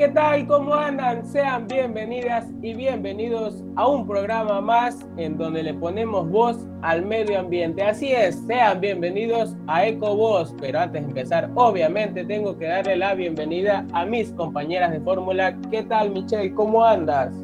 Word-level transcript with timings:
¿qué 0.00 0.08
tal? 0.08 0.46
¿Cómo 0.46 0.74
andan? 0.74 1.26
Sean 1.26 1.68
bienvenidas 1.68 2.46
y 2.62 2.72
bienvenidos 2.72 3.62
a 3.76 3.86
un 3.86 4.06
programa 4.06 4.58
más 4.62 5.06
en 5.18 5.36
donde 5.36 5.62
le 5.62 5.74
ponemos 5.74 6.26
voz 6.30 6.56
al 6.80 7.04
medio 7.04 7.38
ambiente. 7.38 7.82
Así 7.82 8.10
es, 8.10 8.40
sean 8.46 8.80
bienvenidos 8.80 9.54
a 9.66 9.86
EcoVoz. 9.86 10.54
Pero 10.58 10.80
antes 10.80 11.02
de 11.02 11.08
empezar, 11.08 11.50
obviamente 11.54 12.24
tengo 12.24 12.56
que 12.56 12.64
darle 12.64 12.96
la 12.96 13.12
bienvenida 13.12 13.86
a 13.92 14.06
mis 14.06 14.32
compañeras 14.32 14.90
de 14.90 15.00
fórmula. 15.00 15.54
¿Qué 15.70 15.82
tal, 15.82 16.12
Michelle? 16.12 16.54
¿Cómo 16.54 16.82
andas? 16.82 17.34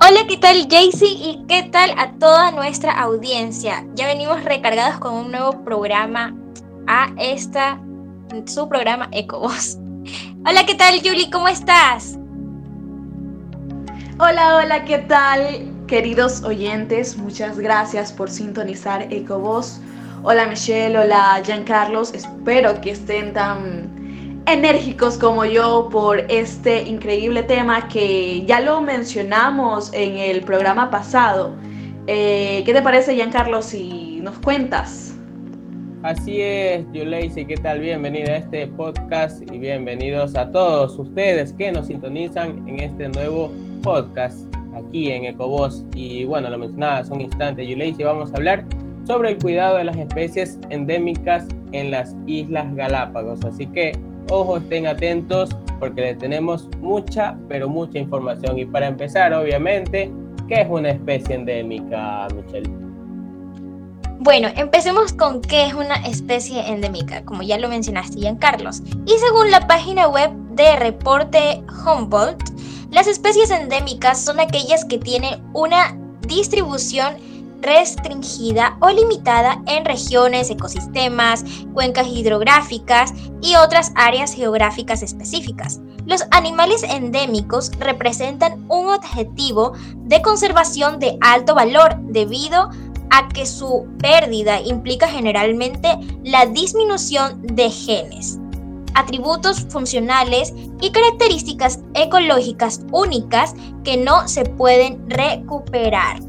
Hola, 0.00 0.20
¿qué 0.26 0.38
tal 0.38 0.66
Jaycee? 0.70 1.06
¿Y 1.06 1.44
qué 1.48 1.64
tal 1.64 1.90
a 1.98 2.12
toda 2.12 2.50
nuestra 2.52 2.98
audiencia? 2.98 3.86
Ya 3.94 4.06
venimos 4.06 4.42
recargados 4.42 4.98
con 5.00 5.12
un 5.12 5.30
nuevo 5.30 5.62
programa 5.64 6.34
a 6.86 7.10
esta, 7.18 7.78
su 8.46 8.66
programa 8.70 9.10
EcoVoz. 9.12 9.81
Hola, 10.44 10.66
¿qué 10.66 10.74
tal, 10.74 10.98
Julie? 10.98 11.30
¿Cómo 11.30 11.46
estás? 11.46 12.18
Hola, 14.18 14.56
hola, 14.56 14.84
¿qué 14.84 14.98
tal, 14.98 15.70
queridos 15.86 16.42
oyentes? 16.42 17.16
Muchas 17.16 17.60
gracias 17.60 18.12
por 18.12 18.28
sintonizar 18.28 19.06
EcoVoz. 19.12 19.80
Hola, 20.24 20.46
Michelle, 20.46 20.98
hola, 20.98 21.40
Giancarlos. 21.44 22.12
Espero 22.12 22.80
que 22.80 22.90
estén 22.90 23.32
tan 23.32 24.42
enérgicos 24.46 25.16
como 25.16 25.44
yo 25.44 25.88
por 25.92 26.18
este 26.28 26.82
increíble 26.82 27.44
tema 27.44 27.86
que 27.86 28.44
ya 28.44 28.58
lo 28.58 28.80
mencionamos 28.80 29.92
en 29.92 30.16
el 30.16 30.40
programa 30.40 30.90
pasado. 30.90 31.54
Eh, 32.08 32.64
¿Qué 32.66 32.74
te 32.74 32.82
parece, 32.82 33.14
Giancarlo, 33.14 33.62
si 33.62 34.18
nos 34.24 34.36
cuentas? 34.40 35.11
Así 36.02 36.40
es, 36.40 36.84
Yuleisi, 36.92 37.44
¿qué 37.44 37.54
tal? 37.54 37.78
Bienvenida 37.78 38.32
a 38.32 38.36
este 38.38 38.66
podcast 38.66 39.40
y 39.52 39.58
bienvenidos 39.58 40.34
a 40.34 40.50
todos 40.50 40.98
ustedes 40.98 41.52
que 41.52 41.70
nos 41.70 41.86
sintonizan 41.86 42.68
en 42.68 42.80
este 42.80 43.08
nuevo 43.08 43.52
podcast 43.84 44.52
aquí 44.74 45.12
en 45.12 45.26
Ecovoz. 45.26 45.84
Y 45.94 46.24
bueno, 46.24 46.50
lo 46.50 46.58
mencionaba 46.58 46.98
hace 46.98 47.12
un 47.12 47.20
instante, 47.20 47.64
Yuleisi, 47.64 48.02
vamos 48.02 48.32
a 48.32 48.36
hablar 48.36 48.64
sobre 49.06 49.30
el 49.30 49.38
cuidado 49.38 49.76
de 49.76 49.84
las 49.84 49.96
especies 49.96 50.58
endémicas 50.70 51.46
en 51.70 51.92
las 51.92 52.16
Islas 52.26 52.74
Galápagos. 52.74 53.44
Así 53.44 53.68
que, 53.68 53.92
ojo, 54.28 54.56
estén 54.56 54.88
atentos 54.88 55.56
porque 55.78 56.00
les 56.00 56.18
tenemos 56.18 56.68
mucha, 56.80 57.38
pero 57.48 57.68
mucha 57.68 58.00
información. 58.00 58.58
Y 58.58 58.64
para 58.64 58.88
empezar, 58.88 59.32
obviamente, 59.32 60.10
¿qué 60.48 60.62
es 60.62 60.68
una 60.68 60.90
especie 60.90 61.36
endémica, 61.36 62.26
Michelle? 62.34 62.81
Bueno, 64.24 64.46
empecemos 64.54 65.12
con 65.12 65.42
qué 65.42 65.66
es 65.66 65.74
una 65.74 65.96
especie 65.96 66.68
endémica, 66.68 67.24
como 67.24 67.42
ya 67.42 67.58
lo 67.58 67.68
mencionaste, 67.68 68.20
Carlos. 68.38 68.80
Y 69.04 69.18
según 69.18 69.50
la 69.50 69.66
página 69.66 70.06
web 70.06 70.30
de 70.52 70.76
Reporte 70.76 71.64
Humboldt, 71.84 72.40
las 72.92 73.08
especies 73.08 73.50
endémicas 73.50 74.24
son 74.24 74.38
aquellas 74.38 74.84
que 74.84 74.98
tienen 74.98 75.42
una 75.54 75.98
distribución 76.28 77.16
restringida 77.62 78.76
o 78.80 78.90
limitada 78.90 79.60
en 79.66 79.84
regiones, 79.84 80.50
ecosistemas, 80.50 81.44
cuencas 81.74 82.06
hidrográficas 82.06 83.12
y 83.40 83.56
otras 83.56 83.90
áreas 83.96 84.32
geográficas 84.32 85.02
específicas. 85.02 85.80
Los 86.06 86.22
animales 86.30 86.84
endémicos 86.84 87.72
representan 87.80 88.64
un 88.68 88.88
objetivo 88.88 89.72
de 89.96 90.22
conservación 90.22 91.00
de 91.00 91.18
alto 91.20 91.56
valor 91.56 91.96
debido 92.02 92.60
a 92.60 92.70
que 93.34 93.46
su 93.46 93.86
pérdida 93.98 94.60
implica 94.60 95.08
generalmente 95.08 95.88
la 96.24 96.46
disminución 96.46 97.42
de 97.42 97.70
genes, 97.70 98.38
atributos 98.94 99.66
funcionales 99.68 100.54
y 100.80 100.90
características 100.90 101.80
ecológicas 101.94 102.80
únicas 102.90 103.54
que 103.84 103.96
no 103.96 104.26
se 104.28 104.44
pueden 104.44 105.08
recuperar. 105.10 106.20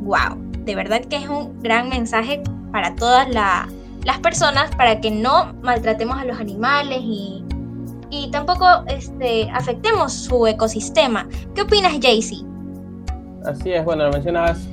¡Wow! 0.00 0.36
De 0.64 0.74
verdad 0.74 1.00
que 1.04 1.16
es 1.16 1.28
un 1.28 1.60
gran 1.62 1.88
mensaje 1.88 2.42
para 2.72 2.94
todas 2.96 3.28
las 3.28 4.18
personas 4.20 4.74
para 4.76 5.00
que 5.00 5.10
no 5.10 5.52
maltratemos 5.62 6.18
a 6.18 6.24
los 6.24 6.38
animales 6.38 7.00
y, 7.02 7.44
y 8.10 8.30
tampoco 8.30 8.66
este, 8.88 9.48
afectemos 9.50 10.12
su 10.12 10.46
ecosistema. 10.46 11.28
¿Qué 11.54 11.62
opinas, 11.62 11.92
Jaycee? 12.00 12.44
Así 13.44 13.72
es, 13.72 13.84
bueno, 13.84 14.04
lo 14.04 14.12
mencionabas 14.12 14.68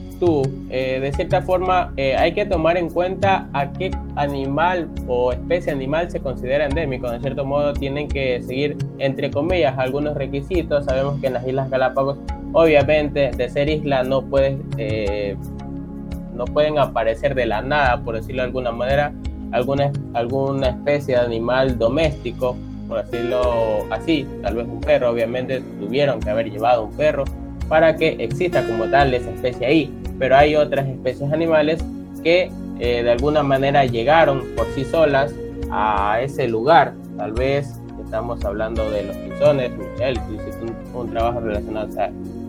eh, 0.70 1.00
de 1.00 1.14
cierta 1.14 1.42
forma 1.42 1.94
eh, 1.96 2.16
hay 2.16 2.34
que 2.34 2.46
tomar 2.46 2.78
en 2.78 2.90
cuenta 2.90 3.48
a 3.54 3.72
qué 3.72 3.92
animal 4.16 4.90
o 5.08 5.32
especie 5.32 5.72
animal 5.72 6.12
se 6.12 6.20
considera 6.20 6.66
endémico. 6.66 7.10
De 7.10 7.20
cierto 7.20 7.46
modo 7.46 7.74
tienen 7.74 8.08
que 8.08 8.42
seguir, 8.42 8.78
entre 8.98 9.32
comillas, 9.32 9.78
algunos 9.78 10.16
requisitos. 10.16 10.86
Sabemos 10.86 11.20
que 11.22 11.28
en 11.28 11.34
las 11.34 11.48
Islas 11.48 11.70
Galápagos, 11.70 12.18
obviamente, 12.52 13.32
de 13.32 13.50
ser 13.50 13.70
isla 13.70 14.04
no, 14.04 14.26
eh, 14.78 15.36
no 16.36 16.46
pueden 16.46 16.80
aparecer 16.80 17.34
de 17.36 17.46
la 17.46 17.62
nada, 17.62 18.02
por 18.02 18.16
decirlo 18.16 18.42
de 18.42 18.48
alguna 18.48 18.72
manera, 18.72 19.14
alguna, 19.52 19.92
alguna 20.14 20.70
especie 20.70 21.16
de 21.16 21.22
animal 21.22 21.78
doméstico, 21.78 22.58
por 22.88 23.06
decirlo 23.06 23.86
así. 23.90 24.28
Tal 24.42 24.56
vez 24.56 24.68
un 24.68 24.82
perro, 24.82 25.12
obviamente 25.12 25.62
tuvieron 25.80 26.20
que 26.20 26.30
haber 26.30 26.52
llevado 26.52 26.86
un 26.86 26.92
perro 26.92 27.24
para 27.70 27.96
que 27.96 28.18
exista 28.20 28.66
como 28.66 28.86
tal 28.90 29.14
esa 29.14 29.30
especie 29.30 29.66
ahí 29.66 29.94
pero 30.20 30.36
hay 30.36 30.56
otras 30.56 30.86
especies 30.88 31.32
animales 31.32 31.84
que 32.22 32.52
eh, 32.80 33.04
de 33.04 33.12
alguna 33.12 33.42
manera 33.42 33.86
llegaron 33.86 34.44
por 34.56 34.68
sí 34.76 34.84
solas 34.84 35.34
a 35.72 36.20
ese 36.22 36.48
lugar. 36.48 36.94
Tal 37.18 37.32
vez 37.32 37.80
estamos 38.04 38.44
hablando 38.44 38.90
de 38.92 39.04
los 39.04 39.16
pisones, 39.16 39.72
Michelle, 39.72 40.20
tú 40.20 41.00
un, 41.00 41.10
trabajo 41.10 41.40
relacionado 41.40 41.90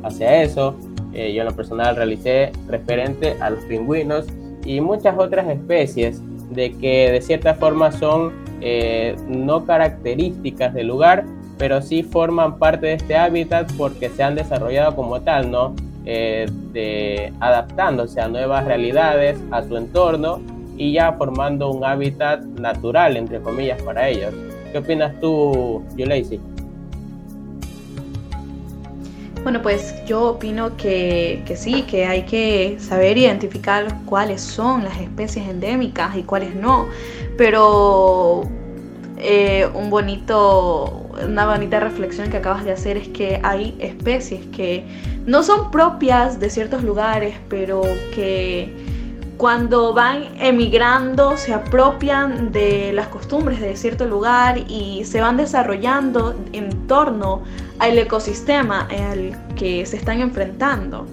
hacia, 0.02 0.42
eso. 0.42 0.74
Eh, 1.12 1.32
yo 1.32 1.42
en 1.42 1.48
lo 1.48 1.54
personal 1.54 1.96
realicé 1.96 2.52
referente 2.68 3.36
a 3.40 3.50
los 3.50 3.60
pingüinos 3.64 4.26
y 4.64 4.80
muchas 4.80 5.16
otras 5.18 5.48
especies 5.48 6.20
de 6.50 6.72
que 6.72 7.10
de 7.10 7.20
cierta 7.20 7.54
forma 7.54 7.92
son 7.92 8.32
eh, 8.60 9.16
no 9.28 9.64
características 9.64 10.74
del 10.74 10.88
lugar, 10.88 11.24
pero 11.60 11.82
sí 11.82 12.02
forman 12.02 12.58
parte 12.58 12.86
de 12.86 12.92
este 12.94 13.16
hábitat 13.18 13.70
porque 13.76 14.08
se 14.08 14.22
han 14.22 14.34
desarrollado 14.34 14.96
como 14.96 15.20
tal, 15.20 15.50
¿no? 15.50 15.74
Eh, 16.06 16.46
de 16.72 17.34
adaptándose 17.38 18.18
a 18.18 18.28
nuevas 18.28 18.64
realidades, 18.64 19.38
a 19.50 19.62
su 19.62 19.76
entorno 19.76 20.40
y 20.78 20.94
ya 20.94 21.12
formando 21.12 21.70
un 21.70 21.84
hábitat 21.84 22.42
natural, 22.42 23.18
entre 23.18 23.40
comillas, 23.40 23.80
para 23.82 24.08
ellos. 24.08 24.32
¿Qué 24.72 24.78
opinas 24.78 25.12
tú, 25.20 25.84
Yuleisi? 25.96 26.40
Bueno, 29.42 29.60
pues 29.60 30.02
yo 30.06 30.30
opino 30.30 30.78
que, 30.78 31.42
que, 31.44 31.56
sí, 31.56 31.82
que 31.82 32.06
hay 32.06 32.22
que 32.22 32.78
saber 32.80 33.18
identificar 33.18 33.86
cuáles 34.06 34.40
son 34.40 34.84
las 34.84 34.98
especies 34.98 35.46
endémicas 35.46 36.16
y 36.16 36.22
cuáles 36.22 36.54
no. 36.54 36.86
Pero 37.36 38.48
eh, 39.22 39.68
un 39.74 39.90
bonito, 39.90 41.09
una 41.26 41.46
bonita 41.46 41.80
reflexión 41.80 42.30
que 42.30 42.38
acabas 42.38 42.64
de 42.64 42.72
hacer 42.72 42.96
es 42.96 43.08
que 43.08 43.40
hay 43.42 43.76
especies 43.78 44.44
que 44.46 44.84
no 45.26 45.42
son 45.42 45.70
propias 45.70 46.40
de 46.40 46.50
ciertos 46.50 46.82
lugares, 46.82 47.36
pero 47.48 47.82
que 48.14 48.74
cuando 49.36 49.94
van 49.94 50.24
emigrando 50.38 51.36
se 51.36 51.54
apropian 51.54 52.52
de 52.52 52.92
las 52.92 53.08
costumbres 53.08 53.60
de 53.60 53.74
cierto 53.74 54.06
lugar 54.06 54.58
y 54.68 55.04
se 55.06 55.20
van 55.22 55.38
desarrollando 55.38 56.34
en 56.52 56.86
torno 56.86 57.42
al 57.78 57.98
ecosistema 57.98 58.86
al 58.90 59.54
que 59.56 59.86
se 59.86 59.96
están 59.96 60.20
enfrentando. 60.20 61.06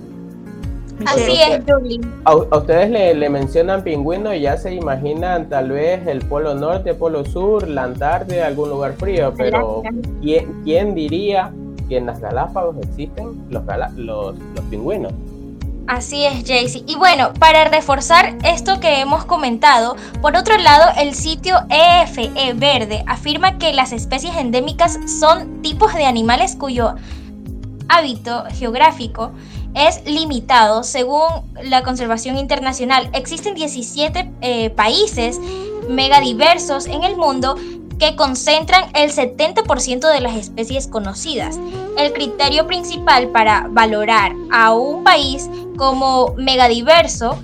Así 1.06 1.40
es, 1.42 1.62
Julie. 1.68 2.02
A, 2.26 2.36
ustedes 2.36 2.90
le, 2.90 3.30
mencionan 3.30 3.84
pingüino 3.84 4.34
y 4.34 4.42
ya 4.42 4.58
se 4.58 4.74
imaginan 4.74 5.48
tal 5.50 5.72
vez 5.72 6.06
el 6.08 6.20
polo 6.20 6.56
norte, 6.56 6.94
polo 6.94 7.24
sur, 7.26 7.68
la 7.68 7.84
Antártida, 7.84 8.48
algún 8.48 8.70
lugar 8.70 8.94
frío, 8.94 9.34
pero 9.38 9.84
¿quién, 10.22 10.96
diría 10.96 11.52
que 11.88 11.98
en 11.98 12.08
las 12.08 12.20
Galápagos 12.20 12.78
existen 12.78 13.46
los, 13.50 13.64
los, 13.96 14.36
pingüinos? 14.70 15.14
Así 15.88 16.26
es, 16.26 16.44
Jaycee. 16.46 16.84
Y 16.86 16.96
bueno, 16.96 17.32
para 17.40 17.66
reforzar 17.66 18.36
esto 18.44 18.80
que 18.82 19.00
hemos 19.00 19.24
comentado, 19.24 19.96
por 20.22 20.36
otro 20.36 20.58
lado, 20.58 20.92
el 21.00 21.14
sitio 21.14 21.56
EFE 21.70 22.32
e 22.36 22.54
Verde 22.54 23.04
afirma 23.08 23.58
que 23.58 23.72
las 23.72 23.94
especies 23.94 24.36
endémicas 24.36 25.00
son 25.20 25.62
tipos 25.62 25.94
de 25.94 26.06
animales 26.06 26.58
cuyo 26.58 26.96
hábito 27.88 28.44
geográfico 28.52 29.32
es 29.78 30.04
limitado 30.06 30.84
según 30.84 31.28
la 31.64 31.84
conservación 31.84 32.38
internacional. 32.38 33.10
Existen 33.14 33.54
17 33.54 34.32
eh, 34.42 34.70
países 34.72 35.40
megadiversos 35.88 36.88
en 36.88 37.04
el 37.04 37.16
mundo 37.16 37.56
que 38.00 38.16
concentran 38.16 38.86
el 38.94 39.12
70% 39.12 40.12
de 40.12 40.22
las 40.22 40.36
especies 40.36 40.88
conocidas. 40.88 41.60
El 41.98 42.14
criterio 42.14 42.68
principal 42.68 43.30
para 43.30 43.68
valorar 43.70 44.34
a 44.52 44.74
un 44.74 45.04
país 45.04 45.50
como 45.78 46.34
megadiverso 46.38 47.38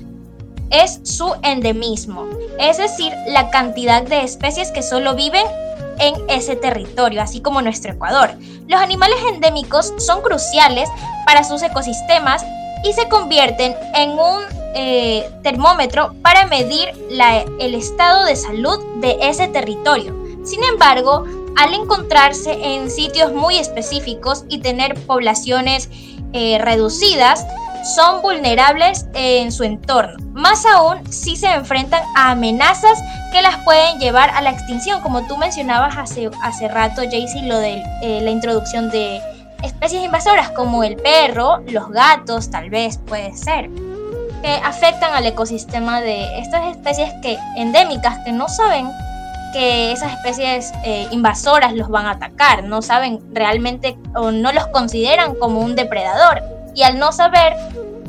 es 0.69 1.01
su 1.03 1.35
endemismo, 1.44 2.25
es 2.59 2.77
decir, 2.77 3.13
la 3.27 3.51
cantidad 3.51 4.01
de 4.01 4.24
especies 4.24 4.71
que 4.71 4.81
solo 4.81 5.13
viven 5.13 5.45
en 6.00 6.16
ese 6.30 6.56
territorio, 6.56 7.22
así 7.22 7.42
como 7.42 7.62
nuestro 7.62 7.94
Ecuador. 7.94 8.31
Los 8.68 8.81
animales 8.81 9.18
endémicos 9.34 9.94
son 9.98 10.22
cruciales 10.22 10.90
para 11.25 11.44
sus 11.44 11.62
ecosistemas 11.62 12.44
y 12.84 12.94
se 12.94 13.07
convierten 13.10 13.75
en 13.95 14.12
un 14.12 14.42
eh, 14.75 15.30
termómetro 15.44 16.16
para 16.22 16.45
medir 16.45 16.90
el 17.60 17.75
estado 17.75 18.25
de 18.25 18.36
salud 18.36 18.80
de 19.01 19.18
ese 19.22 19.48
territorio. 19.48 20.16
Sin 20.44 20.63
embargo, 20.63 21.25
al 21.56 21.74
encontrarse 21.74 22.51
en 22.51 22.90
sitios 22.90 23.31
muy 23.31 23.57
específicos 23.57 24.45
y 24.50 24.60
tener 24.60 24.95
poblaciones 25.06 25.90
eh, 26.34 26.57
reducidas, 26.60 27.45
son 27.83 28.21
vulnerables 28.21 29.06
en 29.13 29.51
su 29.51 29.63
entorno, 29.63 30.18
más 30.33 30.65
aún 30.65 31.12
si 31.12 31.35
se 31.35 31.51
enfrentan 31.51 32.01
a 32.15 32.31
amenazas 32.31 33.01
que 33.31 33.41
las 33.41 33.57
pueden 33.65 34.00
llevar 34.00 34.30
a 34.30 34.41
la 34.41 34.51
extinción, 34.51 35.01
como 35.01 35.27
tú 35.27 35.38
mencionabas 35.38 35.97
hace, 35.97 36.30
hace 36.41 36.68
rato, 36.68 37.01
Jaycee, 37.01 37.44
lo 37.44 37.57
de 37.57 37.83
eh, 38.01 38.21
la 38.21 38.31
introducción 38.31 38.89
de 38.89 39.21
especies 39.63 40.03
invasoras 40.03 40.50
como 40.51 40.83
el 40.83 40.95
perro, 40.95 41.59
los 41.68 41.89
gatos, 41.89 42.50
tal 42.50 42.69
vez 42.69 43.00
puede 43.00 43.35
ser, 43.35 43.69
que 44.41 44.53
afectan 44.63 45.13
al 45.13 45.25
ecosistema 45.25 46.01
de 46.01 46.39
estas 46.39 46.75
especies 46.75 47.12
que 47.21 47.38
endémicas 47.57 48.19
que 48.25 48.31
no 48.31 48.47
saben 48.47 48.89
que 49.53 49.91
esas 49.91 50.13
especies 50.13 50.71
eh, 50.83 51.07
invasoras 51.12 51.74
los 51.74 51.89
van 51.89 52.07
a 52.07 52.12
atacar, 52.12 52.63
no 52.63 52.81
saben 52.81 53.19
realmente 53.33 53.97
o 54.15 54.31
no 54.31 54.51
los 54.51 54.68
consideran 54.68 55.35
como 55.35 55.59
un 55.59 55.75
depredador 55.75 56.53
y 56.75 56.84
al 56.84 56.98
no 57.00 57.12
saber 57.12 57.54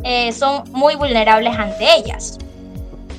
eh, 0.05 0.33
son 0.33 0.65
muy 0.73 0.97
vulnerables 0.97 1.57
ante 1.57 1.85
ellas. 1.97 2.39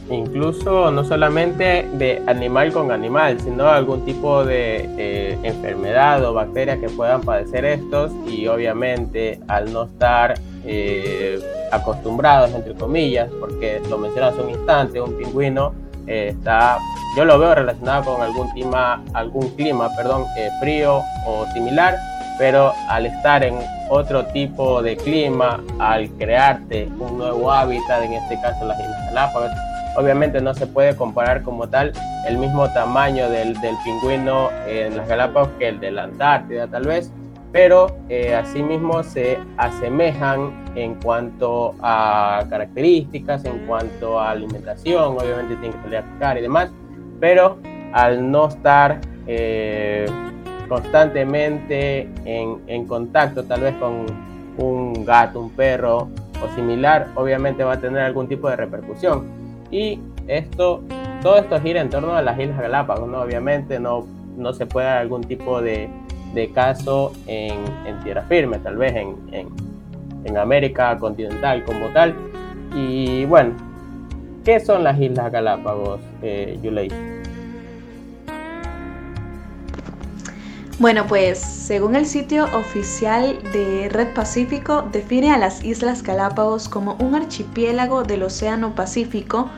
Incluso 0.10 0.92
no 0.92 1.04
solamente 1.04 1.88
de 1.94 2.22
animal 2.28 2.72
con 2.72 2.92
animal, 2.92 3.40
sino 3.42 3.68
algún 3.68 4.06
tipo 4.06 4.46
de 4.46 4.88
eh, 4.98 5.38
enfermedad 5.42 6.24
o 6.24 6.34
bacteria 6.34 6.80
que 6.80 6.90
puedan 6.90 7.22
padecer 7.22 7.66
estos 7.66 8.12
y 8.28 8.46
obviamente 8.46 9.40
al 9.48 9.74
no 9.74 9.86
estar 9.86 10.40
eh, 10.64 11.40
acostumbrados, 11.72 12.54
entre 12.54 12.76
comillas, 12.76 13.30
porque 13.40 13.82
lo 13.90 13.98
mencionas 13.98 14.36
un 14.36 14.52
instante, 14.52 15.02
un 15.02 15.18
pingüino 15.18 15.74
está, 16.06 16.78
yo 17.18 17.26
lo 17.26 17.40
veo 17.40 17.56
relacionado 17.56 18.14
con 18.14 18.22
algún 18.22 18.48
clima, 18.50 19.04
algún 19.14 19.50
clima, 19.56 19.90
perdón, 19.96 20.26
frío 20.62 21.02
o 21.26 21.48
similar, 21.52 21.96
pero 22.38 22.74
al 22.90 23.06
estar 23.06 23.44
en 23.44 23.56
otro 23.90 24.26
tipo 24.28 24.82
de 24.82 24.98
clima, 24.98 25.64
al 25.80 26.10
crearte 26.12 26.90
un 27.00 27.18
nuevo 27.18 27.52
hábitat, 27.52 28.04
en 28.04 28.14
este 28.14 28.40
caso 28.42 28.66
las 28.66 28.80
Islas 28.80 29.06
Galápagos, 29.08 29.52
obviamente 29.98 30.42
no 30.42 30.54
se 30.54 30.68
puede 30.68 30.96
comparar 30.96 31.44
como 31.44 31.68
tal 31.68 31.94
el 32.28 32.38
mismo 32.38 32.70
tamaño 32.74 33.30
del, 33.30 33.60
del 33.62 33.76
pingüino 33.84 34.50
en 34.68 34.98
las 34.98 35.08
Galápagos 35.08 35.50
que 35.60 35.70
el 35.70 35.80
de 35.80 35.92
la 35.92 36.04
Antártida 36.04 36.68
tal 36.68 36.86
vez, 36.86 37.12
pero 37.56 37.96
eh, 38.10 38.36
asimismo 38.36 39.02
se 39.02 39.38
asemejan 39.56 40.52
en 40.76 40.96
cuanto 40.96 41.74
a 41.82 42.44
características, 42.50 43.46
en 43.46 43.66
cuanto 43.66 44.20
a 44.20 44.32
alimentación, 44.32 45.18
obviamente 45.18 45.56
tienen 45.56 45.72
que 45.80 45.90
pescar 45.90 46.38
y 46.38 46.42
demás, 46.42 46.70
pero 47.22 47.58
al 47.94 48.30
no 48.30 48.50
estar 48.50 49.00
eh, 49.26 50.06
constantemente 50.68 52.10
en, 52.26 52.62
en, 52.68 52.86
contacto 52.86 53.44
tal 53.44 53.62
vez 53.62 53.76
con 53.76 54.06
un 54.58 55.06
gato, 55.06 55.40
un 55.42 55.50
perro 55.52 56.10
o 56.44 56.56
similar, 56.56 57.08
obviamente 57.16 57.64
va 57.64 57.74
a 57.74 57.80
tener 57.80 58.02
algún 58.02 58.28
tipo 58.28 58.50
de 58.50 58.56
repercusión. 58.56 59.26
Y 59.72 60.00
esto, 60.28 60.84
todo 61.22 61.38
esto 61.38 61.60
gira 61.62 61.82
en 61.82 61.90
torno 61.90 62.16
a 62.16 62.22
las 62.22 62.40
Islas 62.40 62.60
Galápagos, 62.60 63.10
¿no? 63.10 63.22
Obviamente 63.22 63.80
no, 63.80 64.06
no 64.38 64.54
se 64.54 64.66
puede 64.66 64.88
dar 64.88 64.98
algún 64.98 65.24
tipo 65.24 65.62
de, 65.62 65.90
de 66.34 66.52
caso 66.52 67.14
en, 67.28 67.56
tierra 68.04 68.24
firme, 68.24 68.60
tal 68.60 68.78
vez 68.78 68.96
en, 68.96 69.16
en, 69.32 69.48
en 70.26 70.38
América 70.38 70.98
continental 70.98 71.64
como 71.64 71.88
tal. 71.90 72.14
Y 72.76 73.26
bueno, 73.26 73.54
¿qué 74.44 74.60
son 74.60 74.84
las 74.84 75.00
Islas 75.00 75.32
Galápagos, 75.32 76.02
eh, 76.22 76.60
Yulei? 76.62 76.90
Bueno, 80.78 81.08
pues 81.08 81.40
según 81.40 81.96
el 81.96 82.06
sitio 82.06 82.50
oficial 82.54 83.40
de 83.54 83.88
Red 83.88 84.14
Pacífico, 84.14 84.82
define 84.92 85.32
a 85.32 85.38
las 85.38 85.64
Islas 85.64 86.04
Galápagos 86.04 86.68
como 86.68 86.96
un 86.96 87.16
archipiélago 87.16 88.04
del 88.04 88.24
Océano 88.24 88.76
Pacífico 88.76 89.50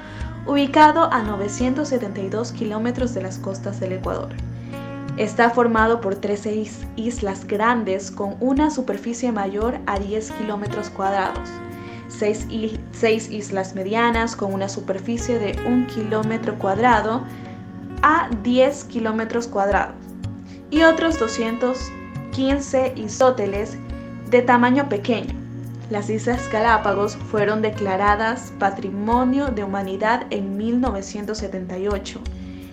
ubicado 0.45 1.11
a 1.11 1.23
972 1.23 2.51
kilómetros 2.51 3.15
de 3.15 3.23
las 3.23 3.39
costas 3.39 3.79
del 3.79 3.93
Ecuador. 3.93 4.29
Está 5.17 5.49
formado 5.49 6.01
por 6.01 6.13
13 6.13 6.63
islas 6.97 7.47
grandes 7.47 8.11
con 8.11 8.35
una 8.39 8.69
superficie 8.69 9.31
mayor 9.31 9.79
a 9.87 9.97
10 9.97 10.31
kilómetros 10.33 10.91
cuadrados, 10.91 11.49
6, 12.09 13.31
islas 13.31 13.73
medianas 13.73 14.35
con 14.35 14.53
una 14.53 14.69
superficie 14.69 15.39
de 15.39 15.59
1 15.65 15.87
kilómetro 15.87 16.59
cuadrado 16.59 17.23
a 18.03 18.29
10 18.43 18.83
kilómetros 18.83 19.47
cuadrados 19.47 20.06
y 20.69 20.83
otros 20.83 21.19
215 21.19 22.93
isóteles 22.95 23.77
de 24.29 24.41
tamaño 24.41 24.89
pequeño. 24.89 25.33
Las 25.89 26.09
Islas 26.09 26.49
Galápagos 26.51 27.15
fueron 27.15 27.61
declaradas 27.61 28.51
Patrimonio 28.59 29.47
de 29.47 29.63
Humanidad 29.63 30.27
en 30.31 30.57
1978. 30.57 32.19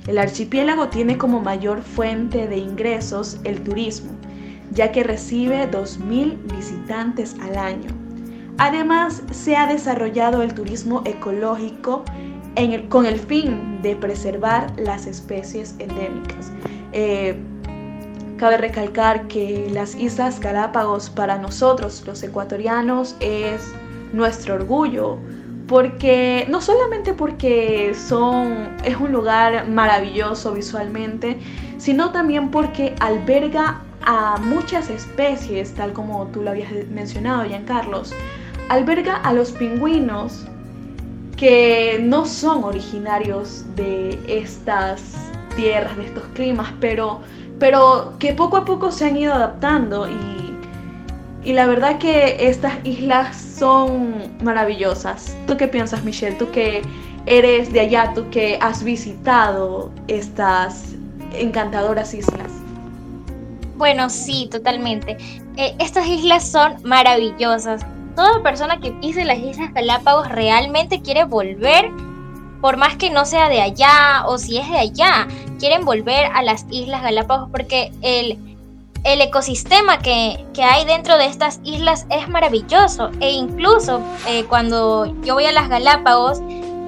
El 0.09 0.19
archipiélago 0.19 0.89
tiene 0.89 1.17
como 1.17 1.41
mayor 1.41 1.83
fuente 1.83 2.49
de 2.49 2.57
ingresos 2.57 3.39
el 3.45 3.63
turismo, 3.63 4.11
ya 4.73 4.91
que 4.91 5.05
recibe 5.05 5.71
2.000 5.71 6.37
visitantes 6.57 7.37
al 7.41 7.57
año. 7.57 7.91
Además, 8.59 9.23
se 9.31 9.57
ha 9.57 9.67
desarrollado 9.67 10.43
el 10.43 10.53
turismo 10.53 11.03
ecológico 11.05 12.05
con 12.89 13.07
el 13.07 13.19
fin 13.19 13.81
de 13.83 13.97
preservar 13.97 14.73
las 14.79 15.07
especies 15.07 15.75
endémicas. 15.79 16.53
Eh, 16.93 17.37
Cabe 18.39 18.57
recalcar 18.57 19.29
que 19.29 19.69
las 19.73 19.95
Islas 19.95 20.41
Galápagos 20.41 21.09
para 21.09 21.39
nosotros 21.39 22.03
los 22.07 22.23
ecuatorianos 22.23 23.15
es 23.21 23.73
nuestro 24.13 24.55
orgullo, 24.55 25.19
porque 25.69 26.45
no 26.49 26.61
solamente 26.61 27.15
porque 27.15 27.95
son 27.95 28.77
es 28.85 28.97
un 28.97 29.13
lugar 29.13 29.69
maravilloso 29.69 30.53
visualmente, 30.53 31.39
sino 31.79 32.11
también 32.11 32.51
porque 32.51 32.95
alberga 33.01 33.81
a 34.03 34.37
muchas 34.39 34.91
especies, 34.91 35.73
tal 35.75 35.93
como 35.93 36.27
tú 36.27 36.43
lo 36.43 36.51
habías 36.51 36.73
mencionado, 36.91 37.45
Carlos, 37.67 38.13
Alberga 38.69 39.17
a 39.17 39.33
los 39.33 39.53
pingüinos 39.53 40.47
que 41.37 42.01
no 42.03 42.25
son 42.27 42.65
originarios 42.65 43.65
de 43.77 44.19
estas 44.27 45.03
tierras, 45.57 45.97
de 45.97 46.07
estos 46.07 46.25
climas, 46.35 46.73
pero 46.81 47.21
pero 47.59 48.15
que 48.19 48.33
poco 48.33 48.57
a 48.57 48.65
poco 48.65 48.91
se 48.91 49.07
han 49.07 49.17
ido 49.17 49.33
adaptando 49.33 50.09
y, 50.09 51.49
y 51.49 51.53
la 51.53 51.67
verdad 51.67 51.99
que 51.99 52.49
estas 52.49 52.75
islas 52.85 53.37
son 53.37 54.37
maravillosas. 54.43 55.37
¿Tú 55.47 55.57
qué 55.57 55.69
piensas, 55.69 56.05
Michelle? 56.05 56.37
Tú 56.37 56.51
que 56.51 56.83
eres 57.27 57.73
de 57.73 57.81
allá, 57.81 58.13
tú 58.15 58.29
que 58.31 58.59
has 58.61 58.83
visitado 58.83 59.91
estas 60.09 60.95
encantadoras 61.33 62.15
islas. 62.15 62.51
Bueno, 63.77 64.09
sí, 64.09 64.49
totalmente. 64.51 65.17
Eh, 65.57 65.75
estas 65.79 66.07
islas 66.07 66.49
son 66.49 66.77
maravillosas. 66.85 67.85
Toda 68.15 68.43
persona 68.43 68.79
que 68.81 68.93
pise 68.93 69.25
las 69.25 69.39
Islas 69.39 69.75
Galápagos 69.75 70.29
realmente 70.29 71.03
quiere 71.03 71.25
volver 71.25 71.91
por 72.65 72.79
más 72.79 72.97
que 72.97 73.11
no 73.11 73.27
sea 73.27 73.51
de 73.51 73.61
allá 73.61 74.25
o 74.27 74.39
si 74.39 74.57
es 74.57 74.67
de 74.71 74.79
allá, 74.79 75.29
quieren 75.59 75.85
volver 75.85 76.31
a 76.33 76.43
las 76.43 76.65
Islas 76.71 77.03
Galápagos 77.03 77.51
porque 77.51 77.93
el, 78.01 78.39
el 79.05 79.21
ecosistema 79.21 79.99
que, 79.99 80.43
hay 80.57 80.87
dentro 80.87 81.19
de 81.19 81.27
estas 81.27 81.61
islas 81.63 82.07
es 82.09 82.27
maravilloso. 82.27 83.11
E 83.21 83.33
incluso 83.33 84.01
eh, 84.27 84.45
cuando 84.45 85.15
yo 85.25 85.35
voy 85.35 85.45
a 85.45 85.53
las 85.53 85.69
Galápagos, 85.69 86.41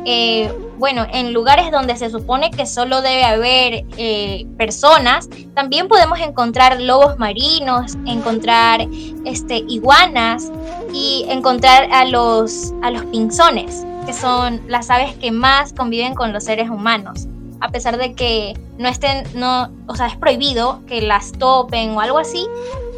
eh, 0.06 0.50
bueno, 0.78 1.06
en 1.12 1.35
lugares 1.35 1.71
donde 1.71 1.95
se 1.97 2.09
supone 2.09 2.50
que 2.50 2.64
solo 2.64 3.02
debe 3.02 3.25
haber 3.25 3.85
eh, 3.99 4.47
personas, 4.56 5.28
también 5.54 5.88
podemos 5.88 6.18
encontrar 6.21 6.80
lobos 6.80 7.18
marinos, 7.18 7.97
encontrar 8.06 8.80
este, 9.26 9.59
iguanas 9.68 10.50
y 10.95 11.26
encontrar 11.28 11.87
a 11.92 12.06
los, 12.06 12.73
a 12.80 12.90
los 12.90 13.04
pinzones 13.04 13.85
que 14.07 14.13
son 14.13 14.63
las 14.69 14.89
aves 14.91 15.15
que 15.17 15.33
más 15.33 15.73
conviven 15.73 16.15
con 16.15 16.33
los 16.33 16.45
seres 16.45 16.71
humanos. 16.71 17.27
A 17.61 17.71
pesar 17.71 17.99
de 17.99 18.15
que 18.15 18.59
no 18.79 18.89
estén, 18.89 19.25
no, 19.35 19.71
o 19.87 19.97
sea, 19.97 20.07
es 20.07 20.17
prohibido 20.17 20.81
que 20.87 21.03
las 21.03 21.33
topen 21.33 21.91
o 21.91 22.01
algo 22.01 22.19
así, 22.19 22.47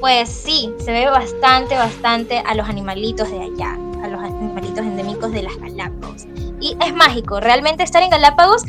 pues 0.00 0.28
sí, 0.28 0.72
se 0.78 0.92
ve 0.92 1.06
bastante, 1.06 1.76
bastante 1.76 2.38
a 2.38 2.54
los 2.54 2.68
animalitos 2.68 3.30
de 3.30 3.40
allá, 3.40 3.74
a 4.02 4.08
los 4.08 4.20
animalitos 4.20 4.80
endémicos 4.80 5.32
de 5.32 5.42
las 5.42 5.56
Galápagos. 5.56 6.26
Y 6.60 6.76
es 6.84 6.94
mágico, 6.94 7.40
realmente 7.40 7.82
estar 7.82 8.02
en 8.02 8.10
Galápagos 8.10 8.64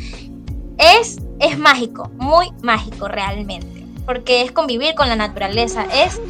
es 0.78 1.18
es 1.40 1.58
mágico, 1.58 2.10
muy 2.18 2.52
mágico 2.62 3.08
realmente, 3.08 3.86
porque 4.06 4.42
es 4.42 4.52
convivir 4.52 4.94
con 4.94 5.08
la 5.08 5.16
naturaleza, 5.16 5.86
es 5.92 6.20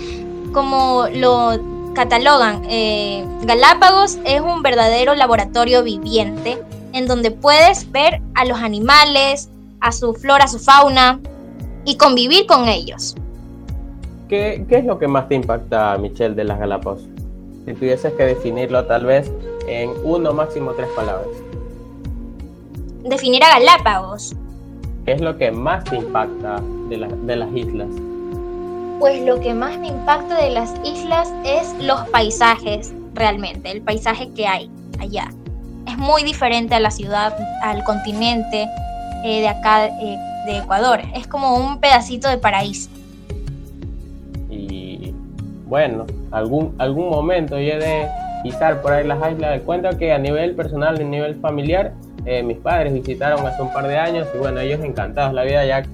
como 0.53 1.07
lo 1.13 1.59
catalogan, 1.95 2.63
eh, 2.69 3.25
Galápagos 3.43 4.19
es 4.25 4.41
un 4.41 4.63
verdadero 4.63 5.15
laboratorio 5.15 5.83
viviente 5.83 6.59
en 6.93 7.07
donde 7.07 7.31
puedes 7.31 7.91
ver 7.91 8.21
a 8.35 8.45
los 8.45 8.59
animales, 8.59 9.49
a 9.81 9.93
su 9.93 10.15
flora, 10.15 10.45
a 10.45 10.49
su 10.49 10.59
fauna 10.59 11.21
y 11.85 11.97
convivir 11.97 12.47
con 12.47 12.69
ellos. 12.69 13.15
¿Qué, 14.29 14.65
¿Qué, 14.69 14.79
es 14.79 14.85
lo 14.85 14.99
que 14.99 15.09
más 15.09 15.29
te 15.29 15.35
impacta, 15.35 15.97
Michelle, 15.99 16.35
de 16.35 16.45
las 16.45 16.59
Galápagos? 16.59 17.03
Si 17.67 17.75
tuvieses 17.75 18.13
que 18.15 18.25
definirlo 18.25 18.85
tal 18.87 19.05
vez 19.05 19.31
en 19.67 19.91
uno, 20.05 20.33
máximo 20.33 20.73
tres 20.73 20.89
palabras. 20.95 21.29
Definir 23.05 23.43
a 23.45 23.59
Galápagos. 23.59 24.35
¿Qué 25.05 25.13
es 25.13 25.21
lo 25.21 25.37
que 25.37 25.51
más 25.51 25.85
te 25.85 25.97
impacta 25.97 26.63
de, 26.89 27.09
de 27.25 27.37
las 27.37 27.53
islas? 27.55 27.89
Pues 29.01 29.23
lo 29.23 29.41
que 29.41 29.55
más 29.55 29.79
me 29.79 29.89
impacta 29.89 30.37
de 30.37 30.51
las 30.51 30.75
islas 30.85 31.33
es 31.43 31.75
los 31.83 32.07
paisajes, 32.11 32.93
realmente, 33.15 33.71
el 33.71 33.81
paisaje 33.81 34.29
que 34.37 34.47
hay 34.47 34.71
allá. 34.99 35.31
Es 35.89 35.97
muy 35.97 36.23
diferente 36.23 36.75
a 36.75 36.81
la 36.81 36.91
ciudad, 36.91 37.35
al 37.63 37.83
continente 37.83 38.69
eh, 39.25 39.41
de 39.41 39.49
acá, 39.49 39.87
eh, 39.87 40.19
de 40.45 40.59
Ecuador. 40.59 41.01
Es 41.15 41.27
como 41.27 41.57
un 41.57 41.81
pedacito 41.81 42.29
de 42.29 42.37
paraíso. 42.37 42.91
Y 44.51 45.15
bueno, 45.65 46.05
algún, 46.31 46.75
algún 46.77 47.09
momento 47.09 47.59
yo 47.59 47.79
de 47.79 48.07
pisar 48.43 48.83
por 48.83 48.93
ahí 48.93 49.07
las 49.07 49.33
islas. 49.33 49.63
Cuento 49.63 49.97
que 49.97 50.13
a 50.13 50.19
nivel 50.19 50.55
personal, 50.55 51.01
a 51.01 51.03
nivel 51.03 51.37
familiar, 51.41 51.95
eh, 52.27 52.43
mis 52.43 52.59
padres 52.59 52.93
visitaron 52.93 53.47
hace 53.47 53.63
un 53.63 53.73
par 53.73 53.89
de 53.89 53.97
años 53.97 54.29
y 54.35 54.37
bueno, 54.37 54.61
ellos 54.61 54.85
encantados 54.85 55.33
la 55.33 55.45
vida 55.45 55.65
ya 55.65 55.85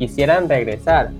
quisieran 0.00 0.48
regresar 0.48 1.10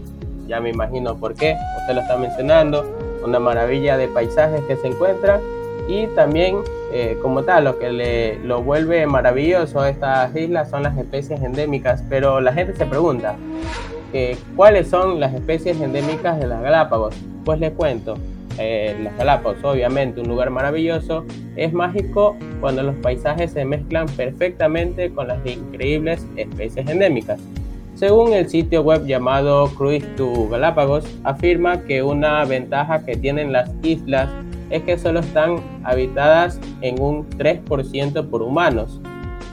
ya 0.47 0.61
me 0.61 0.71
imagino 0.71 1.17
por 1.17 1.35
qué, 1.35 1.57
usted 1.81 1.95
lo 1.95 2.01
está 2.01 2.17
mencionando, 2.17 2.85
una 3.25 3.39
maravilla 3.39 3.97
de 3.97 4.09
paisajes 4.09 4.63
que 4.65 4.77
se 4.77 4.89
encuentran. 4.89 5.41
Y 5.89 6.07
también 6.09 6.63
eh, 6.93 7.19
como 7.21 7.43
tal 7.43 7.65
lo 7.65 7.79
que 7.79 7.91
le, 7.91 8.39
lo 8.39 8.63
vuelve 8.63 9.07
maravilloso 9.07 9.81
a 9.81 9.91
estas 9.91 10.35
islas 10.37 10.71
son 10.71 10.83
las 10.83 10.97
especies 10.97 11.43
endémicas, 11.43 12.03
pero 12.09 12.41
la 12.41 12.53
gente 12.53 12.75
se 12.75 12.87
pregunta, 12.87 13.37
eh, 14.13 14.37
¿cuáles 14.55 14.89
son 14.89 15.19
las 15.21 15.35
especies 15.35 15.81
endémicas 15.81 16.39
de 16.39 16.47
las 16.47 16.63
Galápagos? 16.63 17.15
Pues 17.45 17.61
les 17.61 17.73
cuento, 17.73 18.17
eh, 18.59 18.97
las 19.03 19.17
Galápagos 19.17 19.63
obviamente 19.65 20.21
un 20.21 20.29
lugar 20.29 20.51
maravilloso, 20.51 21.25
es 21.57 21.73
mágico 21.73 22.37
cuando 22.61 22.83
los 22.83 22.95
paisajes 22.97 23.51
se 23.51 23.65
mezclan 23.65 24.07
perfectamente 24.07 25.13
con 25.13 25.29
las 25.29 25.45
increíbles 25.45 26.25
especies 26.37 26.89
endémicas. 26.89 27.41
Según 27.97 28.35
el 28.35 28.47
sitio 28.51 28.83
web 28.83 29.07
llamado 29.07 29.69
Cruise 29.69 30.05
to 30.17 30.51
Galápagos, 30.51 31.07
afirma 31.25 31.81
que 31.81 32.03
una 32.03 32.45
ventaja 32.45 33.03
que 33.07 33.17
tienen 33.17 33.53
las 33.53 33.71
islas 33.83 34.29
es 34.69 34.83
que 34.83 34.99
solo 34.99 35.21
están 35.21 35.61
habitadas 35.83 36.61
en 36.83 37.01
un 37.01 37.27
3% 37.31 38.29
por 38.29 38.43
humanos. 38.43 39.01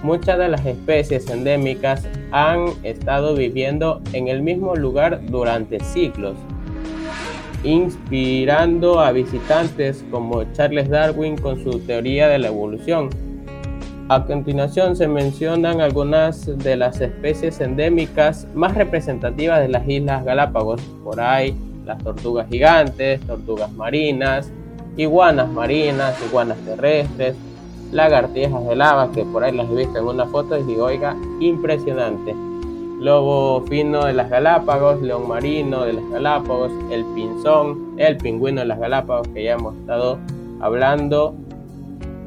Muchas 0.03 0.38
de 0.38 0.50
las 0.50 0.65
especies 0.65 1.29
endémicas 1.29 2.05
han 2.31 2.65
estado 2.83 3.33
viviendo 3.33 4.01
en 4.12 4.27
el 4.27 4.41
mismo 4.41 4.75
lugar 4.75 5.21
durante 5.25 5.79
siglos, 5.79 6.35
inspirando 7.63 9.00
a 9.00 9.13
visitantes 9.13 10.03
como 10.12 10.43
Charles 10.51 10.89
Darwin 10.89 11.38
con 11.38 11.63
su 11.63 11.79
teoría 11.79 12.27
de 12.27 12.39
la 12.39 12.50
evolución 12.50 13.09
a 14.10 14.25
continuación 14.25 14.95
se 14.95 15.07
mencionan 15.07 15.79
algunas 15.79 16.45
de 16.57 16.75
las 16.75 17.00
especies 17.00 17.62
endémicas 17.62 18.48
más 18.53 18.75
representativas 18.75 19.62
de 19.62 19.69
las 19.69 19.88
Islas 19.88 20.25
Galápagos. 20.25 20.81
Por 21.03 21.22
ahí 21.22 21.55
las 21.86 22.03
tortugas 22.03 22.48
gigantes, 22.50 23.22
tortugas 23.22 23.72
marinas, 23.72 24.51
iguanas 24.98 25.50
marinas, 25.50 26.15
iguanas 26.27 26.57
terrestres, 26.60 27.36
lagartijas 27.91 28.65
de 28.65 28.75
lava, 28.75 29.12
que 29.12 29.24
por 29.24 29.43
ahí 29.43 29.55
las 29.55 29.69
he 29.69 29.75
visto 29.75 30.00
en 30.00 30.05
una 30.05 30.25
foto 30.25 30.57
y 30.57 30.63
digo, 30.63 30.89
impresionante. 31.39 32.36
Lobo 33.00 33.65
fino 33.67 34.05
de 34.05 34.13
las 34.13 34.29
Galápagos, 34.29 35.01
león 35.01 35.27
marino 35.27 35.83
de 35.86 35.93
las 35.93 36.10
Galápagos, 36.10 36.72
el 36.89 37.03
pinzón, 37.15 37.95
el 37.98 38.17
pingüino 38.17 38.62
de 38.62 38.67
las 38.67 38.79
Galápagos, 38.79 39.27
que 39.29 39.43
ya 39.43 39.53
hemos 39.53 39.75
estado 39.75 40.17
hablando 40.62 41.36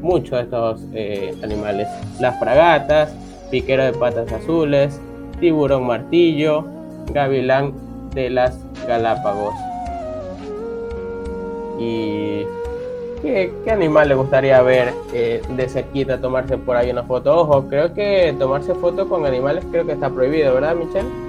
muchos 0.06 0.30
de 0.30 0.40
estos 0.42 0.80
eh, 0.94 1.34
animales. 1.42 1.88
Las 2.20 2.38
fragatas, 2.38 3.12
piquero 3.50 3.84
de 3.84 3.92
patas 3.92 4.32
azules, 4.32 5.00
tiburón 5.40 5.86
martillo, 5.86 6.64
gavilán 7.12 7.75
de 8.14 8.30
las 8.30 8.58
Galápagos. 8.86 9.54
¿Y 11.78 12.46
qué, 13.20 13.52
animal 13.70 14.08
le 14.08 14.14
gustaría 14.14 14.62
ver 14.62 14.94
eh, 15.12 15.42
de 15.48 15.68
cerquita 15.68 16.20
tomarse 16.20 16.56
por 16.56 16.76
ahí 16.76 16.90
una 16.90 17.02
foto? 17.02 17.36
Ojo, 17.40 17.68
creo 17.68 17.92
que 17.92 18.34
tomarse 18.38 18.75
foto 18.75 19.08
con 19.08 19.26
animales 19.26 19.64
creo 19.70 19.84
que 19.84 19.92
está 19.92 20.08
prohibido, 20.08 20.54
¿verdad, 20.54 20.76
Michelle? 20.76 21.25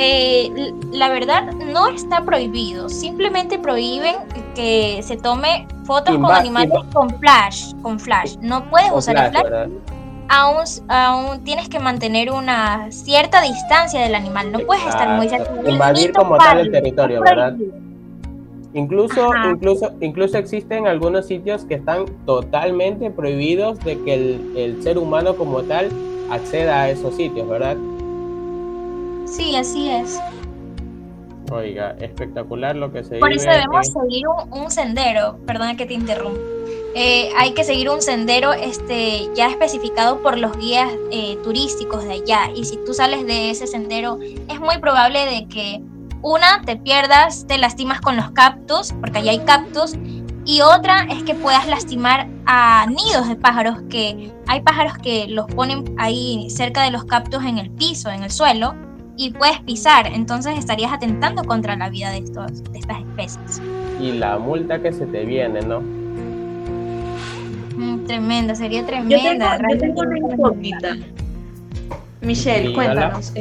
Eh, 0.00 0.72
la 0.92 1.08
verdad 1.08 1.52
no 1.52 1.88
está 1.88 2.24
prohibido, 2.24 2.88
simplemente 2.88 3.58
prohíben 3.58 4.14
que 4.54 5.00
se 5.02 5.16
tome 5.16 5.66
fotos 5.84 6.16
con 6.16 6.30
animales 6.30 6.70
con 6.92 7.10
flash, 7.18 7.74
con 7.82 7.98
flash. 7.98 8.36
No 8.40 8.62
puedes 8.70 8.92
usar 8.92 9.16
el 9.16 9.30
flash. 9.32 9.70
Aún, 10.28 10.64
aún, 10.88 11.42
tienes 11.42 11.68
que 11.68 11.80
mantener 11.80 12.30
una 12.30 12.92
cierta 12.92 13.42
distancia 13.42 14.00
del 14.00 14.14
animal, 14.14 14.52
no 14.52 14.60
puedes 14.60 14.86
estar 14.86 15.16
muy 15.16 15.28
cerca. 15.28 15.50
Invadir 15.66 16.12
como 16.12 16.36
tal 16.36 16.60
el 16.60 16.70
territorio, 16.70 17.20
¿verdad? 17.20 17.56
Incluso, 18.74 19.32
incluso, 19.50 19.90
incluso 20.00 20.38
existen 20.38 20.86
algunos 20.86 21.26
sitios 21.26 21.64
que 21.64 21.74
están 21.74 22.04
totalmente 22.24 23.10
prohibidos 23.10 23.80
de 23.80 23.98
que 24.04 24.14
el, 24.14 24.52
el 24.56 24.82
ser 24.82 24.96
humano 24.96 25.34
como 25.34 25.62
tal 25.62 25.88
acceda 26.30 26.82
a 26.82 26.90
esos 26.90 27.16
sitios, 27.16 27.48
¿verdad? 27.48 27.76
Sí, 29.30 29.56
así 29.56 29.90
es. 29.90 30.20
Oiga, 31.50 31.96
espectacular 31.98 32.76
lo 32.76 32.92
que 32.92 33.04
se 33.04 33.18
Por 33.18 33.32
eso 33.32 33.48
debemos 33.48 33.86
seguir 33.86 34.24
un, 34.28 34.70
sendero, 34.70 35.38
perdona 35.46 35.76
que 35.76 35.86
te 35.86 35.94
interrumpa. 35.94 36.40
Eh, 36.94 37.30
hay 37.38 37.52
que 37.52 37.64
seguir 37.64 37.90
un 37.90 38.02
sendero 38.02 38.52
este, 38.52 39.28
ya 39.34 39.48
especificado 39.48 40.22
por 40.22 40.36
los 40.36 40.56
guías 40.58 40.90
eh, 41.10 41.38
turísticos 41.42 42.04
de 42.04 42.14
allá. 42.14 42.50
Y 42.54 42.64
si 42.64 42.76
tú 42.84 42.92
sales 42.92 43.26
de 43.26 43.50
ese 43.50 43.66
sendero, 43.66 44.18
es 44.20 44.60
muy 44.60 44.78
probable 44.78 45.24
de 45.24 45.46
que 45.46 45.80
una, 46.22 46.62
te 46.62 46.76
pierdas, 46.76 47.46
te 47.46 47.58
lastimas 47.58 48.00
con 48.00 48.16
los 48.16 48.30
cactus, 48.32 48.92
porque 49.00 49.18
allá 49.18 49.30
hay 49.30 49.38
cactus, 49.40 49.94
y 50.44 50.62
otra 50.62 51.04
es 51.04 51.22
que 51.22 51.34
puedas 51.34 51.68
lastimar 51.68 52.26
a 52.46 52.86
nidos 52.86 53.28
de 53.28 53.36
pájaros, 53.36 53.82
que 53.88 54.32
hay 54.46 54.60
pájaros 54.62 54.98
que 54.98 55.28
los 55.28 55.46
ponen 55.46 55.94
ahí 55.98 56.48
cerca 56.50 56.82
de 56.82 56.90
los 56.90 57.04
cactus 57.04 57.44
en 57.44 57.58
el 57.58 57.70
piso, 57.70 58.10
en 58.10 58.22
el 58.22 58.30
suelo, 58.30 58.74
y 59.18 59.30
puedes 59.30 59.58
pisar, 59.60 60.06
entonces 60.06 60.56
estarías 60.56 60.92
atentando 60.92 61.42
contra 61.42 61.74
la 61.76 61.90
vida 61.90 62.10
de, 62.12 62.18
estos, 62.18 62.62
de 62.72 62.78
estas 62.78 63.00
especies. 63.00 63.60
Y 64.00 64.12
la 64.12 64.38
multa 64.38 64.80
que 64.80 64.92
se 64.92 65.06
te 65.06 65.24
viene, 65.24 65.60
¿no? 65.60 65.80
Mm, 67.76 68.04
tremenda, 68.06 68.54
sería 68.54 68.86
tremenda. 68.86 69.58
Yo 69.70 69.78
tengo, 69.78 70.02
una 70.02 70.18
incógnita. 70.18 70.96
Michelle, 72.20 72.72
cuéntanos, 72.72 73.32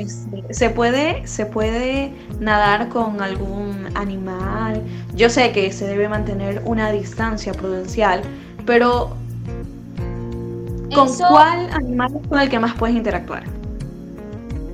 ¿se 0.49 0.69
puede, 0.71 1.25
¿se 1.27 1.45
puede 1.45 2.11
nadar 2.39 2.89
con 2.89 3.21
algún 3.21 3.87
animal? 3.93 4.81
Yo 5.15 5.29
sé 5.29 5.51
que 5.51 5.71
se 5.71 5.85
debe 5.85 6.09
mantener 6.09 6.61
una 6.65 6.91
distancia 6.91 7.53
prudencial, 7.53 8.21
pero 8.65 9.15
¿con 10.93 11.07
cuál 11.29 11.69
animal 11.71 12.15
es 12.19 12.27
con 12.27 12.39
el 12.39 12.49
que 12.49 12.59
más 12.59 12.73
puedes 12.75 12.95
interactuar? 12.95 13.56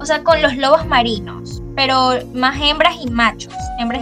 O 0.03 0.05
sea, 0.05 0.22
con 0.22 0.41
los 0.41 0.57
lobos 0.57 0.86
marinos, 0.86 1.62
pero 1.77 2.12
más 2.33 2.60
hembras 2.62 2.98
y 3.01 3.10
machos, 3.10 3.53
hembras, 3.79 4.01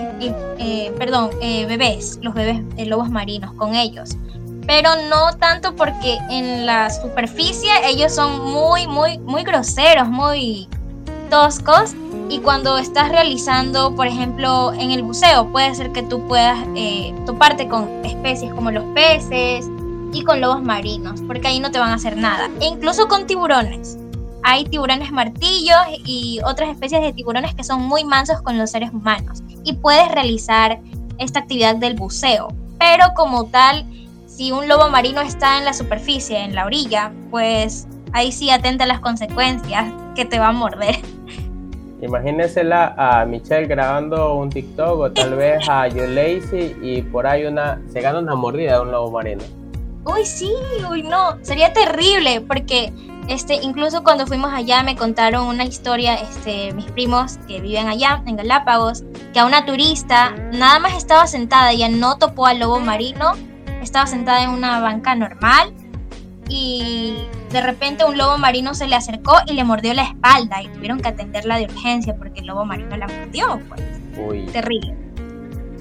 eh, 0.57 0.91
perdón, 0.97 1.29
eh, 1.43 1.67
bebés, 1.67 2.17
los 2.23 2.33
bebés 2.33 2.67
de 2.75 2.87
lobos 2.87 3.11
marinos, 3.11 3.53
con 3.53 3.75
ellos. 3.75 4.17
Pero 4.65 4.89
no 5.11 5.37
tanto 5.37 5.75
porque 5.75 6.17
en 6.31 6.65
la 6.65 6.89
superficie 6.89 7.69
ellos 7.85 8.15
son 8.15 8.51
muy, 8.51 8.87
muy, 8.87 9.19
muy 9.19 9.43
groseros, 9.43 10.07
muy 10.07 10.67
toscos. 11.29 11.93
Y 12.29 12.39
cuando 12.39 12.79
estás 12.79 13.09
realizando, 13.09 13.95
por 13.95 14.07
ejemplo, 14.07 14.73
en 14.73 14.89
el 14.89 15.03
buceo, 15.03 15.51
puede 15.51 15.75
ser 15.75 15.91
que 15.91 16.01
tú 16.01 16.25
puedas 16.27 16.57
eh, 16.75 17.13
toparte 17.27 17.67
con 17.67 18.03
especies 18.03 18.51
como 18.55 18.71
los 18.71 18.85
peces 18.95 19.69
y 20.13 20.23
con 20.23 20.41
lobos 20.41 20.63
marinos, 20.63 21.21
porque 21.27 21.47
ahí 21.47 21.59
no 21.59 21.69
te 21.69 21.77
van 21.77 21.91
a 21.91 21.95
hacer 21.95 22.17
nada. 22.17 22.49
E 22.59 22.65
incluso 22.65 23.07
con 23.07 23.27
tiburones 23.27 23.99
hay 24.43 24.65
tiburones 24.65 25.11
martillos 25.11 25.77
y 26.05 26.39
otras 26.45 26.69
especies 26.69 27.01
de 27.01 27.13
tiburones 27.13 27.53
que 27.55 27.63
son 27.63 27.81
muy 27.81 28.03
mansos 28.03 28.41
con 28.41 28.57
los 28.57 28.71
seres 28.71 28.91
humanos 28.91 29.43
y 29.63 29.73
puedes 29.73 30.11
realizar 30.11 30.79
esta 31.17 31.39
actividad 31.39 31.75
del 31.75 31.95
buceo. 31.95 32.49
Pero 32.79 33.05
como 33.15 33.45
tal, 33.45 33.85
si 34.27 34.51
un 34.51 34.67
lobo 34.67 34.89
marino 34.89 35.21
está 35.21 35.57
en 35.57 35.65
la 35.65 35.73
superficie, 35.73 36.39
en 36.39 36.55
la 36.55 36.65
orilla, 36.65 37.11
pues 37.29 37.87
ahí 38.13 38.31
sí 38.31 38.49
atenta 38.49 38.85
a 38.85 38.87
las 38.87 38.99
consecuencias 38.99 39.93
que 40.15 40.25
te 40.25 40.39
va 40.39 40.47
a 40.47 40.51
morder. 40.51 40.95
Imagínensela 42.01 42.95
a 42.97 43.25
Michelle 43.25 43.67
grabando 43.67 44.33
un 44.33 44.49
TikTok 44.49 44.99
o 44.99 45.11
tal 45.11 45.35
vez 45.35 45.69
a 45.69 45.87
You 45.89 46.07
Lazy 46.07 46.75
y 46.81 47.03
por 47.03 47.27
ahí 47.27 47.45
una 47.45 47.79
se 47.93 48.01
gana 48.01 48.19
una 48.19 48.35
mordida 48.35 48.73
de 48.73 48.81
un 48.81 48.91
lobo 48.91 49.11
marino. 49.11 49.43
Uy, 50.03 50.25
sí, 50.25 50.51
uy, 50.89 51.03
no, 51.03 51.37
sería 51.43 51.73
terrible 51.73 52.41
porque 52.41 52.91
este, 53.27 53.55
incluso 53.55 54.03
cuando 54.03 54.25
fuimos 54.25 54.51
allá 54.51 54.81
me 54.83 54.95
contaron 54.95 55.47
una 55.47 55.63
historia, 55.63 56.15
este, 56.15 56.73
mis 56.73 56.85
primos 56.91 57.37
que 57.47 57.61
viven 57.61 57.87
allá 57.87 58.23
en 58.25 58.35
Galápagos, 58.35 59.03
que 59.31 59.39
a 59.39 59.45
una 59.45 59.65
turista 59.65 60.31
nada 60.51 60.79
más 60.79 60.95
estaba 60.95 61.27
sentada, 61.27 61.71
ella 61.71 61.87
no 61.87 62.17
topó 62.17 62.47
al 62.47 62.59
lobo 62.59 62.79
marino, 62.79 63.33
estaba 63.81 64.07
sentada 64.07 64.43
en 64.43 64.49
una 64.49 64.79
banca 64.79 65.15
normal 65.15 65.73
y 66.49 67.15
de 67.51 67.61
repente 67.61 68.03
un 68.03 68.17
lobo 68.17 68.37
marino 68.37 68.73
se 68.73 68.87
le 68.87 68.95
acercó 68.95 69.35
y 69.47 69.53
le 69.53 69.63
mordió 69.63 69.93
la 69.93 70.03
espalda 70.03 70.61
y 70.61 70.67
tuvieron 70.69 70.99
que 70.99 71.09
atenderla 71.09 71.57
de 71.57 71.65
urgencia 71.65 72.15
porque 72.15 72.41
el 72.41 72.47
lobo 72.47 72.65
marino 72.65 72.97
la 72.97 73.07
mordió, 73.07 73.61
pues. 73.69 73.81
Uy. 74.17 74.45
Terrible. 74.47 75.10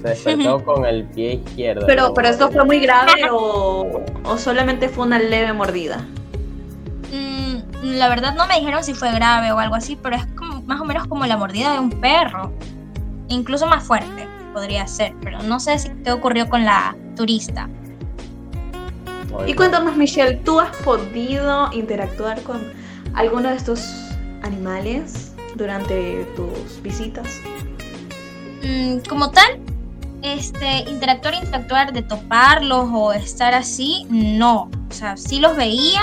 Se 0.01 0.07
despertó 0.09 0.63
con 0.65 0.85
el 0.85 1.05
pie 1.05 1.33
izquierdo. 1.45 1.85
Pero, 1.85 2.13
pero 2.13 2.27
esto 2.27 2.51
fue 2.51 2.65
muy 2.65 2.79
grave 2.79 3.13
o, 3.31 4.03
o 4.23 4.37
solamente 4.37 4.89
fue 4.89 5.05
una 5.05 5.19
leve 5.19 5.53
mordida. 5.53 6.05
Mm, 7.11 7.97
la 7.97 8.09
verdad 8.09 8.35
no 8.35 8.47
me 8.47 8.55
dijeron 8.59 8.83
si 8.83 8.93
fue 8.93 9.11
grave 9.11 9.51
o 9.51 9.59
algo 9.59 9.75
así, 9.75 9.97
pero 10.01 10.15
es 10.15 10.25
como, 10.35 10.61
más 10.63 10.79
o 10.81 10.85
menos 10.85 11.07
como 11.07 11.25
la 11.25 11.37
mordida 11.37 11.73
de 11.73 11.79
un 11.79 11.89
perro. 11.89 12.51
Incluso 13.27 13.67
más 13.67 13.83
fuerte 13.83 14.27
podría 14.53 14.85
ser, 14.87 15.13
pero 15.21 15.41
no 15.43 15.59
sé 15.59 15.79
si 15.79 15.89
qué 16.03 16.11
ocurrió 16.11 16.49
con 16.49 16.65
la 16.65 16.95
turista. 17.15 17.69
Y 19.47 19.53
cuéntanos, 19.53 19.95
Michelle, 19.95 20.35
¿tú 20.43 20.59
has 20.59 20.75
podido 20.77 21.69
interactuar 21.71 22.41
con 22.43 22.61
alguno 23.13 23.49
de 23.49 23.55
estos 23.55 23.79
animales 24.43 25.33
durante 25.55 26.25
tus 26.35 26.81
visitas? 26.81 27.39
Mm, 28.61 28.99
como 29.07 29.31
tal, 29.31 29.59
este, 30.21 30.89
interactuar, 30.89 31.35
interactuar, 31.35 31.93
de 31.93 32.01
toparlos 32.01 32.89
o 32.91 33.13
estar 33.13 33.53
así, 33.53 34.05
no. 34.09 34.69
O 34.89 34.93
sea, 34.93 35.17
sí 35.17 35.39
los 35.39 35.55
veía, 35.55 36.01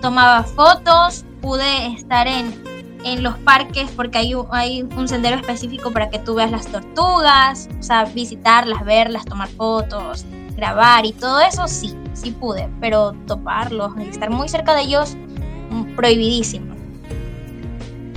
tomaba 0.00 0.42
fotos, 0.44 1.24
pude 1.40 1.88
estar 1.88 2.26
en, 2.26 2.54
en 3.04 3.22
los 3.22 3.36
parques 3.38 3.90
porque 3.90 4.18
hay, 4.18 4.34
hay 4.50 4.82
un 4.82 5.08
sendero 5.08 5.36
específico 5.36 5.90
para 5.90 6.10
que 6.10 6.18
tú 6.18 6.34
veas 6.34 6.50
las 6.50 6.66
tortugas, 6.66 7.68
o 7.78 7.82
sea, 7.82 8.04
visitarlas, 8.04 8.84
verlas, 8.84 9.24
tomar 9.24 9.48
fotos, 9.48 10.24
grabar 10.56 11.06
y 11.06 11.12
todo 11.12 11.40
eso, 11.40 11.66
sí 11.68 11.96
sí 12.20 12.30
pude, 12.32 12.68
pero 12.80 13.12
toparlos 13.26 13.92
y 13.98 14.08
estar 14.08 14.30
muy 14.30 14.48
cerca 14.48 14.74
de 14.74 14.82
ellos, 14.82 15.16
mm, 15.70 15.96
prohibidísimo. 15.96 16.74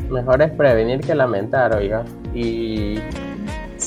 Mejor 0.10 0.42
es 0.42 0.52
prevenir 0.52 1.02
que 1.02 1.16
lamentar, 1.16 1.76
oiga. 1.76 2.04
Y 2.34 3.00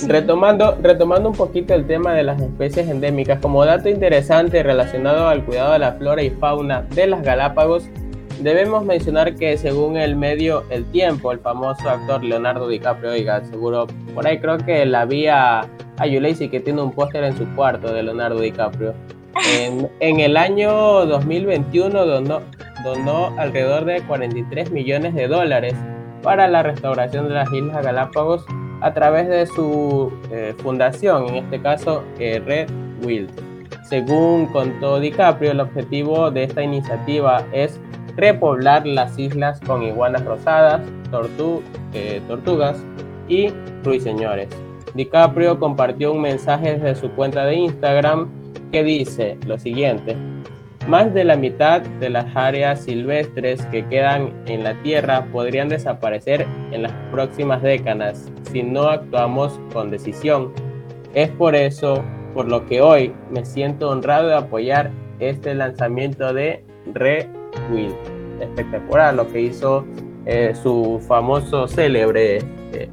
retomando, 0.07 0.77
retomando 0.83 1.31
un 1.31 1.35
poquito 1.35 1.75
el 1.75 1.87
tema 1.87 2.15
de 2.15 2.23
las 2.23 2.41
especies 2.41 2.89
endémicas, 2.89 3.41
como 3.41 3.65
dato 3.65 3.89
interesante 3.89 4.63
relacionado 4.63 5.29
al 5.29 5.45
cuidado 5.45 5.73
de 5.73 5.79
la 5.79 5.93
flora 5.93 6.23
y 6.23 6.31
fauna 6.31 6.83
de 6.83 7.07
las 7.07 7.23
Galápagos, 7.23 7.89
debemos 8.41 8.85
mencionar 8.85 9.35
que 9.35 9.57
según 9.57 9.97
el 9.97 10.17
medio 10.17 10.65
El 10.71 10.85
Tiempo, 10.91 11.33
el 11.33 11.39
famoso 11.39 11.89
actor 11.89 12.23
Leonardo 12.23 12.69
DiCaprio, 12.69 13.13
oiga, 13.13 13.45
seguro, 13.45 13.87
por 14.15 14.27
ahí 14.27 14.39
creo 14.39 14.59
que 14.59 14.85
la 14.87 15.05
vía 15.05 15.61
a 15.99 16.07
Yulacy 16.07 16.49
que 16.49 16.61
tiene 16.61 16.83
un 16.83 16.93
póster 16.93 17.25
en 17.25 17.37
su 17.37 17.47
cuarto 17.55 17.93
de 17.93 18.03
Leonardo 18.03 18.41
DiCaprio. 18.41 18.95
En, 20.01 20.21
el 20.21 20.37
año 20.37 20.73
2021 21.07 22.07
donó, 22.07 22.41
donó 22.83 23.39
alrededor 23.39 23.85
de 23.85 24.01
43 24.03 24.71
millones 24.71 25.15
de 25.15 25.29
dólares 25.29 25.75
para 26.23 26.49
la 26.49 26.63
restauración 26.63 27.29
de 27.29 27.35
las 27.35 27.53
Islas 27.53 27.85
Galápagos 27.85 28.45
a 28.81 28.93
través 28.93 29.29
de 29.29 29.47
su 29.47 30.13
eh, 30.31 30.55
fundación, 30.59 31.29
en 31.29 31.37
este 31.37 31.61
caso 31.61 32.03
eh, 32.19 32.43
Red 32.45 32.69
Wild. 33.05 33.31
Según 33.85 34.47
contó 34.47 34.99
DiCaprio, 35.01 35.53
el 35.53 35.61
objetivo 35.61 36.31
de 36.31 36.45
esta 36.45 36.63
iniciativa 36.63 37.45
es 37.53 37.81
repoblar 38.17 38.87
las 38.87 39.19
islas 39.19 39.61
con 39.61 39.83
iguanas 39.83 40.25
rosadas, 40.25 40.81
eh, 41.93 42.21
tortugas 42.27 42.77
y 43.29 43.49
ruiseñores. 43.85 44.49
DiCaprio 44.95 45.59
compartió 45.59 46.13
un 46.13 46.23
mensaje 46.23 46.79
desde 46.79 47.01
su 47.01 47.11
cuenta 47.11 47.45
de 47.45 47.57
Instagram 47.57 48.29
que 48.73 48.83
dice 48.83 49.39
lo 49.47 49.59
siguiente. 49.59 50.17
Más 50.89 51.13
de 51.13 51.25
la 51.25 51.37
mitad 51.37 51.83
de 51.83 52.11
las 52.11 52.27
áreas 52.37 52.85
silvestres 52.85 53.67
que 53.67 53.85
quedan 53.87 54.33
en 54.47 54.63
la 54.63 54.81
Tierra 54.83 55.27
podrían 55.33 55.69
desaparecer 55.69 56.47
en 56.71 56.83
las 56.83 56.93
próximas 57.11 57.61
décadas 57.61 58.31
si 58.53 58.63
no 58.63 58.85
actuamos 58.85 59.59
con 59.73 59.91
decisión. 59.91 60.53
Es 61.13 61.29
por 61.31 61.57
eso 61.57 62.05
por 62.35 62.47
lo 62.47 62.67
que 62.67 62.83
hoy 62.83 63.13
me 63.33 63.45
siento 63.45 63.91
honrado 63.91 64.29
de 64.29 64.37
apoyar 64.37 64.93
este 65.19 65.57
lanzamiento 65.57 66.33
de 66.33 66.65
Re 66.95 67.29
Will. 67.73 67.93
Espectacular 68.41 69.13
lo 69.13 69.27
que 69.27 69.41
hizo 69.41 69.85
eh, 70.25 70.55
su 70.55 71.03
famoso 71.09 71.67
célebre 71.67 72.39
eh, 72.73 72.89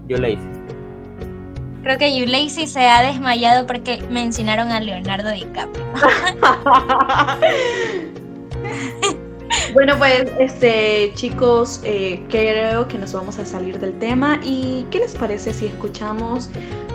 Creo 1.84 1.98
que 1.98 2.24
Ulysses 2.24 2.72
se 2.72 2.88
ha 2.88 3.04
desmayado 3.04 3.67
porque 3.67 4.02
mencionaron 4.10 4.72
a 4.72 4.80
Leonardo 4.80 5.30
DiCaprio. 5.32 5.84
bueno, 9.74 9.98
pues, 9.98 10.32
este, 10.39 11.12
chicos, 11.15 11.82
eh, 11.84 12.24
creo 12.30 12.88
que 12.88 12.98
nos 12.98 13.12
vamos 13.12 13.38
a 13.38 13.46
salir 13.46 13.78
del 13.80 14.00
tema. 14.00 14.39
¿Y 14.43 14.88
qué 14.91 15.00
les 15.00 15.13
parece 15.13 15.54
si 15.54 15.65
escuchamos 15.65 16.50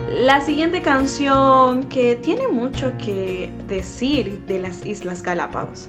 la 0.09 0.41
siguiente 0.41 0.81
canción 0.81 1.83
que 1.83 2.15
tiene 2.15 2.47
mucho 2.47 2.91
que 2.97 3.51
decir 3.67 4.43
de 4.47 4.57
las 4.57 4.83
Islas 4.83 5.21
Galápagos? 5.21 5.87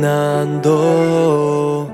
Nando 0.00 1.88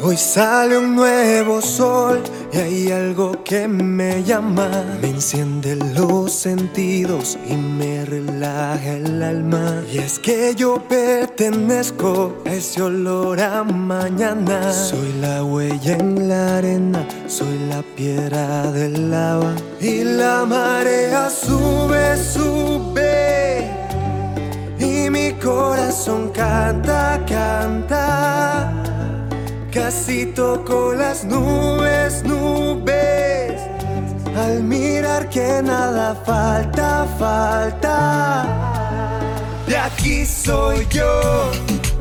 Hoy 0.00 0.16
sale 0.16 0.78
un 0.78 0.94
nuevo 0.94 1.60
sol 1.60 2.22
y 2.52 2.56
hay 2.56 2.92
algo 2.92 3.42
que 3.42 3.66
me 3.66 4.22
llama. 4.22 4.68
Me 5.02 5.08
enciende 5.08 5.74
los 5.74 6.32
sentidos 6.32 7.36
y 7.44 7.54
me 7.56 8.04
relaja 8.04 8.92
el 8.92 9.20
alma. 9.20 9.82
Y 9.92 9.98
es 9.98 10.20
que 10.20 10.54
yo 10.54 10.80
pertenezco 10.88 12.32
a 12.46 12.50
ese 12.50 12.80
olor 12.80 13.40
a 13.40 13.64
mañana. 13.64 14.72
Soy 14.72 15.14
la 15.20 15.42
huella 15.42 15.96
en 15.96 16.28
la 16.28 16.58
arena, 16.58 17.04
soy 17.26 17.58
la 17.68 17.82
piedra 17.96 18.70
del 18.70 19.10
lava. 19.10 19.52
Y 19.80 20.04
la 20.04 20.44
marea 20.44 21.28
sube, 21.28 22.16
sube. 22.16 23.68
Y 24.78 25.10
mi 25.10 25.32
corazón 25.32 26.30
canta, 26.30 27.20
canta. 27.26 28.87
Casi 29.78 30.26
toco 30.26 30.92
las 30.92 31.24
nubes, 31.24 32.24
nubes. 32.24 33.60
Al 34.36 34.64
mirar 34.64 35.28
que 35.30 35.62
nada 35.62 36.16
falta, 36.26 37.06
falta. 37.16 38.44
De 39.68 39.76
aquí 39.76 40.26
soy 40.26 40.84
yo, 40.90 41.50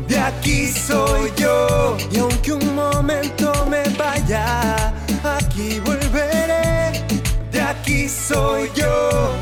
de 0.08 0.18
aquí 0.18 0.68
soy 0.68 1.32
yo. 1.38 1.96
Y 2.12 2.18
aunque 2.18 2.54
un 2.54 2.76
momento 2.76 3.52
me 3.70 3.84
vaya, 3.96 4.92
aquí 5.38 5.80
volveré. 5.86 7.06
De 7.52 7.62
aquí 7.62 8.10
soy 8.10 8.72
yo, 8.74 9.34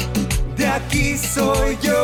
de 0.58 0.68
aquí 0.68 1.18
soy 1.18 1.78
yo. 1.82 1.95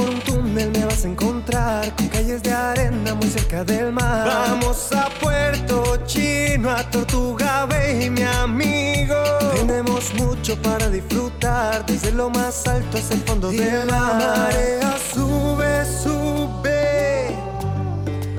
Por 0.00 0.10
un 0.10 0.20
túnel 0.20 0.70
me 0.70 0.84
vas 0.84 1.04
a 1.04 1.08
encontrar 1.08 1.94
con 1.96 2.08
calles 2.08 2.42
de 2.42 2.52
arena 2.52 3.14
muy 3.14 3.28
cerca 3.28 3.64
del 3.64 3.92
mar. 3.92 4.26
Vamos 4.26 4.90
a 4.92 5.08
Puerto 5.20 5.96
Chino, 6.06 6.70
a 6.70 6.82
Tortuga 6.90 7.66
Bay, 7.66 8.08
mi 8.08 8.22
amigo. 8.22 9.16
Tenemos 9.56 10.12
mucho 10.14 10.56
para 10.62 10.88
disfrutar, 10.88 11.84
desde 11.86 12.12
lo 12.12 12.30
más 12.30 12.66
alto 12.66 12.96
hasta 12.98 13.14
el 13.14 13.20
fondo 13.20 13.50
de 13.50 13.84
la 13.84 14.00
marea. 14.24 14.96
Sube, 15.12 15.84
sube. 16.02 17.36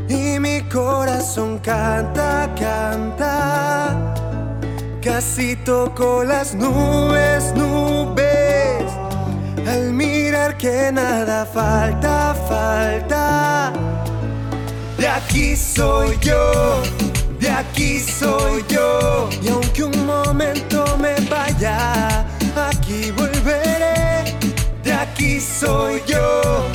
Y 0.09 0.39
mi 0.39 0.61
corazón 0.61 1.59
canta, 1.59 2.49
canta. 2.59 4.15
Casi 5.03 5.55
toco 5.57 6.23
las 6.23 6.55
nubes, 6.55 7.53
nubes. 7.55 8.31
Al 9.67 9.93
que 10.49 10.91
nada 10.91 11.45
falta, 11.45 12.33
falta. 12.49 13.71
De 14.97 15.07
aquí 15.07 15.55
soy 15.55 16.17
yo, 16.21 16.81
de 17.39 17.49
aquí 17.49 17.99
soy 17.99 18.63
yo. 18.67 19.29
Y 19.41 19.49
aunque 19.49 19.83
un 19.83 20.05
momento 20.05 20.97
me 20.97 21.15
vaya, 21.29 22.25
aquí 22.55 23.11
volveré. 23.11 24.35
De 24.83 24.93
aquí 24.93 25.39
soy 25.39 26.01
yo, 26.07 26.67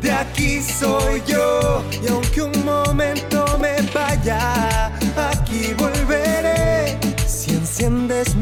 de 0.00 0.12
aquí 0.12 0.62
soy 0.62 1.22
yo. 1.26 1.82
Y 2.02 2.08
aunque 2.08 2.42
un 2.42 2.64
momento 2.64 3.58
me 3.58 3.74
vaya, 3.94 4.90
aquí 5.30 5.74
volveré. 5.74 6.98
Si 7.26 7.50
enciendes 7.52 8.34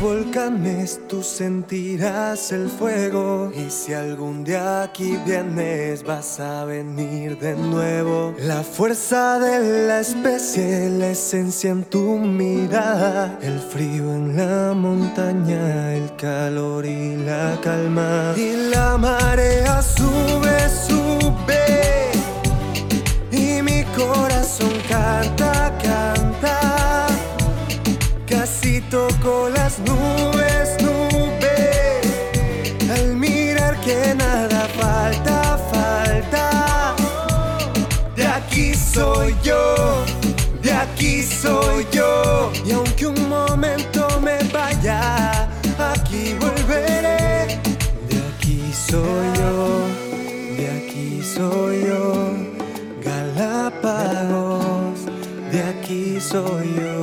volcanes, 0.00 1.00
tú 1.08 1.22
sentirás 1.22 2.52
el 2.52 2.68
fuego. 2.68 3.50
Y 3.54 3.70
si 3.70 3.92
algún 3.92 4.44
día 4.44 4.82
aquí 4.82 5.16
vienes, 5.24 6.02
vas 6.02 6.40
a 6.40 6.64
venir 6.64 7.38
de 7.38 7.54
nuevo. 7.54 8.34
La 8.38 8.62
fuerza 8.62 9.38
de 9.38 9.86
la 9.86 10.00
especie, 10.00 10.90
la 10.90 11.08
esencia 11.08 11.70
en 11.70 11.84
tu 11.84 12.18
mirada. 12.18 13.38
El 13.42 13.58
frío 13.58 14.12
en 14.14 14.36
la 14.36 14.74
montaña, 14.74 15.94
el 15.94 16.14
calor 16.16 16.84
y 16.84 17.16
la 17.16 17.58
calma. 17.62 18.34
Y 18.36 18.70
la 18.70 18.96
marea 18.98 19.82
sube, 19.82 20.68
sube. 20.86 22.10
Y 23.30 23.62
mi 23.62 23.84
corazón 23.96 24.72
canta, 24.88 25.72
canta. 25.82 27.06
Casi 28.26 28.80
toco 28.90 29.48
las 29.48 29.55
soy 41.46 41.86
yo. 41.92 42.52
Y 42.64 42.72
aunque 42.72 43.06
un 43.06 43.28
momento 43.28 44.00
me 44.20 44.38
vaya, 44.52 45.48
aquí 45.92 46.34
volveré. 46.40 47.60
De 48.08 48.16
aquí 48.30 48.60
soy 48.88 49.26
yo, 49.40 49.54
de 50.58 50.66
aquí 50.78 51.10
soy 51.22 51.74
yo. 51.88 52.04
Galápagos, 53.08 54.98
de 55.52 55.60
aquí 55.72 56.20
soy 56.20 56.66
yo. 56.80 56.95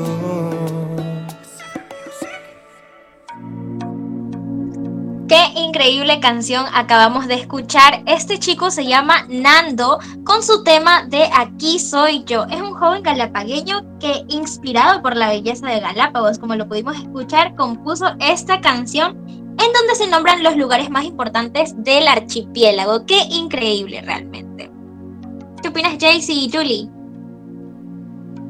Increíble 5.83 6.21
canción 6.21 6.63
acabamos 6.73 7.27
de 7.27 7.33
escuchar. 7.33 8.03
Este 8.05 8.39
chico 8.39 8.71
se 8.71 8.85
llama 8.85 9.25
Nando 9.27 9.99
con 10.23 10.41
su 10.41 10.63
tema 10.63 11.05
de 11.07 11.25
Aquí 11.35 11.77
soy 11.77 12.23
yo. 12.23 12.45
Es 12.45 12.61
un 12.61 12.73
joven 12.73 13.03
galapagueño 13.03 13.81
que, 13.99 14.23
inspirado 14.29 15.01
por 15.01 15.17
la 15.17 15.27
belleza 15.27 15.67
de 15.67 15.81
Galápagos, 15.81 16.39
como 16.39 16.55
lo 16.55 16.69
pudimos 16.69 16.95
escuchar, 16.95 17.53
compuso 17.55 18.05
esta 18.21 18.61
canción 18.61 19.17
en 19.27 19.57
donde 19.57 19.95
se 19.95 20.07
nombran 20.07 20.41
los 20.41 20.55
lugares 20.55 20.89
más 20.89 21.03
importantes 21.03 21.75
del 21.83 22.07
archipiélago. 22.07 23.05
Qué 23.05 23.19
increíble 23.29 24.01
realmente. 24.03 24.71
¿Qué 25.61 25.67
opinas, 25.67 25.97
Jaycee 25.99 26.45
y 26.45 26.49
Julie? 26.49 26.89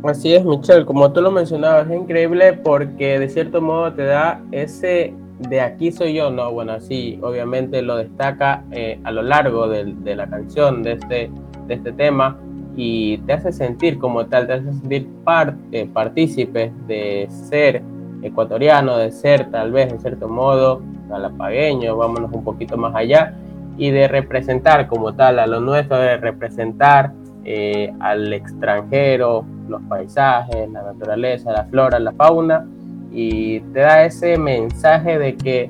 Así 0.03 0.35
es, 0.35 0.45
Michelle, 0.45 0.85
como 0.85 1.11
tú 1.11 1.19
lo 1.19 1.31
mencionabas, 1.31 1.89
es 1.89 1.99
increíble 1.99 2.53
porque 2.53 3.17
de 3.17 3.27
cierto 3.27 3.59
modo 3.59 3.91
te 3.91 4.03
da 4.03 4.39
ese 4.51 5.15
de 5.39 5.61
aquí 5.61 5.91
soy 5.91 6.13
yo, 6.13 6.29
no, 6.29 6.51
bueno, 6.51 6.73
así 6.73 7.19
obviamente 7.21 7.81
lo 7.81 7.97
destaca 7.97 8.63
eh, 8.71 8.99
a 9.03 9.11
lo 9.11 9.21
largo 9.21 9.67
de, 9.67 10.15
la 10.15 10.27
canción, 10.27 10.83
de 10.83 10.93
este, 10.93 11.31
de 11.67 11.73
este 11.73 11.91
tema, 11.91 12.37
y 12.75 13.17
te 13.19 13.33
hace 13.33 13.51
sentir 13.51 13.99
como 13.99 14.25
tal, 14.25 14.47
te 14.47 14.53
hace 14.53 14.73
sentir 14.73 15.07
parte, 15.23 15.85
partícipe 15.87 16.71
de 16.87 17.27
ser 17.29 17.83
ecuatoriano, 18.21 18.97
de 18.97 19.11
ser 19.11 19.51
tal 19.51 19.71
vez 19.71 19.91
de 19.91 19.99
cierto 19.99 20.27
modo 20.27 20.81
galapagueño, 21.09 21.97
vámonos 21.97 22.31
un 22.33 22.43
poquito 22.43 22.77
más 22.77 22.95
allá, 22.95 23.35
y 23.77 23.91
de 23.91 24.07
representar 24.07 24.87
como 24.87 25.13
tal 25.13 25.39
a 25.39 25.47
lo 25.47 25.59
nuestro, 25.59 25.97
de 25.97 26.17
representar 26.17 27.11
eh, 27.43 27.93
al 27.99 28.31
extranjero, 28.31 29.45
los 29.67 29.81
paisajes, 29.83 30.69
la 30.69 30.83
naturaleza, 30.83 31.51
la 31.51 31.65
flora, 31.65 31.99
la 31.99 32.13
fauna, 32.13 32.65
y 33.13 33.59
te 33.59 33.79
da 33.79 34.05
ese 34.05 34.37
mensaje 34.37 35.19
de 35.19 35.35
que, 35.35 35.69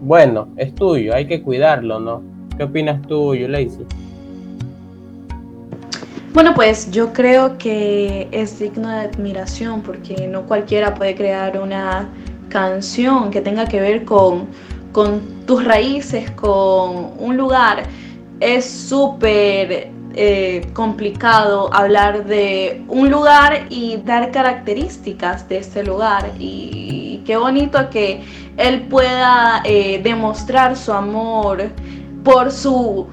bueno, 0.00 0.48
es 0.56 0.74
tuyo, 0.74 1.14
hay 1.14 1.26
que 1.26 1.42
cuidarlo, 1.42 1.98
¿no? 1.98 2.22
¿Qué 2.56 2.64
opinas 2.64 3.00
tú, 3.06 3.34
Yulacy? 3.34 3.84
Bueno, 6.32 6.52
pues 6.54 6.90
yo 6.90 7.14
creo 7.14 7.56
que 7.56 8.28
es 8.30 8.58
digno 8.58 8.90
de 8.90 9.00
admiración 9.06 9.80
porque 9.80 10.28
no 10.28 10.42
cualquiera 10.46 10.94
puede 10.94 11.14
crear 11.14 11.58
una 11.58 12.10
canción 12.50 13.30
que 13.30 13.40
tenga 13.40 13.66
que 13.66 13.80
ver 13.80 14.04
con, 14.04 14.46
con 14.92 15.20
tus 15.46 15.64
raíces, 15.64 16.30
con 16.32 17.12
un 17.18 17.38
lugar. 17.38 17.84
Es 18.38 18.66
súper 18.66 19.95
eh, 20.18 20.70
complicado 20.72 21.68
hablar 21.74 22.24
de 22.24 22.82
un 22.88 23.10
lugar 23.10 23.66
y 23.68 23.98
dar 23.98 24.30
características 24.30 25.46
de 25.46 25.58
este 25.58 25.84
lugar. 25.84 26.32
Y, 26.38 27.22
qué 27.26 27.36
bonito 27.36 27.90
que 27.90 28.22
él 28.56 28.82
pueda 28.82 29.60
eh, 29.64 30.00
demostrar 30.02 30.76
su 30.76 30.92
amor 30.92 31.70
por 32.24 32.50
su 32.50 33.08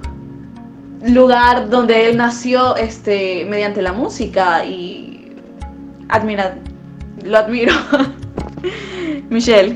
lugar 1.06 1.70
donde 1.70 2.10
él 2.10 2.16
nació 2.16 2.78
este, 2.78 3.44
mediante 3.46 3.82
la 3.82 3.92
música 3.92 4.64
y 4.64 5.36
admira, 6.08 6.58
lo 7.26 7.38
admiro. 7.38 7.74
Michelle. 9.30 9.76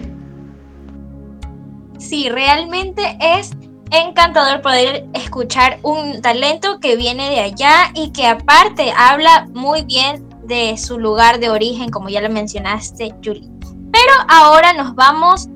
Sí, 1.97 2.29
realmente 2.29 3.17
es 3.19 3.56
encantador 3.91 4.61
poder 4.61 5.05
escuchar 5.13 5.79
un 5.83 6.21
talento 6.21 6.79
que 6.79 6.95
viene 6.95 7.29
de 7.29 7.41
allá 7.41 7.91
y 7.93 8.11
que 8.11 8.27
aparte 8.27 8.91
habla 8.95 9.47
muy 9.53 9.83
bien 9.83 10.27
de 10.43 10.77
su 10.77 10.97
lugar 10.97 11.39
de 11.39 11.49
origen, 11.49 11.89
como 11.89 12.09
ya 12.09 12.21
lo 12.21 12.29
mencionaste, 12.29 13.15
Julie. 13.23 13.49
Pero 13.91 14.13
ahora 14.27 14.73
nos 14.73 14.95
vamos 14.95 15.47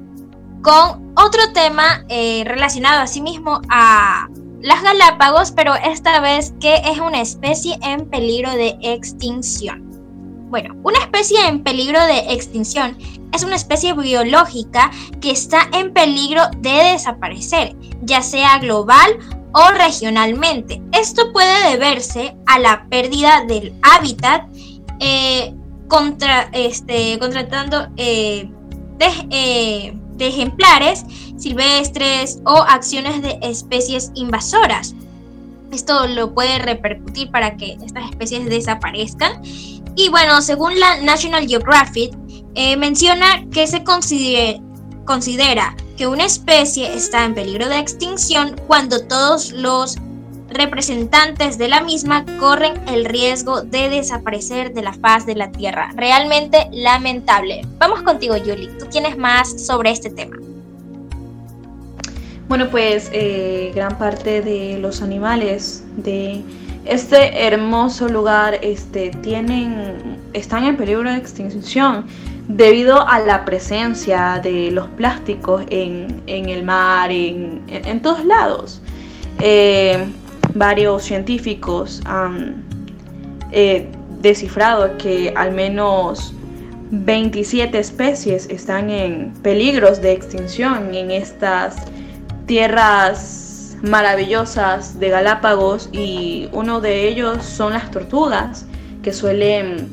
con 0.61 1.13
otro 1.15 1.51
tema 1.53 2.03
eh, 2.09 2.43
relacionado 2.45 3.01
asimismo 3.01 3.61
a 3.69 4.27
las 4.61 4.83
Galápagos, 4.83 5.51
pero 5.51 5.73
esta 5.75 6.19
vez 6.19 6.53
que 6.59 6.75
es 6.85 6.99
una 6.99 7.21
especie 7.21 7.77
en 7.81 8.09
peligro 8.09 8.51
de 8.51 8.77
extinción. 8.81 9.90
Bueno, 10.51 10.75
una 10.83 10.99
especie 10.99 11.47
en 11.47 11.63
peligro 11.63 12.05
de 12.05 12.33
extinción 12.33 12.97
es 13.31 13.41
una 13.43 13.55
especie 13.55 13.93
biológica 13.93 14.91
que 15.21 15.31
está 15.31 15.69
en 15.71 15.93
peligro 15.93 16.43
de 16.57 16.91
desaparecer, 16.91 17.73
ya 18.01 18.21
sea 18.21 18.59
global 18.59 19.17
o 19.53 19.69
regionalmente. 19.69 20.81
Esto 20.91 21.31
puede 21.31 21.71
deberse 21.71 22.35
a 22.47 22.59
la 22.59 22.85
pérdida 22.89 23.45
del 23.47 23.73
hábitat 23.81 24.45
eh, 24.99 25.55
contra, 25.87 26.49
este, 26.51 27.17
contratando 27.17 27.87
eh, 27.95 28.51
eh, 29.29 29.93
de 30.17 30.27
ejemplares 30.27 31.05
silvestres 31.37 32.41
o 32.45 32.57
acciones 32.67 33.21
de 33.21 33.39
especies 33.41 34.11
invasoras. 34.15 34.95
Esto 35.71 36.07
lo 36.07 36.33
puede 36.33 36.59
repercutir 36.59 37.31
para 37.31 37.55
que 37.55 37.77
estas 37.81 38.09
especies 38.09 38.45
desaparezcan. 38.45 39.41
Y 39.95 40.09
bueno, 40.09 40.41
según 40.41 40.79
la 40.79 41.01
National 41.01 41.47
Geographic, 41.47 42.13
eh, 42.55 42.77
menciona 42.77 43.45
que 43.51 43.67
se 43.67 43.83
considera 43.83 45.75
que 45.97 46.07
una 46.07 46.25
especie 46.25 46.93
está 46.93 47.25
en 47.25 47.35
peligro 47.35 47.67
de 47.69 47.79
extinción 47.79 48.55
cuando 48.67 49.05
todos 49.05 49.51
los 49.51 49.97
representantes 50.49 51.57
de 51.57 51.69
la 51.69 51.81
misma 51.81 52.25
corren 52.39 52.73
el 52.87 53.05
riesgo 53.05 53.61
de 53.61 53.89
desaparecer 53.89 54.73
de 54.73 54.81
la 54.81 54.93
faz 54.93 55.25
de 55.25 55.35
la 55.35 55.51
Tierra. 55.51 55.91
Realmente 55.95 56.67
lamentable. 56.71 57.61
Vamos 57.77 58.01
contigo, 58.01 58.35
Yuli. 58.35 58.67
¿Tú 58.77 58.85
tienes 58.87 59.17
más 59.17 59.65
sobre 59.65 59.91
este 59.91 60.09
tema? 60.09 60.37
Bueno, 62.47 62.69
pues 62.69 63.09
eh, 63.13 63.71
gran 63.73 63.97
parte 63.97 64.41
de 64.41 64.77
los 64.77 65.01
animales 65.01 65.83
de 65.95 66.43
este 66.85 67.45
hermoso 67.45 68.09
lugar 68.09 68.57
este, 68.61 69.11
tienen, 69.21 70.17
están 70.33 70.63
en 70.63 70.77
peligro 70.77 71.09
de 71.11 71.17
extinción 71.17 72.05
debido 72.47 73.07
a 73.07 73.19
la 73.19 73.45
presencia 73.45 74.39
de 74.43 74.71
los 74.71 74.87
plásticos 74.89 75.63
en, 75.69 76.23
el 76.27 76.63
mar, 76.63 77.11
en, 77.11 77.61
en, 77.67 78.01
todos 78.01 78.25
lados. 78.25 78.81
Eh, 79.39 80.05
varios 80.53 81.03
científicos 81.03 82.01
han 82.05 82.63
eh, 83.51 83.87
descifrado 84.21 84.97
que 84.97 85.33
al 85.35 85.51
menos 85.51 86.33
27 86.91 87.79
especies 87.79 88.49
están 88.49 88.89
en 88.89 89.33
peligros 89.41 90.01
de 90.01 90.11
extinción 90.11 90.93
en 90.93 91.11
estas 91.11 91.75
tierras 92.47 93.50
maravillosas 93.81 94.99
de 94.99 95.09
Galápagos 95.09 95.89
y 95.91 96.49
uno 96.51 96.81
de 96.81 97.07
ellos 97.07 97.43
son 97.43 97.73
las 97.73 97.89
tortugas 97.91 98.65
que 99.01 99.11
suelen 99.11 99.89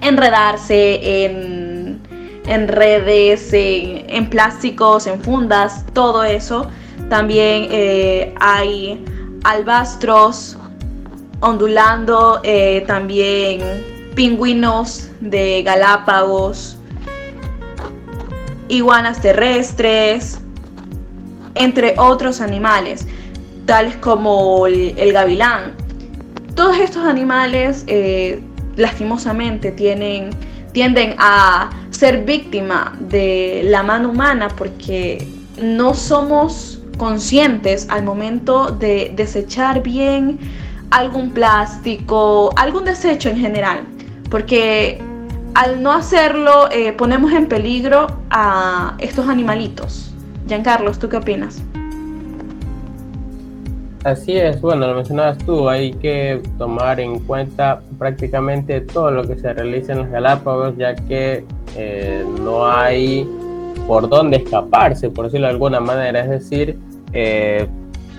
enredarse 0.00 1.24
en, 1.24 2.00
en 2.46 2.68
redes, 2.68 3.50
en, 3.52 4.30
plásticos, 4.30 5.06
en 5.06 5.20
fundas, 5.20 5.84
todo 5.92 6.22
eso. 6.24 6.68
También 7.08 7.68
eh, 7.70 8.34
hay 8.40 9.04
albastros 9.44 10.56
ondulando, 11.40 12.40
eh, 12.44 12.84
también 12.86 13.60
pingüinos 14.14 15.10
de 15.20 15.62
Galápagos, 15.62 16.78
iguanas 18.68 19.20
terrestres, 19.20 20.38
entre 21.54 21.94
otros 21.98 22.40
animales, 22.40 23.06
tales 23.66 23.96
como 23.96 24.66
el, 24.66 25.12
gavilán. 25.12 25.72
Todos 26.54 26.78
estos 26.78 27.04
animales 27.04 27.84
eh, 27.86 28.42
lastimosamente 28.76 29.72
tienen, 29.72 30.30
tienden 30.72 31.14
a 31.18 31.70
ser 31.90 32.24
víctima 32.24 32.96
de 33.00 33.62
la 33.64 33.82
mano 33.82 34.10
humana 34.10 34.48
porque 34.48 35.26
no 35.60 35.94
somos 35.94 36.80
conscientes 36.96 37.86
al 37.90 38.04
momento 38.04 38.70
de 38.70 39.12
desechar 39.14 39.82
bien 39.82 40.38
algún 40.90 41.30
plástico, 41.30 42.50
algún 42.56 42.84
desecho 42.84 43.28
en 43.28 43.38
general, 43.38 43.80
porque 44.30 45.02
al 45.54 45.82
no 45.82 45.92
hacerlo 45.92 46.70
eh, 46.70 46.92
ponemos 46.92 47.32
en 47.32 47.46
peligro 47.46 48.06
a 48.30 48.96
estos 48.98 49.28
animalitos. 49.28 50.12
Giancarlos, 50.46 50.98
¿tú 50.98 51.08
qué 51.08 51.16
opinas? 51.16 51.62
Así 54.04 54.36
es, 54.36 54.60
bueno, 54.60 54.86
lo 54.86 54.96
mencionabas 54.96 55.38
tú, 55.38 55.66
hay 55.66 55.94
que 55.94 56.42
tomar 56.58 57.00
en 57.00 57.20
cuenta 57.20 57.80
prácticamente 57.98 58.82
todo 58.82 59.10
lo 59.10 59.26
que 59.26 59.34
se 59.38 59.50
realiza 59.54 59.92
en 59.92 60.00
los 60.00 60.10
Galápagos, 60.10 60.76
ya 60.76 60.94
que 60.94 61.42
eh, 61.74 62.22
no 62.42 62.66
hay 62.66 63.26
por 63.86 64.06
dónde 64.10 64.36
escaparse, 64.36 65.08
por 65.08 65.24
decirlo 65.24 65.46
de 65.46 65.54
alguna 65.54 65.80
manera, 65.80 66.20
es 66.20 66.28
decir, 66.28 66.78
eh, 67.14 67.66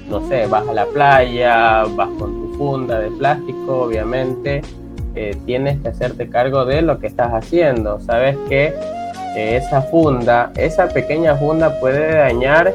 no 0.10 0.28
sé, 0.28 0.48
vas 0.48 0.68
a 0.68 0.74
la 0.74 0.88
playa, 0.88 1.84
vas 1.96 2.10
con 2.18 2.34
tu 2.34 2.58
funda 2.58 3.00
de 3.00 3.12
plástico, 3.12 3.84
obviamente, 3.84 4.64
eh, 5.14 5.38
tienes 5.46 5.80
que 5.82 5.90
hacerte 5.90 6.28
cargo 6.30 6.66
de 6.66 6.82
lo 6.82 6.98
que 6.98 7.06
estás 7.06 7.32
haciendo. 7.32 8.00
Sabes 8.00 8.36
que 8.50 8.74
esa 9.36 9.84
funda, 9.84 10.52
esa 10.56 10.88
pequeña 10.88 11.36
funda 11.36 11.80
puede 11.80 12.18
dañar 12.18 12.74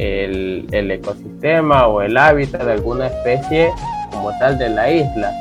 el, 0.00 0.90
ecosistema 0.90 1.86
o 1.86 2.02
el 2.02 2.16
hábitat 2.16 2.62
de 2.62 2.72
alguna 2.72 3.06
especie 3.06 3.70
como 4.10 4.30
tal 4.38 4.58
de 4.58 4.70
la 4.70 4.90
isla. 4.90 5.32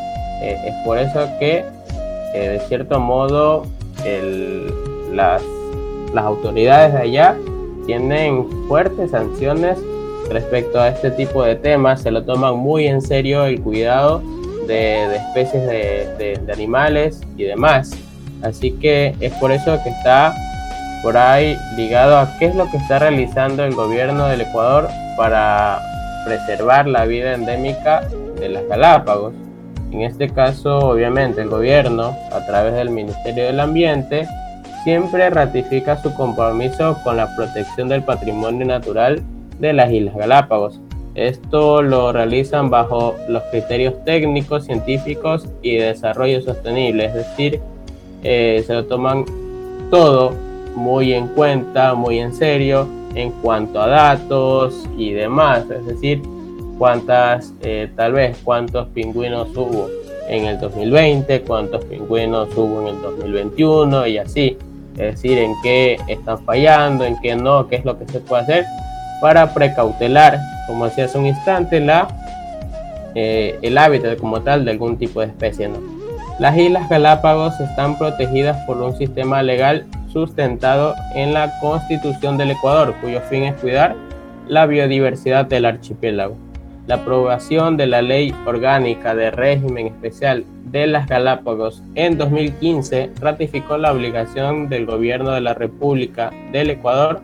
Eh, 0.42 0.58
es 0.68 0.74
por 0.86 0.98
eso 0.98 1.28
que, 1.40 1.64
eh, 2.34 2.50
de 2.50 2.60
cierto 2.68 3.00
modo, 3.00 3.66
las, 5.14 5.42
las 6.14 6.24
autoridades 6.24 6.94
de 6.94 7.00
allá 7.00 7.36
tienen 7.86 8.48
fuertes 8.68 9.12
sanciones 9.12 9.78
respecto 10.30 10.80
a 10.80 10.90
este 10.90 11.12
tipo 11.12 11.44
de 11.44 11.56
temas, 11.56 12.02
se 12.02 12.12
lo 12.12 12.24
toman 12.24 12.56
muy 12.56 12.88
en 12.88 13.02
serio 13.02 13.46
el 13.46 13.60
cuidado 13.62 14.22
de, 14.68 15.16
especies 15.16 15.66
de, 15.66 16.40
de, 16.46 16.54
animales 16.54 17.22
y 17.36 17.44
demás. 17.44 17.92
Así 18.42 18.72
que 18.72 19.16
es 19.20 19.34
por 19.34 19.52
eso 19.52 19.78
que 19.84 19.90
está 19.90 20.34
por 21.02 21.18
ahí 21.18 21.58
ligado 21.76 22.18
a 22.18 22.38
qué 22.38 22.46
es 22.46 22.56
lo 22.56 22.70
que 22.70 22.78
está 22.78 23.00
realizando 23.00 23.64
el 23.64 23.74
gobierno 23.74 24.28
del 24.28 24.42
Ecuador 24.42 24.88
para 25.18 25.80
preservar 26.26 26.88
la 26.88 27.06
vida 27.06 27.34
endémica 27.34 28.02
de 28.40 28.50
las 28.50 28.66
Galápagos. 28.68 29.34
En 29.92 30.02
este 30.02 30.30
caso, 30.30 30.78
obviamente, 30.80 31.42
el 31.42 31.50
gobierno, 31.50 32.16
a 32.32 32.46
través 32.46 32.74
del 32.74 32.90
Ministerio 32.90 33.46
del 33.46 33.60
Ambiente, 33.60 34.28
siempre 34.84 35.30
ratifica 35.30 35.98
su 36.02 36.14
compromiso 36.14 36.98
con 37.04 37.18
la 37.18 37.36
protección 37.36 37.90
del 37.90 38.04
patrimonio 38.04 38.66
natural 38.66 39.24
de 39.60 39.74
las 39.74 39.92
Islas 39.92 40.16
Galápagos. 40.16 40.80
Esto 41.16 41.82
lo 41.82 42.14
realizan 42.14 42.70
bajo 42.70 43.16
los 43.28 43.44
criterios 43.52 43.94
técnicos, 44.06 44.66
científicos 44.66 45.48
y 45.62 45.78
de 45.78 45.88
desarrollo 45.88 46.42
sostenible, 46.42 47.06
es 47.06 47.14
decir, 47.14 47.60
eh, 48.24 48.64
se 48.66 48.74
lo 48.74 48.86
toman 48.86 49.26
todo 49.90 50.34
muy 50.80 51.14
en 51.14 51.28
cuenta, 51.28 51.94
muy 51.94 52.20
en 52.20 52.34
serio 52.34 52.88
en 53.16 53.32
cuanto 53.32 53.82
a 53.82 53.88
datos 53.88 54.88
y 54.98 55.12
demás, 55.12 55.66
es 55.70 55.86
decir, 55.86 56.22
cuántas, 56.78 57.54
eh, 57.62 57.90
tal 57.96 58.14
vez 58.14 58.38
cuántos 58.44 58.88
pingüinos 58.90 59.50
hubo 59.56 59.90
en 60.30 60.46
el 60.46 60.60
2020, 60.60 61.42
cuántos 61.42 61.84
pingüinos 61.86 62.50
hubo 62.56 62.82
en 62.82 62.96
el 62.96 63.02
2021 63.02 64.08
y 64.08 64.18
así, 64.20 64.58
es 64.94 65.16
decir, 65.16 65.38
en 65.38 65.54
qué 65.62 65.98
están 66.08 66.40
fallando, 66.46 67.04
en 67.04 67.20
qué 67.20 67.36
no, 67.36 67.68
qué 67.68 67.78
es 67.78 67.86
lo 67.86 67.98
que 67.98 68.08
se 68.08 68.20
puede 68.20 68.44
hacer 68.44 68.66
para 69.22 69.54
precautelar, 69.54 70.40
como 70.68 70.86
decía 70.86 71.06
hace 71.06 71.18
un 71.18 71.26
instante, 71.26 71.80
la, 71.80 72.08
eh, 73.16 73.58
el 73.62 73.78
hábitat 73.78 74.18
como 74.18 74.42
tal 74.42 74.64
de 74.64 74.72
algún 74.72 74.98
tipo 74.98 75.20
de 75.20 75.28
especie. 75.28 75.68
¿no? 75.68 75.80
Las 76.40 76.58
Islas 76.58 76.88
Galápagos 76.88 77.60
están 77.60 77.98
protegidas 77.98 78.56
por 78.66 78.78
un 78.78 78.96
sistema 78.98 79.44
legal 79.44 79.86
sustentado 80.12 80.96
en 81.16 81.34
la 81.34 81.52
Constitución 81.60 82.38
del 82.38 82.52
Ecuador, 82.52 82.94
cuyo 83.02 83.22
fin 83.22 83.44
es 83.44 83.56
cuidar 83.56 83.96
la 84.48 84.66
biodiversidad 84.66 85.46
del 85.46 85.66
archipiélago. 85.66 86.36
La 86.88 86.96
aprobación 86.96 87.78
de 87.78 87.86
la 87.86 88.02
Ley 88.02 88.34
Orgánica 88.48 89.14
de 89.14 89.30
Régimen 89.30 89.88
Especial 89.88 90.44
de 90.66 90.88
las 90.88 91.08
Galápagos 91.08 91.84
en 91.94 92.18
2015 92.18 93.12
ratificó 93.20 93.78
la 93.78 93.92
obligación 93.92 94.70
del 94.70 94.88
Gobierno 94.88 95.32
de 95.32 95.42
la 95.42 95.54
República 95.54 96.32
del 96.52 96.72
Ecuador 96.72 97.22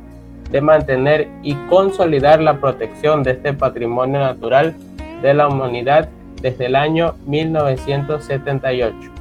de 0.52 0.62
mantener 0.62 1.28
y 1.42 1.56
consolidar 1.68 2.42
la 2.42 2.60
protección 2.60 3.24
de 3.24 3.32
este 3.32 3.54
patrimonio 3.54 4.20
natural 4.20 4.76
de 5.24 5.34
la 5.34 5.48
humanidad 5.48 6.10
desde 6.42 6.68
el 6.68 6.76
año 6.76 7.16
1978. 7.26 9.15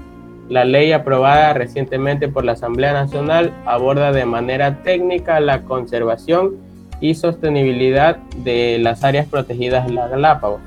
La 0.48 0.64
ley 0.64 0.92
aprobada 0.92 1.54
recientemente 1.54 2.28
por 2.28 2.44
la 2.44 2.52
Asamblea 2.52 2.92
Nacional 2.92 3.52
aborda 3.64 4.12
de 4.12 4.26
manera 4.26 4.82
técnica 4.82 5.40
la 5.40 5.62
conservación 5.62 6.56
y 7.00 7.14
sostenibilidad 7.14 8.16
de 8.36 8.78
las 8.78 9.04
áreas 9.04 9.26
protegidas 9.26 9.86
de 9.86 9.94
la 9.94 10.08
Galápagos. 10.08 10.60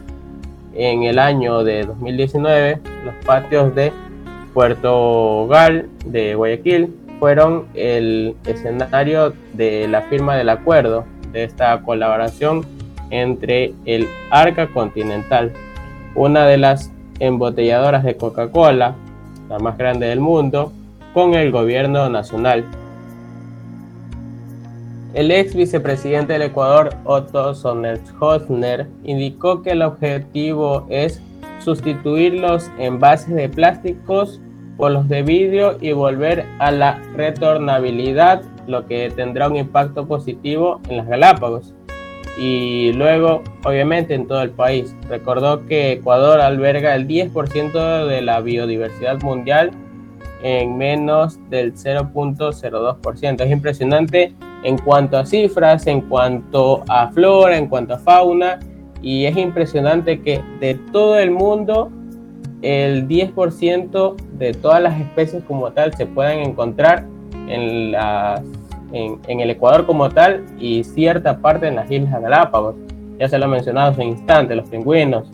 En 0.73 1.03
el 1.03 1.19
año 1.19 1.63
de 1.63 1.83
2019, 1.83 2.79
los 3.05 3.15
patios 3.25 3.73
de 3.75 3.91
Puerto 4.53 5.47
Gal 5.47 5.87
de 6.05 6.33
Guayaquil 6.33 6.93
fueron 7.19 7.65
el 7.75 8.35
escenario 8.45 9.33
de 9.53 9.87
la 9.87 10.01
firma 10.03 10.35
del 10.35 10.49
acuerdo 10.49 11.05
de 11.31 11.43
esta 11.43 11.79
colaboración 11.81 12.65
entre 13.09 13.73
el 13.85 14.07
Arca 14.31 14.67
Continental, 14.67 15.51
una 16.15 16.45
de 16.45 16.57
las 16.57 16.91
embotelladoras 17.19 18.03
de 18.03 18.17
Coca-Cola, 18.17 18.95
la 19.49 19.59
más 19.59 19.77
grande 19.77 20.07
del 20.07 20.19
mundo, 20.19 20.71
con 21.13 21.33
el 21.33 21.51
gobierno 21.51 22.09
nacional. 22.09 22.65
El 25.13 25.31
ex 25.31 25.55
vicepresidente 25.55 26.33
del 26.33 26.43
Ecuador, 26.43 26.89
Otto 27.05 27.55
Sonnenhosner, 27.55 28.87
indicó 29.03 29.63
que 29.63 29.71
el 29.71 29.81
objetivo 29.81 30.85
es 30.89 31.21
sustituir 31.59 32.33
los 32.35 32.69
envases 32.77 33.33
de 33.33 33.49
plásticos 33.49 34.39
por 34.77 34.91
los 34.91 35.07
de 35.09 35.23
vidrio 35.23 35.77
y 35.81 35.91
volver 35.91 36.45
a 36.59 36.71
la 36.71 37.01
retornabilidad, 37.15 38.43
lo 38.67 38.85
que 38.85 39.09
tendrá 39.09 39.47
un 39.47 39.55
impacto 39.55 40.07
positivo 40.07 40.81
en 40.87 40.97
las 40.97 41.07
Galápagos 41.07 41.73
y 42.39 42.93
luego 42.93 43.43
obviamente 43.63 44.13
en 44.13 44.27
todo 44.27 44.41
el 44.41 44.51
país. 44.51 44.95
Recordó 45.09 45.65
que 45.65 45.93
Ecuador 45.93 46.39
alberga 46.39 46.95
el 46.95 47.07
10% 47.07 48.05
de 48.05 48.21
la 48.21 48.41
biodiversidad 48.41 49.21
mundial 49.21 49.71
en 50.43 50.77
menos 50.77 51.39
del 51.49 51.73
0.02%. 51.73 53.41
Es 53.41 53.51
impresionante 53.51 54.33
en 54.63 54.77
cuanto 54.77 55.17
a 55.17 55.25
cifras, 55.25 55.87
en 55.87 56.01
cuanto 56.01 56.83
a 56.87 57.09
flora, 57.11 57.57
en 57.57 57.67
cuanto 57.67 57.95
a 57.95 57.99
fauna 57.99 58.59
y 59.01 59.25
es 59.25 59.37
impresionante 59.37 60.21
que 60.21 60.41
de 60.59 60.75
todo 60.91 61.17
el 61.17 61.31
mundo 61.31 61.91
el 62.61 63.07
10% 63.07 64.15
de 64.37 64.53
todas 64.53 64.81
las 64.81 64.99
especies 64.99 65.43
como 65.43 65.71
tal 65.71 65.93
se 65.95 66.05
puedan 66.05 66.39
encontrar 66.39 67.05
en 67.47 67.91
las 67.91 68.41
en, 68.91 69.39
el 69.39 69.49
Ecuador 69.49 69.85
como 69.85 70.09
tal 70.09 70.45
y 70.59 70.83
cierta 70.83 71.37
parte 71.37 71.67
en 71.67 71.75
las 71.75 71.89
Islas 71.89 72.21
Galápagos. 72.21 72.75
Ya 73.19 73.27
se 73.27 73.37
lo 73.37 73.45
he 73.45 73.49
mencionado 73.49 73.91
hace 73.91 74.01
un 74.01 74.09
instante, 74.09 74.55
los 74.55 74.69
pingüinos, 74.69 75.27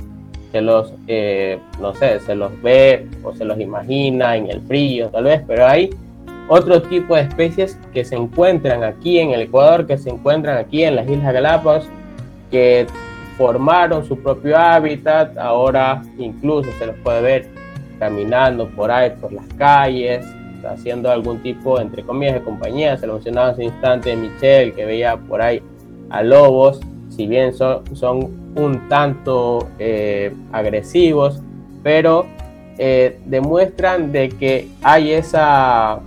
se 0.51 0.61
los, 0.61 0.93
eh, 1.07 1.59
no 1.81 1.93
sé, 1.93 2.19
se 2.21 2.35
los 2.35 2.51
ve 2.61 3.07
o 3.23 3.33
se 3.33 3.43
los 3.43 3.59
imagina 3.59 4.35
en 4.35 4.49
el 4.49 4.61
frío 4.61 5.09
tal 5.09 5.25
vez, 5.25 5.41
pero 5.47 5.65
hay 5.65 5.89
otro 6.47 6.81
tipo 6.81 7.15
de 7.15 7.21
especies 7.21 7.77
que 7.93 8.05
se 8.05 8.15
encuentran 8.15 8.83
aquí 8.83 9.19
en 9.19 9.31
el 9.31 9.41
Ecuador, 9.41 9.87
que 9.87 9.97
se 9.97 10.09
encuentran 10.09 10.57
aquí 10.57 10.83
en 10.83 10.95
las 10.95 11.09
Islas 11.09 11.33
Galápagos, 11.33 11.89
que 12.51 12.85
formaron 13.37 14.05
su 14.05 14.17
propio 14.21 14.57
hábitat, 14.57 15.37
ahora 15.37 16.03
incluso 16.17 16.69
se 16.77 16.87
los 16.87 16.95
puede 16.97 17.21
ver 17.21 17.47
caminando 17.99 18.67
por 18.69 18.91
ahí, 18.91 19.11
por 19.19 19.31
las 19.31 19.45
calles, 19.57 20.25
haciendo 20.65 21.11
algún 21.11 21.41
tipo, 21.41 21.79
entre 21.79 22.03
comillas, 22.03 22.35
de 22.35 22.41
compañía. 22.41 22.97
Se 22.97 23.07
lo 23.07 23.13
mencionaba 23.13 23.49
hace 23.49 23.61
un 23.61 23.67
instante 23.67 24.15
Michelle, 24.15 24.73
que 24.73 24.85
veía 24.85 25.17
por 25.17 25.41
ahí 25.41 25.61
a 26.09 26.21
lobos, 26.23 26.79
si 27.09 27.27
bien 27.27 27.53
son, 27.53 27.83
son 27.95 28.53
un 28.55 28.87
tanto 28.89 29.67
eh, 29.79 30.33
agresivos, 30.51 31.41
pero 31.81 32.25
eh, 32.77 33.19
demuestran 33.25 34.11
de 34.11 34.29
que 34.29 34.67
hay 34.81 35.11
esa 35.11 35.99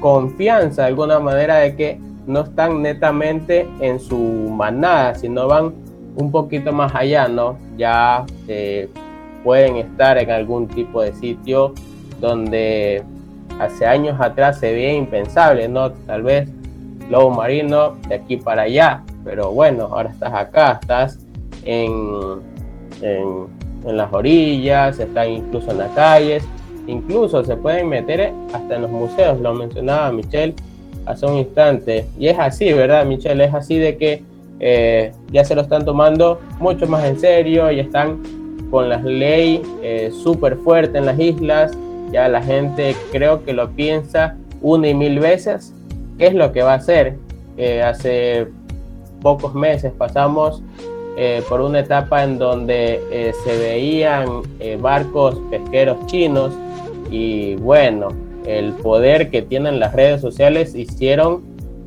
confianza 0.00 0.82
de 0.82 0.88
alguna 0.88 1.18
manera 1.18 1.56
de 1.56 1.76
que 1.76 1.98
no 2.26 2.40
están 2.40 2.82
netamente 2.82 3.66
en 3.80 3.98
su 3.98 4.16
manada, 4.16 5.14
sino 5.14 5.48
van 5.48 5.72
un 6.16 6.30
poquito 6.30 6.72
más 6.72 6.94
allá, 6.94 7.28
¿no? 7.28 7.56
Ya 7.76 8.24
eh, 8.48 8.88
pueden 9.44 9.76
estar 9.76 10.18
en 10.18 10.30
algún 10.30 10.68
tipo 10.68 11.00
de 11.02 11.12
sitio 11.14 11.72
donde 12.20 13.02
hace 13.58 13.86
años 13.86 14.20
atrás 14.20 14.58
se 14.60 14.72
veía 14.72 14.94
impensable, 14.94 15.68
¿no? 15.68 15.92
Tal 15.92 16.22
vez 16.22 16.48
lobo 17.10 17.30
marino 17.30 17.96
de 18.08 18.16
aquí 18.16 18.36
para 18.36 18.62
allá, 18.62 19.02
pero 19.24 19.52
bueno, 19.52 19.84
ahora 19.84 20.10
estás 20.10 20.32
acá, 20.34 20.78
estás 20.80 21.18
en, 21.64 22.40
en, 23.02 23.96
las 23.96 24.12
orillas, 24.12 24.98
están 24.98 25.30
incluso 25.30 25.70
en 25.70 25.78
las 25.78 25.90
calles, 25.92 26.44
incluso 26.86 27.42
se 27.44 27.56
pueden 27.56 27.88
meter 27.88 28.32
hasta 28.52 28.76
en 28.76 28.82
los 28.82 28.90
museos, 28.90 29.40
lo 29.40 29.54
mencionaba 29.54 30.12
Michelle 30.12 30.54
hace 31.06 31.24
un 31.24 31.36
instante, 31.36 32.06
y 32.18 32.28
es 32.28 32.38
así, 32.38 32.70
¿verdad, 32.72 33.06
Michelle? 33.06 33.42
Es 33.42 33.54
así 33.54 33.78
de 33.78 33.96
que 33.96 34.22
eh, 34.60 35.12
ya 35.30 35.44
se 35.44 35.54
lo 35.54 35.62
están 35.62 35.84
tomando 35.84 36.40
mucho 36.58 36.86
más 36.86 37.04
en 37.04 37.18
serio 37.18 37.70
y 37.70 37.80
están 37.80 38.20
con 38.70 38.88
las 38.88 39.02
leyes 39.04 39.66
eh, 39.82 40.10
súper 40.22 40.58
en 40.94 41.06
las 41.06 41.18
islas, 41.18 41.72
ya 42.10 42.28
la 42.28 42.42
gente 42.42 42.96
creo 43.12 43.44
que 43.44 43.52
lo 43.52 43.70
piensa 43.70 44.36
una 44.60 44.88
y 44.88 44.94
mil 44.94 45.20
veces, 45.20 45.72
qué 46.18 46.28
es 46.28 46.34
lo 46.34 46.52
que 46.52 46.62
va 46.62 46.72
a 46.72 46.76
hacer. 46.76 47.16
Eh, 47.56 47.82
hace 47.82 48.48
pocos 49.22 49.54
meses 49.54 49.92
pasamos 49.96 50.62
eh, 51.16 51.42
por 51.48 51.60
una 51.60 51.80
etapa 51.80 52.22
en 52.22 52.38
donde 52.38 53.00
eh, 53.10 53.32
se 53.44 53.56
veían 53.56 54.42
barcos 54.80 55.40
pesqueros 55.50 56.06
chinos 56.06 56.52
y 57.10 57.56
bueno, 57.56 58.08
el 58.46 58.72
poder 58.74 59.30
que 59.30 59.42
tienen 59.42 59.80
las 59.80 59.92
redes 59.92 60.20
sociales 60.20 60.74
hicieron 60.74 61.42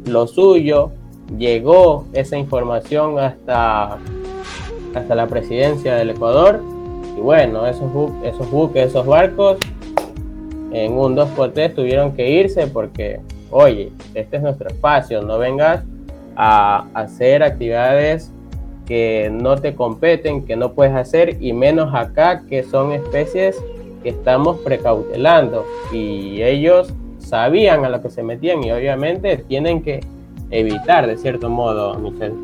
lo 0.05 0.27
suyo, 0.27 0.91
llegó 1.37 2.05
esa 2.13 2.37
información 2.37 3.19
hasta, 3.19 3.97
hasta 4.93 5.15
la 5.15 5.27
presidencia 5.27 5.95
del 5.95 6.11
Ecuador 6.11 6.61
y 7.17 7.21
bueno, 7.21 7.65
esos, 7.65 7.89
esos 8.23 8.49
buques, 8.51 8.87
esos 8.87 9.05
barcos 9.05 9.57
en 10.71 10.93
un 10.93 11.15
2 11.15 11.29
por 11.29 11.51
3 11.51 11.75
tuvieron 11.75 12.13
que 12.13 12.29
irse 12.29 12.67
porque, 12.67 13.19
oye, 13.49 13.91
este 14.13 14.37
es 14.37 14.43
nuestro 14.43 14.69
espacio, 14.69 15.21
no 15.21 15.37
vengas 15.37 15.83
a 16.35 16.85
hacer 16.93 17.43
actividades 17.43 18.31
que 18.85 19.29
no 19.31 19.57
te 19.57 19.75
competen, 19.75 20.45
que 20.45 20.55
no 20.55 20.73
puedes 20.73 20.93
hacer, 20.95 21.37
y 21.39 21.53
menos 21.53 21.93
acá 21.93 22.43
que 22.49 22.63
son 22.63 22.91
especies 22.91 23.61
que 24.03 24.09
estamos 24.09 24.59
precautelando 24.59 25.65
y 25.91 26.41
ellos 26.41 26.93
sabían 27.19 27.85
a 27.85 27.89
lo 27.89 28.01
que 28.01 28.09
se 28.09 28.23
metían 28.23 28.63
y 28.63 28.71
obviamente 28.71 29.37
tienen 29.37 29.83
que 29.83 30.01
evitar 30.49 31.07
de 31.07 31.17
cierto 31.17 31.49
modo, 31.49 31.95
Michelle. 31.95 32.35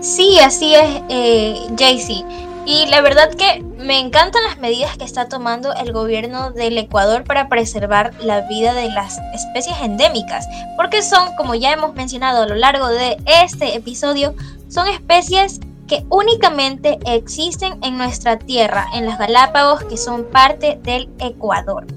Sí, 0.00 0.38
así 0.42 0.74
es, 0.74 1.02
eh, 1.08 1.54
Jaycee. 1.78 2.24
Y 2.70 2.86
la 2.86 3.00
verdad 3.00 3.34
que 3.34 3.64
me 3.64 3.98
encantan 3.98 4.44
las 4.44 4.58
medidas 4.58 4.96
que 4.96 5.02
está 5.02 5.28
tomando 5.28 5.74
el 5.74 5.92
gobierno 5.92 6.52
del 6.52 6.78
Ecuador 6.78 7.24
para 7.24 7.48
preservar 7.48 8.14
la 8.20 8.42
vida 8.42 8.74
de 8.74 8.88
las 8.90 9.18
especies 9.34 9.76
endémicas, 9.82 10.46
porque 10.76 11.02
son, 11.02 11.34
como 11.34 11.56
ya 11.56 11.72
hemos 11.72 11.94
mencionado 11.94 12.42
a 12.44 12.46
lo 12.46 12.54
largo 12.54 12.86
de 12.86 13.16
este 13.26 13.74
episodio, 13.74 14.36
son 14.68 14.86
especies 14.86 15.58
que 15.88 16.04
únicamente 16.10 17.00
existen 17.06 17.76
en 17.82 17.98
nuestra 17.98 18.38
tierra, 18.38 18.86
en 18.94 19.04
las 19.04 19.18
Galápagos, 19.18 19.82
que 19.82 19.96
son 19.96 20.22
parte 20.26 20.78
del 20.84 21.08
Ecuador. 21.18 21.88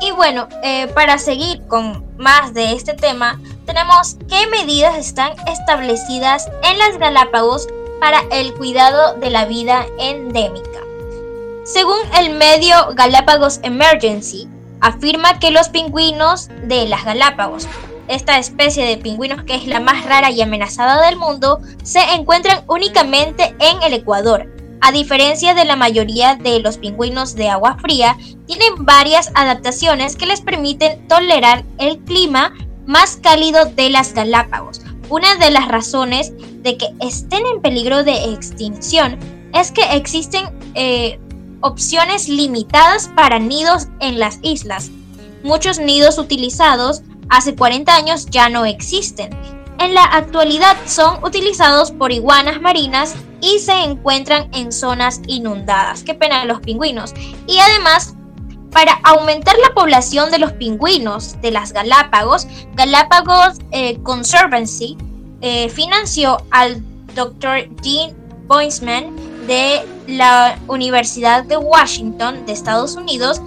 Y 0.00 0.12
bueno, 0.12 0.48
eh, 0.62 0.86
para 0.94 1.18
seguir 1.18 1.66
con 1.66 2.04
más 2.18 2.54
de 2.54 2.70
este 2.70 2.94
tema, 2.94 3.40
tenemos 3.66 4.16
qué 4.28 4.46
medidas 4.46 4.96
están 4.96 5.32
establecidas 5.48 6.48
en 6.62 6.78
las 6.78 6.98
Galápagos 6.98 7.66
para 8.02 8.24
el 8.32 8.52
cuidado 8.54 9.14
de 9.20 9.30
la 9.30 9.44
vida 9.44 9.86
endémica. 10.00 10.80
Según 11.64 12.00
el 12.18 12.34
medio 12.34 12.74
Galápagos 12.96 13.60
Emergency, 13.62 14.48
afirma 14.80 15.38
que 15.38 15.52
los 15.52 15.68
pingüinos 15.68 16.48
de 16.64 16.88
las 16.88 17.04
Galápagos, 17.04 17.68
esta 18.08 18.40
especie 18.40 18.84
de 18.84 18.96
pingüinos 18.96 19.44
que 19.44 19.54
es 19.54 19.68
la 19.68 19.78
más 19.78 20.04
rara 20.04 20.32
y 20.32 20.42
amenazada 20.42 21.06
del 21.06 21.16
mundo, 21.16 21.60
se 21.84 22.00
encuentran 22.14 22.64
únicamente 22.66 23.54
en 23.60 23.80
el 23.84 23.92
Ecuador. 23.92 24.52
A 24.80 24.90
diferencia 24.90 25.54
de 25.54 25.64
la 25.64 25.76
mayoría 25.76 26.34
de 26.34 26.58
los 26.58 26.78
pingüinos 26.78 27.36
de 27.36 27.50
agua 27.50 27.76
fría, 27.80 28.18
tienen 28.46 28.84
varias 28.84 29.30
adaptaciones 29.36 30.16
que 30.16 30.26
les 30.26 30.40
permiten 30.40 31.06
tolerar 31.06 31.62
el 31.78 32.00
clima 32.00 32.52
más 32.84 33.20
cálido 33.22 33.66
de 33.66 33.90
las 33.90 34.12
Galápagos, 34.12 34.81
una 35.12 35.36
de 35.36 35.50
las 35.50 35.68
razones 35.68 36.32
de 36.62 36.78
que 36.78 36.88
estén 37.00 37.44
en 37.44 37.60
peligro 37.60 38.02
de 38.02 38.32
extinción 38.32 39.18
es 39.52 39.70
que 39.70 39.82
existen 39.92 40.46
eh, 40.74 41.20
opciones 41.60 42.30
limitadas 42.30 43.10
para 43.14 43.38
nidos 43.38 43.88
en 44.00 44.18
las 44.18 44.38
islas. 44.40 44.90
Muchos 45.44 45.78
nidos 45.78 46.16
utilizados 46.16 47.02
hace 47.28 47.54
40 47.54 47.94
años 47.94 48.24
ya 48.30 48.48
no 48.48 48.64
existen. 48.64 49.36
En 49.78 49.92
la 49.92 50.04
actualidad 50.04 50.78
son 50.86 51.22
utilizados 51.22 51.90
por 51.90 52.10
iguanas 52.10 52.62
marinas 52.62 53.14
y 53.42 53.58
se 53.58 53.74
encuentran 53.84 54.48
en 54.54 54.72
zonas 54.72 55.20
inundadas. 55.26 56.04
Qué 56.04 56.14
pena 56.14 56.46
los 56.46 56.60
pingüinos. 56.60 57.12
Y 57.46 57.58
además 57.58 58.14
para 58.72 58.94
aumentar 59.04 59.54
la 59.58 59.74
población 59.74 60.30
de 60.30 60.38
los 60.38 60.52
pingüinos 60.52 61.40
de 61.40 61.50
las 61.50 61.72
Galápagos, 61.72 62.46
Galápagos 62.74 63.58
eh, 63.70 63.98
Conservancy 64.02 64.96
eh, 65.40 65.68
financió 65.68 66.38
al 66.50 66.82
Dr. 67.14 67.68
Dean 67.82 68.16
Boisman 68.46 69.14
de 69.46 69.82
la 70.06 70.58
Universidad 70.68 71.44
de 71.44 71.56
Washington 71.56 72.46
de 72.46 72.52
Estados 72.52 72.96
Unidos 72.96 73.40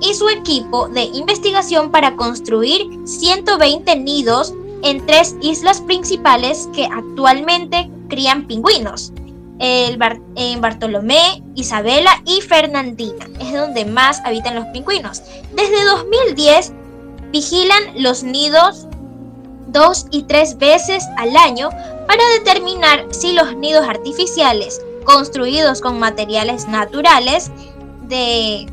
y 0.00 0.14
su 0.14 0.28
equipo 0.28 0.88
de 0.88 1.02
investigación 1.02 1.90
para 1.90 2.14
construir 2.16 2.86
120 3.04 3.96
nidos 3.96 4.54
en 4.82 5.04
tres 5.06 5.34
islas 5.40 5.80
principales 5.80 6.68
que 6.72 6.86
actualmente 6.86 7.90
crían 8.08 8.46
pingüinos 8.46 9.12
el 9.58 9.98
en 10.36 10.60
Bartolomé, 10.60 11.42
Isabela 11.54 12.22
y 12.24 12.40
Fernandina. 12.40 13.26
Es 13.40 13.52
donde 13.52 13.84
más 13.84 14.20
habitan 14.24 14.54
los 14.54 14.66
pingüinos. 14.66 15.22
Desde 15.54 15.84
2010 15.84 16.72
vigilan 17.32 17.82
los 17.96 18.22
nidos 18.22 18.86
dos 19.68 20.06
y 20.10 20.22
tres 20.22 20.56
veces 20.56 21.04
al 21.18 21.36
año 21.36 21.68
para 22.06 22.22
determinar 22.38 23.06
si 23.10 23.32
los 23.32 23.54
nidos 23.56 23.86
artificiales 23.86 24.80
construidos 25.04 25.80
con 25.80 25.98
materiales 25.98 26.68
naturales 26.68 27.50
de, 28.08 28.66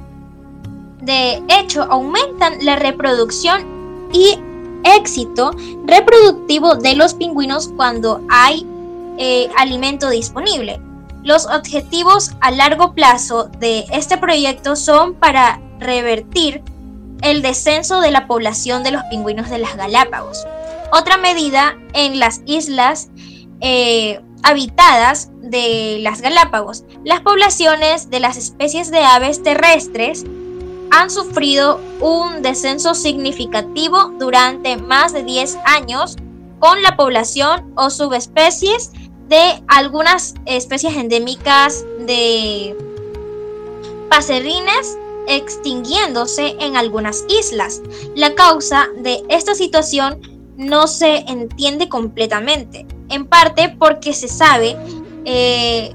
de 1.02 1.44
hecho 1.50 1.84
aumentan 1.84 2.58
la 2.62 2.78
reproducción 2.78 4.10
y 4.14 4.40
éxito 4.84 5.52
reproductivo 5.86 6.76
de 6.76 6.96
los 6.96 7.14
pingüinos 7.14 7.70
cuando 7.76 8.22
hay 8.30 8.66
eh, 9.18 9.50
alimento 9.58 10.10
disponible. 10.10 10.80
Los 11.24 11.48
objetivos 11.48 12.32
a 12.42 12.52
largo 12.52 12.94
plazo 12.94 13.46
de 13.46 13.86
este 13.92 14.18
proyecto 14.18 14.76
son 14.76 15.16
para 15.16 15.60
revertir 15.80 16.62
el 17.22 17.42
descenso 17.42 18.02
de 18.02 18.12
la 18.12 18.28
población 18.28 18.84
de 18.84 18.92
los 18.92 19.04
pingüinos 19.06 19.50
de 19.50 19.58
las 19.58 19.76
Galápagos. 19.76 20.46
Otra 20.92 21.18
medida 21.18 21.76
en 21.94 22.20
las 22.20 22.42
islas 22.46 23.10
eh, 23.62 24.22
habitadas 24.44 25.32
de 25.42 25.98
las 26.02 26.22
Galápagos, 26.22 26.84
las 27.04 27.22
poblaciones 27.22 28.10
de 28.10 28.20
las 28.20 28.38
especies 28.38 28.92
de 28.92 29.00
aves 29.00 29.42
terrestres 29.42 30.24
han 30.92 31.10
sufrido 31.10 31.82
un 32.00 32.42
descenso 32.42 32.94
significativo 32.94 34.12
durante 34.20 34.78
más 34.78 35.14
de 35.14 35.24
10 35.24 35.58
años 35.66 36.16
con 36.60 36.82
la 36.82 36.96
población 36.96 37.74
o 37.76 37.90
subespecies 37.90 38.92
de 39.28 39.64
algunas 39.68 40.36
especies 40.46 40.96
endémicas 40.96 41.86
de 42.00 42.76
paserines 44.10 44.98
extinguiéndose 45.28 46.56
en 46.60 46.78
algunas 46.78 47.26
islas. 47.30 47.82
La 48.16 48.36
causa 48.36 48.88
de 48.98 49.24
esta 49.30 49.56
situación 49.56 50.22
no 50.58 50.88
se 50.88 51.18
entiende 51.28 51.90
completamente, 51.90 52.86
en 53.10 53.26
parte 53.26 53.76
porque 53.78 54.14
se 54.14 54.28
sabe 54.28 54.78
eh, 55.26 55.94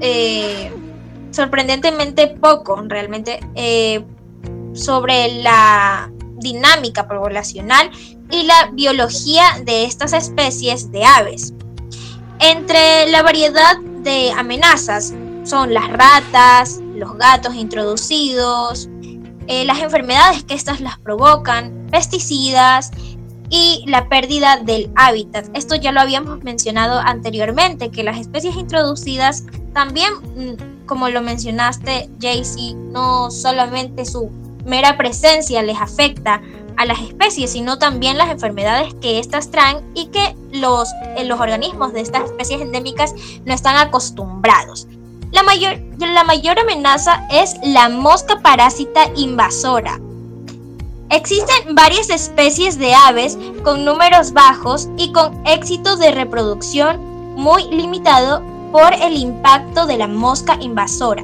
eh, 0.00 0.72
sorprendentemente 1.30 2.28
poco 2.28 2.82
realmente, 2.86 3.40
eh, 3.54 4.04
sobre 4.72 5.42
la 5.42 6.10
dinámica 6.36 7.06
poblacional 7.06 7.90
y 8.30 8.44
la 8.44 8.70
biología 8.72 9.44
de 9.64 9.84
estas 9.84 10.12
especies 10.12 10.90
de 10.90 11.04
aves. 11.04 11.52
Entre 12.40 13.10
la 13.10 13.22
variedad 13.22 13.78
de 14.02 14.32
amenazas 14.32 15.12
son 15.44 15.74
las 15.74 15.88
ratas, 15.92 16.80
los 16.94 17.14
gatos 17.18 17.54
introducidos, 17.54 18.88
eh, 19.46 19.64
las 19.66 19.80
enfermedades 19.80 20.44
que 20.44 20.54
estas 20.54 20.80
las 20.80 20.98
provocan, 20.98 21.86
pesticidas 21.90 22.92
y 23.50 23.84
la 23.86 24.08
pérdida 24.08 24.56
del 24.56 24.90
hábitat. 24.96 25.48
Esto 25.54 25.74
ya 25.74 25.92
lo 25.92 26.00
habíamos 26.00 26.42
mencionado 26.42 26.98
anteriormente, 27.00 27.90
que 27.90 28.04
las 28.04 28.18
especies 28.18 28.56
introducidas 28.56 29.44
también, 29.74 30.12
mm, 30.14 30.86
como 30.86 31.10
lo 31.10 31.20
mencionaste, 31.20 32.08
Jaycee, 32.20 32.74
no 32.74 33.30
solamente 33.30 34.06
su 34.06 34.30
mera 34.64 34.96
presencia 34.96 35.62
les 35.62 35.78
afecta 35.78 36.40
a 36.76 36.84
las 36.86 37.00
especies, 37.00 37.52
sino 37.52 37.78
también 37.78 38.18
las 38.18 38.30
enfermedades 38.30 38.94
que 39.00 39.18
éstas 39.18 39.50
traen 39.50 39.78
y 39.94 40.06
que 40.06 40.34
los, 40.52 40.88
eh, 41.16 41.24
los 41.24 41.40
organismos 41.40 41.92
de 41.92 42.00
estas 42.00 42.24
especies 42.24 42.60
endémicas 42.60 43.14
no 43.44 43.54
están 43.54 43.76
acostumbrados. 43.76 44.86
La 45.32 45.42
mayor, 45.42 45.78
la 45.98 46.24
mayor 46.24 46.58
amenaza 46.58 47.26
es 47.30 47.54
la 47.62 47.88
mosca 47.88 48.40
parásita 48.40 49.10
invasora. 49.14 50.00
Existen 51.10 51.74
varias 51.74 52.10
especies 52.10 52.78
de 52.78 52.94
aves 52.94 53.36
con 53.64 53.84
números 53.84 54.32
bajos 54.32 54.88
y 54.96 55.12
con 55.12 55.44
éxito 55.46 55.96
de 55.96 56.12
reproducción 56.12 57.00
muy 57.34 57.64
limitado 57.64 58.42
por 58.72 58.92
el 58.94 59.16
impacto 59.16 59.86
de 59.86 59.96
la 59.96 60.06
mosca 60.06 60.56
invasora. 60.60 61.22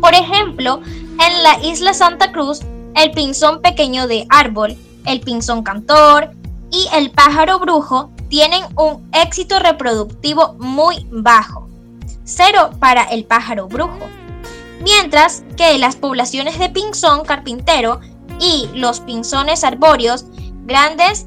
Por 0.00 0.14
ejemplo, 0.14 0.80
en 0.86 1.42
la 1.42 1.58
isla 1.62 1.94
Santa 1.94 2.32
Cruz, 2.32 2.60
el 2.96 3.10
pinzón 3.12 3.62
pequeño 3.62 4.06
de 4.06 4.26
árbol, 4.30 4.76
el 5.06 5.20
pinzón 5.20 5.62
cantor 5.62 6.30
y 6.70 6.88
el 6.94 7.10
pájaro 7.10 7.58
brujo 7.58 8.10
tienen 8.28 8.64
un 8.76 9.08
éxito 9.12 9.58
reproductivo 9.58 10.54
muy 10.58 11.06
bajo 11.10 11.68
cero 12.28 12.70
para 12.78 13.04
el 13.04 13.24
pájaro 13.24 13.66
brujo. 13.66 14.06
Mientras 14.82 15.42
que 15.56 15.78
las 15.78 15.96
poblaciones 15.96 16.58
de 16.58 16.68
pinzón 16.68 17.24
carpintero 17.24 18.00
y 18.38 18.68
los 18.74 19.00
pinzones 19.00 19.64
arbóreos 19.64 20.26
grandes 20.64 21.26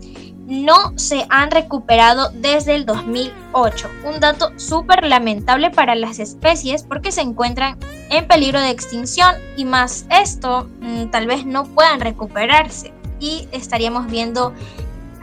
no 0.51 0.91
se 0.97 1.25
han 1.29 1.49
recuperado 1.49 2.29
desde 2.33 2.75
el 2.75 2.85
2008. 2.85 3.89
Un 4.03 4.19
dato 4.19 4.51
súper 4.57 5.05
lamentable 5.05 5.69
para 5.71 5.95
las 5.95 6.19
especies 6.19 6.83
porque 6.83 7.13
se 7.13 7.21
encuentran 7.21 7.77
en 8.09 8.27
peligro 8.27 8.59
de 8.59 8.69
extinción 8.69 9.33
y 9.55 9.63
más 9.63 10.05
esto 10.09 10.69
mm, 10.81 11.05
tal 11.05 11.27
vez 11.27 11.45
no 11.45 11.63
puedan 11.63 12.01
recuperarse 12.01 12.93
y 13.21 13.47
estaríamos 13.53 14.07
viendo 14.07 14.53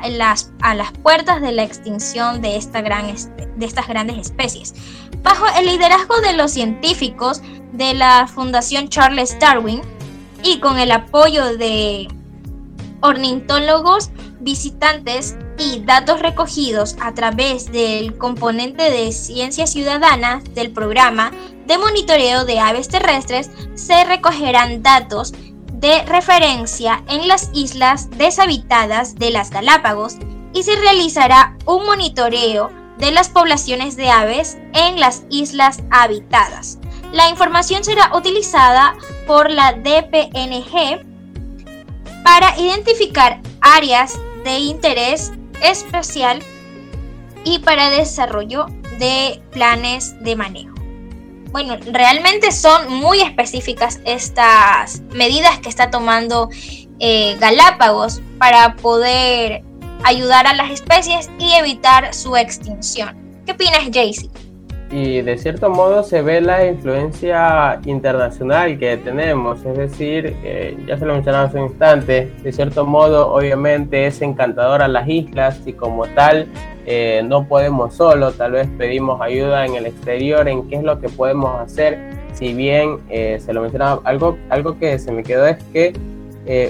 las, 0.09 0.51
a 0.63 0.75
las 0.75 0.93
puertas 0.93 1.43
de 1.43 1.53
la 1.53 1.63
extinción 1.63 2.41
de, 2.41 2.49
de 2.49 3.67
estas 3.67 3.87
grandes 3.87 4.17
especies. 4.17 4.75
Bajo 5.23 5.45
el 5.59 5.67
liderazgo 5.67 6.23
de 6.23 6.33
los 6.33 6.53
científicos 6.53 7.43
de 7.73 7.93
la 7.93 8.29
Fundación 8.29 8.89
Charles 8.89 9.39
Darwin 9.39 9.83
y 10.43 10.59
con 10.61 10.79
el 10.79 10.91
apoyo 10.91 11.59
de 11.59 12.09
ornitólogos, 13.01 14.11
visitantes 14.41 15.37
y 15.59 15.81
datos 15.81 16.21
recogidos 16.21 16.97
a 17.01 17.15
través 17.15 17.71
del 17.73 18.17
componente 18.17 18.91
de 18.91 19.13
ciencias 19.13 19.71
ciudadanas 19.71 20.45
del 20.55 20.71
programa 20.71 21.33
de 21.67 21.79
monitoreo 21.79 22.45
de 22.45 22.61
aves 22.61 22.89
terrestres, 22.89 23.51
se 23.75 24.05
recogerán 24.05 24.83
datos 24.83 25.33
de 25.75 26.03
referencia 26.05 27.05
en 27.09 27.29
las 27.29 27.51
islas 27.53 28.09
deshabitadas 28.11 29.15
de 29.15 29.31
las 29.31 29.51
Galápagos 29.51 30.17
y 30.55 30.63
se 30.63 30.77
realizará 30.77 31.57
un 31.67 31.85
monitoreo 31.85 32.71
de 32.99 33.13
las 33.13 33.29
poblaciones 33.29 33.97
de 33.97 34.11
aves 34.11 34.59
en 34.75 34.99
las 34.99 35.25
islas 35.31 35.83
habitadas. 35.91 36.79
La 37.13 37.29
información 37.29 37.85
será 37.85 38.17
utilizada 38.17 38.95
por 39.27 39.51
la 39.51 39.73
DPNG 39.73 41.05
para 42.25 42.59
identificar 42.59 43.41
áreas 43.61 44.19
de 44.49 44.59
interés 44.61 45.33
especial 45.63 46.43
y 47.45 47.59
para 47.59 47.91
desarrollo 47.91 48.67
de 48.99 49.43
planes 49.53 50.15
de 50.23 50.37
manejo. 50.37 50.75
Bueno, 51.51 51.77
realmente 51.93 52.51
son 52.53 52.93
muy 52.93 53.21
específicas 53.21 54.01
estas 54.05 55.01
medidas 55.13 55.59
que 55.61 55.69
está 55.69 55.91
tomando 55.91 56.49
eh, 56.99 57.37
Galápagos 57.39 58.21
para 58.39 58.77
poder 58.77 59.63
ayudar 60.05 60.47
a 60.47 60.55
las 60.55 60.71
especies 60.71 61.31
y 61.39 61.53
evitar 61.53 62.15
su 62.15 62.37
extinción. 62.37 63.43
¿Qué 63.45 63.53
opinas, 63.53 63.81
Jaycee? 63.93 64.31
Y 64.91 65.21
de 65.21 65.37
cierto 65.37 65.69
modo 65.69 66.03
se 66.03 66.23
ve 66.23 66.41
la 66.41 66.67
influencia 66.67 67.79
internacional 67.85 68.79
que 68.79 68.97
tenemos, 68.97 69.63
es 69.67 69.77
decir, 69.77 70.35
eh, 70.43 70.79
ya 70.87 70.97
se 70.97 71.05
lo 71.05 71.13
mencionaba 71.13 71.45
hace 71.45 71.59
un 71.59 71.65
instante, 71.65 72.33
de 72.43 72.53
cierto 72.53 72.87
modo 72.87 73.31
obviamente 73.35 74.07
es 74.07 74.23
encantadora 74.23 74.89
las 74.89 75.07
islas 75.07 75.61
y 75.67 75.75
como 75.75 76.07
tal 76.07 76.47
eh, 76.87 77.23
no 77.23 77.47
podemos 77.47 77.97
solo, 77.97 78.33
tal 78.33 78.53
vez 78.53 78.67
pedimos 78.79 79.21
ayuda 79.21 79.67
en 79.67 79.75
el 79.75 79.85
exterior 79.85 80.49
en 80.49 80.67
qué 80.71 80.77
es 80.77 80.83
lo 80.83 80.99
que 80.99 81.11
podemos 81.11 81.61
hacer, 81.61 81.99
si 82.33 82.55
bien 82.55 82.99
eh, 83.11 83.39
se 83.45 83.53
lo 83.53 83.61
mencionaba, 83.61 84.01
algo, 84.05 84.39
algo 84.49 84.79
que 84.79 84.99
se 84.99 85.13
me 85.13 85.23
quedó 85.23 85.47
es 85.47 85.63
que 85.65 85.93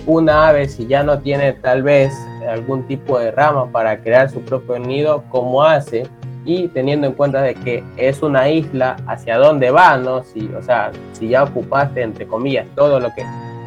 una 0.06 0.48
ave 0.48 0.66
si 0.68 0.88
ya 0.88 1.04
no 1.04 1.20
tiene 1.20 1.52
tal 1.52 1.84
vez 1.84 2.12
algún 2.50 2.82
tipo 2.88 3.16
de 3.20 3.30
rama 3.30 3.70
para 3.70 4.00
crear 4.00 4.28
su 4.28 4.40
propio 4.40 4.76
nido, 4.80 5.22
¿cómo 5.30 5.62
hace? 5.62 6.02
Y 6.48 6.68
teniendo 6.68 7.06
en 7.06 7.12
cuenta 7.12 7.42
de 7.42 7.54
que 7.54 7.84
es 7.98 8.22
una 8.22 8.48
isla, 8.48 8.96
hacia 9.06 9.36
dónde 9.36 9.70
va, 9.70 9.98
¿no? 9.98 10.24
Si, 10.24 10.48
o 10.58 10.62
sea, 10.62 10.92
si 11.12 11.28
ya 11.28 11.44
ocupaste, 11.44 12.00
entre 12.00 12.26
comillas, 12.26 12.66
todo 12.74 12.98
lo 12.98 13.14
que 13.14 13.22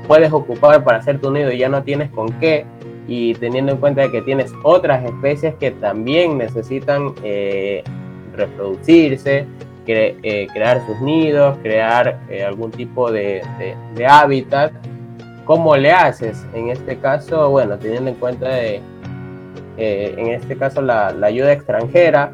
puedes 0.07 0.33
ocupar 0.33 0.83
para 0.83 0.97
hacer 0.97 1.21
tu 1.21 1.29
nido 1.29 1.51
y 1.51 1.59
ya 1.59 1.69
no 1.69 1.83
tienes 1.83 2.09
con 2.09 2.29
qué, 2.39 2.65
y 3.07 3.35
teniendo 3.35 3.73
en 3.73 3.77
cuenta 3.77 4.01
de 4.01 4.11
que 4.11 4.23
tienes 4.23 4.51
otras 4.63 5.05
especies 5.05 5.53
que 5.59 5.69
también 5.69 6.39
necesitan 6.39 7.13
eh, 7.23 7.83
reproducirse, 8.35 9.45
eh, 9.85 10.47
crear 10.51 10.83
sus 10.87 10.99
nidos, 11.01 11.59
crear 11.61 12.19
eh, 12.31 12.43
algún 12.43 12.71
tipo 12.71 13.11
de, 13.11 13.43
hábitat, 14.09 14.71
¿cómo 15.45 15.77
le 15.77 15.91
haces? 15.91 16.47
En 16.55 16.69
este 16.69 16.97
caso, 16.97 17.47
bueno, 17.51 17.77
teniendo 17.77 18.09
en 18.09 18.15
cuenta 18.15 18.49
de, 18.49 18.81
en 19.77 20.27
este 20.29 20.57
caso 20.57 20.81
la 20.81 21.09
ayuda 21.21 21.53
extranjera, 21.53 22.33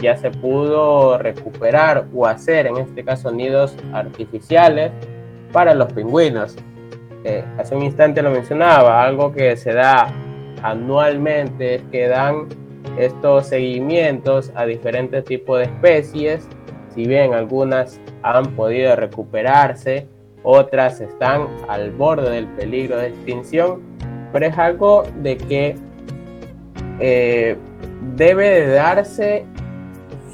ya 0.00 0.16
se 0.16 0.30
pudo 0.30 1.18
recuperar 1.18 2.06
o 2.14 2.26
hacer, 2.26 2.66
en 2.66 2.76
este 2.78 3.04
caso, 3.04 3.30
nidos 3.30 3.76
artificiales 3.92 4.92
para 5.52 5.74
los 5.74 5.92
pingüinos. 5.92 6.56
Eh, 7.24 7.44
hace 7.58 7.76
un 7.76 7.82
instante 7.82 8.22
lo 8.22 8.30
mencionaba, 8.30 9.02
algo 9.02 9.32
que 9.32 9.56
se 9.56 9.72
da 9.72 10.12
anualmente 10.62 11.76
es 11.76 11.82
que 11.90 12.08
dan 12.08 12.48
estos 12.98 13.46
seguimientos 13.46 14.52
a 14.54 14.64
diferentes 14.64 15.24
tipos 15.24 15.58
de 15.58 15.64
especies, 15.64 16.48
si 16.94 17.06
bien 17.06 17.32
algunas 17.32 18.00
han 18.22 18.54
podido 18.54 18.94
recuperarse, 18.96 20.08
otras 20.42 21.00
están 21.00 21.46
al 21.68 21.90
borde 21.92 22.30
del 22.30 22.46
peligro 22.48 22.98
de 22.98 23.08
extinción, 23.08 23.80
pero 24.32 24.46
es 24.46 24.58
algo 24.58 25.04
de 25.22 25.36
que 25.36 25.76
eh, 27.00 27.56
debe 28.16 28.48
de 28.48 28.66
darse 28.68 29.46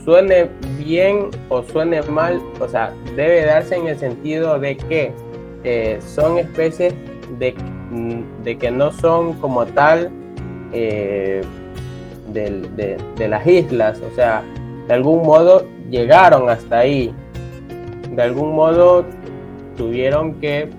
suene 0.09 0.49
bien 0.79 1.29
o 1.51 1.63
suene 1.63 2.01
mal, 2.01 2.41
o 2.61 2.67
sea, 2.67 2.95
debe 3.15 3.45
darse 3.45 3.77
en 3.77 3.89
el 3.89 3.99
sentido 3.99 4.59
de 4.59 4.75
que 4.75 5.13
eh, 5.65 5.99
son 6.01 6.39
especies 6.39 6.95
de, 7.39 7.53
mm, 7.91 8.43
de, 8.43 8.57
que 8.57 8.71
no 8.71 8.91
son 8.91 9.35
como 9.35 9.67
tal 9.67 10.11
eh, 10.73 11.43
de, 12.33 12.97
de, 13.19 13.29
las 13.29 13.47
islas, 13.47 14.01
o 14.01 14.15
sea, 14.15 14.43
de 14.87 14.95
algún 14.95 15.27
modo 15.27 15.67
llegaron 15.91 16.49
hasta 16.49 16.79
ahí, 16.79 17.15
de 18.11 18.23
algún 18.23 18.55
modo 18.55 19.05
tuvieron 19.77 20.41
que, 20.41 20.71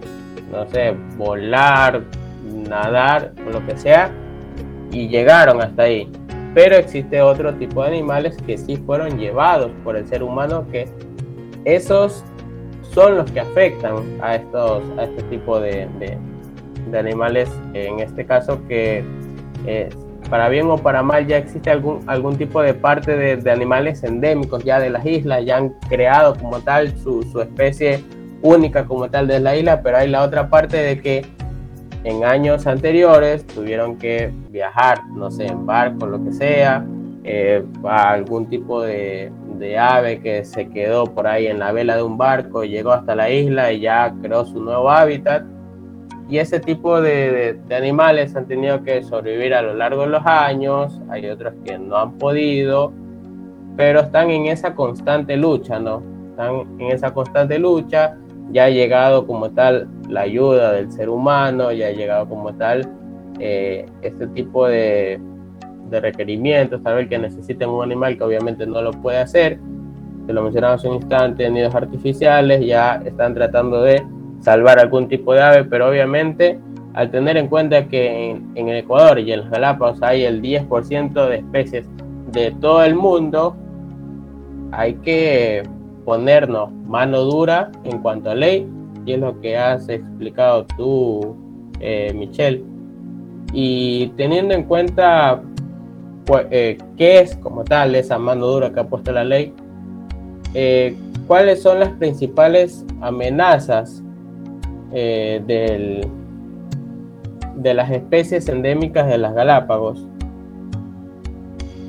no 0.51 0.67
sé, 0.71 0.95
volar, 1.17 2.01
nadar 2.67 3.33
lo 3.45 3.63
que 3.67 3.77
sea, 3.77 4.09
y 4.91 5.07
llegaron 5.07 5.61
hasta 5.61 5.83
ahí 5.83 6.11
pero 6.53 6.75
existe 6.75 7.21
otro 7.21 7.53
tipo 7.55 7.83
de 7.83 7.89
animales 7.89 8.37
que 8.45 8.57
sí 8.57 8.77
fueron 8.77 9.17
llevados 9.17 9.71
por 9.83 9.95
el 9.95 10.07
ser 10.07 10.23
humano 10.23 10.65
que 10.71 10.87
esos 11.65 12.23
son 12.93 13.17
los 13.17 13.31
que 13.31 13.39
afectan 13.39 13.97
a 14.21 14.35
estos 14.35 14.83
a 14.97 15.03
este 15.03 15.23
tipo 15.23 15.59
de, 15.59 15.87
de, 15.99 16.17
animales 16.97 17.49
en 17.73 17.99
este 17.99 18.25
caso 18.25 18.59
que 18.67 19.03
eh, 19.67 19.89
para 20.29 20.49
bien 20.49 20.67
o 20.69 20.77
para 20.77 21.03
mal 21.03 21.27
ya 21.27 21.37
existe 21.37 21.69
algún 21.69 22.01
algún 22.07 22.35
tipo 22.35 22.61
de 22.61 22.73
parte 22.73 23.15
de, 23.15 23.51
animales 23.51 24.03
endémicos 24.03 24.63
ya 24.63 24.79
de 24.79 24.89
las 24.89 25.05
islas 25.05 25.45
ya 25.45 25.57
han 25.57 25.69
creado 25.87 26.35
como 26.35 26.59
tal 26.61 26.97
su, 26.97 27.21
su 27.23 27.41
especie 27.41 28.03
única 28.41 28.85
como 28.85 29.09
tal 29.09 29.27
de 29.27 29.39
la 29.39 29.55
isla 29.55 29.81
pero 29.83 29.97
hay 29.97 30.09
la 30.09 30.23
otra 30.23 30.49
parte 30.49 30.77
de 30.77 30.99
que 30.99 31.25
en 32.03 32.23
años 32.23 32.65
anteriores 32.65 33.45
tuvieron 33.45 33.97
que 33.97 34.31
viajar, 34.49 35.05
no 35.09 35.29
sé, 35.29 35.47
en 35.47 35.65
barco, 35.65 36.05
lo 36.05 36.23
que 36.23 36.31
sea, 36.31 36.85
eh, 37.23 37.63
a 37.83 38.11
algún 38.11 38.47
tipo 38.47 38.81
de, 38.81 39.31
de, 39.57 39.77
ave 39.77 40.21
que 40.21 40.45
se 40.45 40.69
quedó 40.69 41.03
por 41.03 41.27
ahí 41.27 41.47
en 41.47 41.59
la 41.59 41.73
vela 41.73 41.97
de 41.97 42.03
un 42.03 42.17
barco 42.17 42.63
llegó 42.63 42.91
hasta 42.93 43.13
la 43.13 43.29
isla 43.29 43.73
y 43.73 43.81
ya 43.81 44.13
creó 44.21 44.45
su 44.45 44.61
nuevo 44.61 44.89
hábitat. 44.89 45.43
Y 46.29 46.37
ese 46.37 46.59
tipo 46.59 47.01
de, 47.01 47.59
de, 47.67 47.75
animales 47.75 48.35
han 48.35 48.47
tenido 48.47 48.83
que 48.83 49.03
sobrevivir 49.03 49.53
a 49.53 49.61
lo 49.61 49.73
largo 49.73 50.03
de 50.03 50.09
los 50.09 50.25
años, 50.25 51.01
hay 51.09 51.25
otros 51.27 51.55
que 51.65 51.77
no 51.77 51.97
han 51.97 52.13
podido, 52.13 52.93
pero 53.75 54.01
están 54.01 54.29
en 54.29 54.45
esa 54.45 54.75
constante 54.75 55.35
lucha, 55.35 55.79
¿no? 55.79 56.03
Están 56.29 56.79
en 56.79 56.91
esa 56.91 57.13
constante 57.13 57.59
lucha, 57.59 58.15
ya 58.51 58.65
ha 58.65 58.69
llegado 58.69 59.25
como 59.25 59.49
tal 59.49 59.87
la 60.09 60.21
ayuda 60.21 60.73
del 60.73 60.91
ser 60.91 61.09
humano, 61.09 61.71
ya 61.71 61.87
ha 61.87 61.91
llegado 61.91 62.27
como 62.27 62.53
tal 62.53 62.89
eh, 63.39 63.85
este 64.01 64.27
tipo 64.27 64.67
de, 64.67 65.19
de 65.89 65.99
requerimientos, 65.99 66.83
vez 66.83 67.07
que 67.07 67.17
necesiten 67.17 67.69
un 67.69 67.83
animal 67.83 68.17
que 68.17 68.23
obviamente 68.23 68.65
no 68.65 68.81
lo 68.81 68.91
puede 68.91 69.19
hacer. 69.19 69.59
Se 70.25 70.33
lo 70.33 70.43
mencionaba 70.43 70.75
hace 70.75 70.87
un 70.87 70.95
instante, 70.95 71.49
nidos 71.49 71.73
artificiales, 71.73 72.65
ya 72.65 73.01
están 73.05 73.33
tratando 73.33 73.81
de 73.81 74.03
salvar 74.41 74.79
algún 74.79 75.07
tipo 75.07 75.33
de 75.33 75.41
ave, 75.41 75.63
pero 75.65 75.89
obviamente 75.89 76.59
al 76.93 77.11
tener 77.11 77.37
en 77.37 77.47
cuenta 77.47 77.87
que 77.87 78.31
en, 78.31 78.69
el 78.69 78.77
Ecuador 78.77 79.19
y 79.19 79.31
en 79.31 79.41
las 79.41 79.49
Galápagos 79.51 80.01
hay 80.01 80.23
el 80.23 80.41
10% 80.41 81.29
de 81.29 81.37
especies 81.37 81.87
de 82.31 82.51
todo 82.59 82.83
el 82.83 82.95
mundo, 82.95 83.55
hay 84.71 84.95
que 84.95 85.63
ponernos 86.05 86.71
mano 86.87 87.21
dura 87.21 87.71
en 87.83 87.99
cuanto 87.99 88.31
a 88.31 88.35
ley, 88.35 88.67
es 89.13 89.19
lo 89.19 89.39
que 89.41 89.57
has 89.57 89.89
explicado 89.89 90.65
tú, 90.77 91.35
eh, 91.79 92.13
Michelle. 92.13 92.63
Y 93.53 94.07
teniendo 94.15 94.53
en 94.53 94.63
cuenta 94.63 95.41
pues, 96.29 96.45
eh, 96.51 96.77
qué 96.95 97.21
es 97.21 97.35
como 97.37 97.63
tal 97.63 97.95
esa 97.95 98.19
mano 98.19 98.45
dura 98.45 98.71
que 98.71 98.79
ha 98.79 98.87
puesto 98.87 99.11
la 99.11 99.23
ley, 99.23 99.51
eh, 100.53 100.95
cuáles 101.25 101.61
son 101.63 101.79
las 101.79 101.89
principales 101.93 102.85
amenazas 103.01 104.03
eh, 104.91 105.41
de 107.55 107.73
las 107.73 107.89
especies 107.89 108.47
endémicas 108.47 109.07
de 109.07 109.17
las 109.17 109.33
Galápagos. 109.33 110.05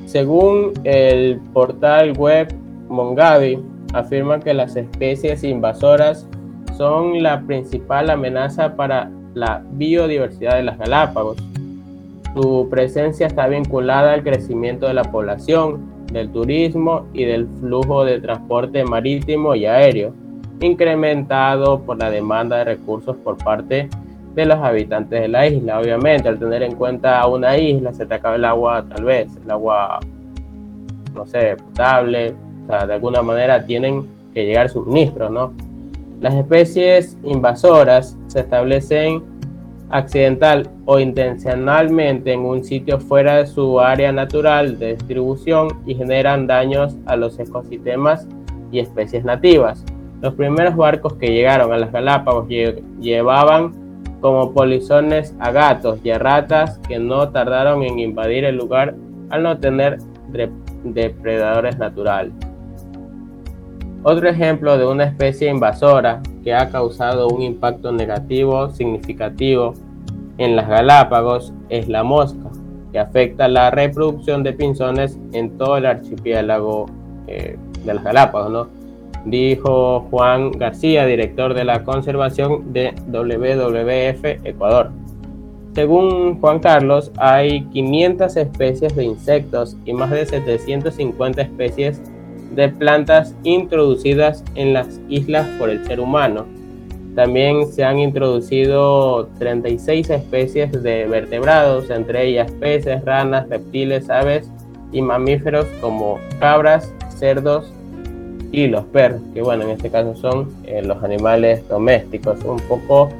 Según 0.06 0.72
el 0.84 1.38
portal 1.52 2.16
web 2.16 2.48
Mongavi, 2.88 3.62
afirma 3.92 4.40
que 4.40 4.54
las 4.54 4.74
especies 4.74 5.44
invasoras 5.44 6.26
son 6.80 7.22
la 7.22 7.42
principal 7.42 8.08
amenaza 8.08 8.74
para 8.74 9.10
la 9.34 9.62
biodiversidad 9.72 10.56
de 10.56 10.62
las 10.62 10.78
Galápagos. 10.78 11.36
Su 12.34 12.68
presencia 12.70 13.26
está 13.26 13.48
vinculada 13.48 14.14
al 14.14 14.22
crecimiento 14.22 14.86
de 14.86 14.94
la 14.94 15.04
población, 15.04 16.06
del 16.10 16.30
turismo 16.30 17.04
y 17.12 17.26
del 17.26 17.46
flujo 17.60 18.06
de 18.06 18.18
transporte 18.22 18.82
marítimo 18.82 19.54
y 19.54 19.66
aéreo, 19.66 20.14
incrementado 20.60 21.80
por 21.80 21.98
la 21.98 22.10
demanda 22.10 22.56
de 22.56 22.64
recursos 22.64 23.14
por 23.18 23.36
parte 23.36 23.90
de 24.34 24.46
los 24.46 24.56
habitantes 24.56 25.20
de 25.20 25.28
la 25.28 25.46
isla. 25.48 25.80
Obviamente, 25.80 26.30
al 26.30 26.38
tener 26.38 26.62
en 26.62 26.76
cuenta 26.76 27.26
una 27.26 27.58
isla, 27.58 27.92
se 27.92 28.06
te 28.06 28.14
acaba 28.14 28.36
el 28.36 28.44
agua, 28.46 28.86
tal 28.88 29.04
vez, 29.04 29.28
el 29.44 29.50
agua, 29.50 30.00
no 31.14 31.26
sé, 31.26 31.56
potable, 31.56 32.34
o 32.64 32.66
sea, 32.68 32.86
de 32.86 32.94
alguna 32.94 33.20
manera 33.20 33.66
tienen 33.66 34.06
que 34.32 34.46
llegar 34.46 34.70
suministros, 34.70 35.30
¿no? 35.30 35.52
Las 36.20 36.34
especies 36.34 37.16
invasoras 37.24 38.18
se 38.26 38.40
establecen 38.40 39.22
accidental 39.88 40.68
o 40.84 40.98
intencionalmente 41.00 42.34
en 42.34 42.40
un 42.40 42.62
sitio 42.62 43.00
fuera 43.00 43.36
de 43.36 43.46
su 43.46 43.80
área 43.80 44.12
natural 44.12 44.78
de 44.78 44.96
distribución 44.96 45.68
y 45.86 45.94
generan 45.94 46.46
daños 46.46 46.94
a 47.06 47.16
los 47.16 47.38
ecosistemas 47.38 48.28
y 48.70 48.80
especies 48.80 49.24
nativas. 49.24 49.82
Los 50.20 50.34
primeros 50.34 50.76
barcos 50.76 51.14
que 51.14 51.32
llegaron 51.32 51.72
a 51.72 51.78
las 51.78 51.90
Galápagos 51.90 52.46
llevaban 53.00 53.72
como 54.20 54.52
polizones 54.52 55.34
a 55.40 55.50
gatos 55.50 56.00
y 56.04 56.10
a 56.10 56.18
ratas 56.18 56.78
que 56.86 56.98
no 56.98 57.30
tardaron 57.30 57.82
en 57.82 57.98
invadir 57.98 58.44
el 58.44 58.56
lugar 58.56 58.94
al 59.30 59.42
no 59.42 59.58
tener 59.58 59.98
depredadores 60.84 61.78
naturales. 61.78 62.34
Otro 64.02 64.30
ejemplo 64.30 64.78
de 64.78 64.86
una 64.86 65.04
especie 65.04 65.50
invasora 65.50 66.22
que 66.42 66.54
ha 66.54 66.70
causado 66.70 67.28
un 67.28 67.42
impacto 67.42 67.92
negativo 67.92 68.70
significativo 68.70 69.74
en 70.38 70.56
las 70.56 70.68
Galápagos 70.68 71.52
es 71.68 71.86
la 71.86 72.02
mosca, 72.02 72.48
que 72.92 72.98
afecta 72.98 73.46
la 73.46 73.70
reproducción 73.70 74.42
de 74.42 74.54
pinzones 74.54 75.18
en 75.34 75.58
todo 75.58 75.76
el 75.76 75.84
archipiélago 75.84 76.86
eh, 77.26 77.58
de 77.84 77.94
las 77.94 78.02
Galápagos. 78.02 78.68
Dijo 79.26 80.06
Juan 80.10 80.52
García, 80.52 81.04
director 81.04 81.52
de 81.52 81.64
la 81.64 81.84
conservación 81.84 82.72
de 82.72 82.94
WWF 83.06 84.46
Ecuador. 84.46 84.92
Según 85.74 86.40
Juan 86.40 86.60
Carlos, 86.60 87.12
hay 87.18 87.64
500 87.66 88.34
especies 88.34 88.96
de 88.96 89.04
insectos 89.04 89.76
y 89.84 89.92
más 89.92 90.10
de 90.10 90.24
750 90.24 91.42
especies 91.42 92.00
de 92.50 92.68
plantas 92.68 93.34
introducidas 93.42 94.44
en 94.54 94.72
las 94.72 95.00
islas 95.08 95.46
por 95.58 95.70
el 95.70 95.84
ser 95.86 96.00
humano. 96.00 96.46
También 97.14 97.66
se 97.72 97.84
han 97.84 97.98
introducido 97.98 99.28
36 99.38 100.10
especies 100.10 100.82
de 100.82 101.06
vertebrados, 101.06 101.90
entre 101.90 102.26
ellas 102.26 102.50
peces, 102.52 103.04
ranas, 103.04 103.48
reptiles, 103.48 104.08
aves 104.10 104.48
y 104.92 105.02
mamíferos 105.02 105.66
como 105.80 106.18
cabras, 106.38 106.92
cerdos 107.16 107.72
y 108.52 108.66
los 108.66 108.84
perros, 108.86 109.20
que 109.34 109.42
bueno, 109.42 109.64
en 109.64 109.70
este 109.70 109.90
caso 109.90 110.14
son 110.16 110.48
eh, 110.64 110.82
los 110.82 111.02
animales 111.02 111.66
domésticos. 111.68 112.42
Un 112.44 112.60
poco 112.60 113.10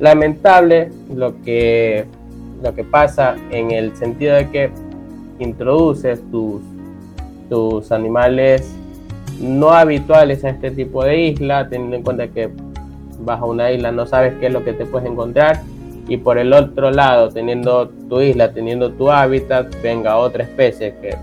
lamentable 0.00 0.90
lo 1.14 1.40
que, 1.42 2.04
lo 2.62 2.74
que 2.74 2.84
pasa 2.84 3.36
en 3.50 3.70
el 3.70 3.96
sentido 3.96 4.36
de 4.36 4.50
que 4.50 4.70
introduces 5.38 6.20
tus 6.30 6.62
tus 7.54 7.92
animales 7.92 8.74
no 9.40 9.70
habituales 9.70 10.44
a 10.44 10.48
este 10.48 10.72
tipo 10.72 11.04
de 11.04 11.20
isla, 11.28 11.68
teniendo 11.68 11.94
en 11.94 12.02
cuenta 12.02 12.26
que 12.26 12.50
a 13.28 13.44
una 13.44 13.70
isla 13.70 13.92
no 13.92 14.06
sabes 14.06 14.34
qué 14.40 14.48
es 14.48 14.52
lo 14.52 14.64
que 14.64 14.72
te 14.72 14.84
puedes 14.86 15.08
encontrar 15.08 15.62
y 16.08 16.16
por 16.16 16.36
el 16.36 16.52
otro 16.52 16.90
lado, 16.90 17.28
teniendo 17.28 17.88
tu 18.08 18.20
isla, 18.20 18.52
teniendo 18.52 18.90
tu 18.90 19.08
hábitat, 19.08 19.72
venga 19.84 20.16
otra 20.16 20.42
especie 20.42 20.96
que 21.00 21.16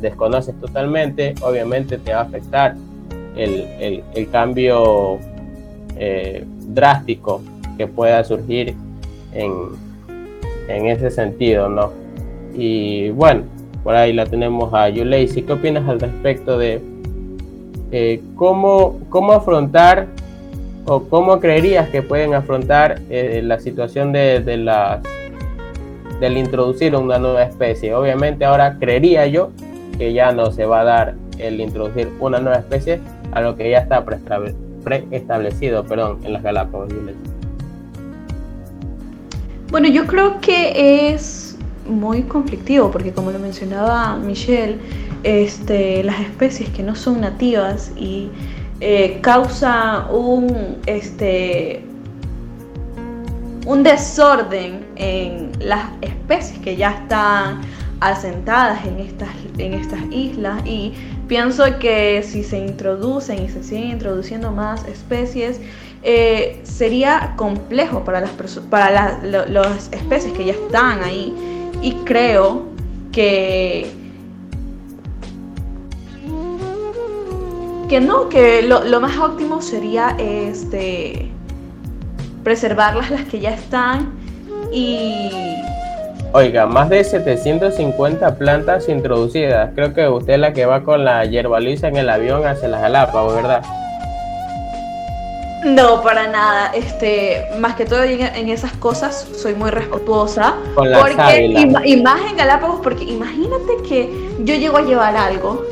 desconoces 0.00 0.58
totalmente, 0.60 1.36
obviamente 1.40 1.98
te 1.98 2.12
va 2.12 2.18
a 2.18 2.22
afectar 2.22 2.74
el, 3.36 4.02
cambio 4.32 5.20
eh, 5.96 6.44
drástico 6.66 7.42
que 7.78 7.86
pueda 7.86 8.24
surgir 8.24 8.74
en, 9.32 9.52
en 10.66 10.86
ese 10.86 11.12
sentido, 11.12 11.68
¿no? 11.68 11.92
Y 12.54 13.10
bueno, 13.10 13.44
por 13.82 13.94
ahí 13.94 14.12
la 14.12 14.26
tenemos 14.26 14.72
a 14.74 14.88
Yuleisi. 14.88 15.42
¿Qué 15.42 15.52
opinas 15.52 15.88
al 15.88 16.00
respecto 16.00 16.58
de 16.58 16.80
eh, 17.92 18.22
cómo, 18.36 19.00
cómo 19.08 19.32
afrontar 19.32 20.06
o 20.86 21.04
cómo 21.04 21.40
creerías 21.40 21.88
que 21.88 22.02
pueden 22.02 22.34
afrontar 22.34 23.00
eh, 23.10 23.40
la 23.44 23.58
situación 23.60 24.12
de, 24.12 24.40
de 24.40 24.56
las 24.56 25.00
del 26.20 26.36
introducir 26.36 26.94
una 26.94 27.18
nueva 27.18 27.42
especie? 27.44 27.94
Obviamente 27.94 28.44
ahora 28.44 28.76
creería 28.78 29.26
yo 29.26 29.50
que 29.96 30.12
ya 30.12 30.32
no 30.32 30.50
se 30.50 30.66
va 30.66 30.80
a 30.80 30.84
dar 30.84 31.14
el 31.38 31.60
introducir 31.60 32.08
una 32.20 32.38
nueva 32.38 32.58
especie 32.58 33.00
a 33.32 33.40
lo 33.40 33.56
que 33.56 33.70
ya 33.70 33.78
está 33.78 34.04
preestablecido 34.04 35.84
perdón, 35.84 36.18
en 36.24 36.32
las 36.32 36.42
Galápagos. 36.42 36.92
Bueno, 39.70 39.88
yo 39.88 40.06
creo 40.06 40.40
que 40.40 41.12
es 41.12 41.49
muy 41.90 42.22
conflictivo 42.22 42.90
porque 42.90 43.12
como 43.12 43.30
lo 43.30 43.38
mencionaba 43.38 44.16
Michelle, 44.16 44.78
este, 45.22 46.02
las 46.04 46.20
especies 46.20 46.70
que 46.70 46.82
no 46.82 46.94
son 46.94 47.20
nativas 47.20 47.92
y 47.96 48.30
eh, 48.80 49.18
causa 49.20 50.06
un, 50.10 50.78
este, 50.86 51.84
un 53.66 53.82
desorden 53.82 54.86
en 54.96 55.52
las 55.58 55.90
especies 56.00 56.58
que 56.60 56.76
ya 56.76 56.92
están 56.92 57.60
asentadas 58.00 58.84
en 58.86 59.00
estas, 59.00 59.28
en 59.58 59.74
estas 59.74 60.00
islas. 60.10 60.62
Y 60.64 60.94
pienso 61.28 61.64
que 61.78 62.22
si 62.22 62.42
se 62.42 62.58
introducen 62.58 63.44
y 63.44 63.48
se 63.48 63.62
siguen 63.62 63.90
introduciendo 63.90 64.50
más 64.50 64.86
especies, 64.86 65.60
eh, 66.02 66.60
sería 66.62 67.34
complejo 67.36 68.02
para 68.04 68.22
las, 68.22 68.30
para 68.70 69.20
las 69.22 69.92
especies 69.92 70.32
que 70.32 70.46
ya 70.46 70.52
están 70.52 71.02
ahí 71.02 71.34
y 71.82 71.92
creo 72.04 72.64
que 73.12 73.90
que 77.88 78.00
no, 78.00 78.28
que 78.28 78.62
lo, 78.62 79.00
más 79.00 79.18
óptimo 79.18 79.60
sería 79.60 80.14
este 80.18 81.28
preservarlas 82.44 83.10
las 83.10 83.24
que 83.24 83.40
ya 83.40 83.50
están 83.50 84.12
y... 84.72 85.28
Oiga, 86.32 86.66
más 86.66 86.88
de 86.88 87.02
750 87.02 88.36
plantas 88.36 88.88
introducidas. 88.88 89.72
Creo 89.74 89.92
que 89.92 90.08
usted 90.08 90.34
es 90.34 90.38
la 90.38 90.52
que 90.52 90.64
va 90.64 90.84
con 90.84 91.04
la 91.04 91.24
hierba 91.24 91.58
lisa 91.58 91.88
en 91.88 91.96
el 91.96 92.08
avión 92.08 92.46
hacia 92.46 92.68
las 92.68 92.80
Galápagos, 92.80 93.34
¿verdad? 93.34 93.62
No, 95.64 96.02
para 96.02 96.26
nada. 96.28 96.72
Este, 96.74 97.46
más 97.58 97.74
que 97.74 97.84
todo 97.84 98.02
en, 98.02 98.48
esas 98.48 98.72
cosas 98.72 99.28
soy 99.36 99.54
muy 99.54 99.70
respetuosa. 99.70 100.54
Con 100.74 100.90
las 100.90 101.00
porque 101.00 101.46
y, 101.84 101.96
más 102.02 102.20
en 102.30 102.36
Galápagos, 102.36 102.80
porque 102.82 103.04
imagínate 103.04 103.76
que 103.88 104.10
yo 104.40 104.54
llego 104.54 104.78
a 104.78 104.82
llevar 104.82 105.16
algo 105.16 105.64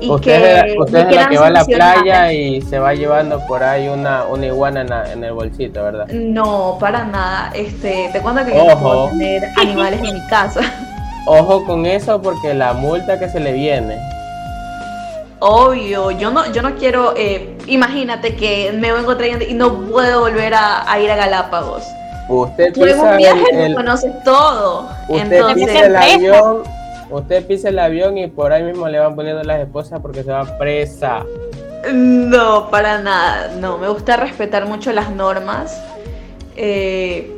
y 0.00 0.10
usted 0.10 0.64
que, 0.64 0.78
usted 0.78 1.08
es 1.10 1.14
la 1.14 1.28
que 1.28 1.38
va 1.38 1.46
a 1.48 1.50
la 1.50 1.64
playa 1.64 2.32
y 2.32 2.62
se 2.62 2.78
va 2.78 2.94
llevando 2.94 3.46
por 3.46 3.62
ahí 3.62 3.88
una, 3.88 4.24
una 4.24 4.46
iguana 4.46 5.04
en, 5.12 5.22
el 5.22 5.32
bolsito, 5.32 5.82
¿verdad? 5.82 6.06
No, 6.08 6.78
para 6.80 7.04
nada. 7.04 7.52
Este, 7.54 8.08
te 8.12 8.20
cuento 8.20 8.44
que 8.44 8.54
yo 8.54 8.64
no 8.64 8.78
puedo 8.78 9.08
tener 9.10 9.42
animales 9.58 10.00
en 10.02 10.14
mi 10.14 10.26
casa. 10.28 10.60
Ojo 11.26 11.64
con 11.66 11.84
eso 11.84 12.22
porque 12.22 12.54
la 12.54 12.72
multa 12.72 13.18
que 13.18 13.28
se 13.28 13.40
le 13.40 13.52
viene. 13.52 13.98
Obvio, 15.40 16.10
yo 16.10 16.30
no, 16.30 16.50
yo 16.52 16.62
no 16.62 16.74
quiero, 16.76 17.14
eh, 17.16 17.56
imagínate 17.70 18.36
que 18.36 18.72
me 18.72 18.92
vengo 18.92 19.16
trayendo 19.16 19.44
y 19.44 19.54
no 19.54 19.86
puedo 19.86 20.20
volver 20.20 20.52
a, 20.54 20.98
ir 21.00 21.10
a 21.10 21.16
Galápagos. 21.16 21.84
Usted 22.28 22.72
pisa 22.72 22.90
en 22.90 23.00
un 23.00 23.16
viaje 23.16 23.66
el, 23.66 23.74
conoces 23.74 24.12
todo. 24.24 24.88
Usted 25.08 25.32
Entonces, 25.32 25.66
pisa 25.66 25.86
el 25.86 25.96
avión, 25.96 26.62
usted 27.10 27.46
pisa 27.46 27.68
el 27.70 27.78
avión 27.78 28.18
y 28.18 28.26
por 28.28 28.52
ahí 28.52 28.62
mismo 28.62 28.88
le 28.88 28.98
van 28.98 29.16
poniendo 29.16 29.42
las 29.42 29.60
esposas 29.60 30.00
porque 30.00 30.22
se 30.22 30.30
va 30.30 30.58
presa. 30.58 31.24
No, 31.92 32.70
para 32.70 32.98
nada. 32.98 33.52
No, 33.58 33.78
me 33.78 33.88
gusta 33.88 34.16
respetar 34.16 34.66
mucho 34.66 34.92
las 34.92 35.10
normas. 35.10 35.80
Eh, 36.56 37.32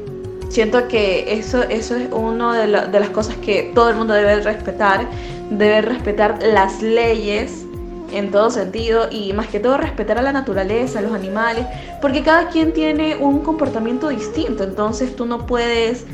siento 0.48 0.88
que 0.88 1.32
eso, 1.34 1.62
eso 1.62 1.94
es 1.96 2.10
una 2.10 2.58
de, 2.58 2.88
de 2.88 3.00
las 3.00 3.10
cosas 3.10 3.36
que 3.36 3.70
todo 3.74 3.90
el 3.90 3.96
mundo 3.96 4.14
debe 4.14 4.40
respetar. 4.40 5.06
Debe 5.50 5.82
respetar 5.82 6.38
las 6.42 6.82
leyes 6.82 7.64
en 8.12 8.30
todo 8.30 8.50
sentido 8.50 9.08
y 9.10 9.32
más 9.32 9.48
que 9.48 9.60
todo 9.60 9.76
respetar 9.76 10.18
a 10.18 10.22
la 10.22 10.32
naturaleza, 10.32 10.98
a 10.98 11.02
los 11.02 11.12
animales, 11.12 11.66
porque 12.00 12.22
cada 12.22 12.48
quien 12.48 12.72
tiene 12.72 13.16
un 13.16 13.40
comportamiento 13.40 14.08
distinto, 14.08 14.64
entonces 14.64 15.16
tú 15.16 15.24
no 15.24 15.46
puedes 15.46 16.04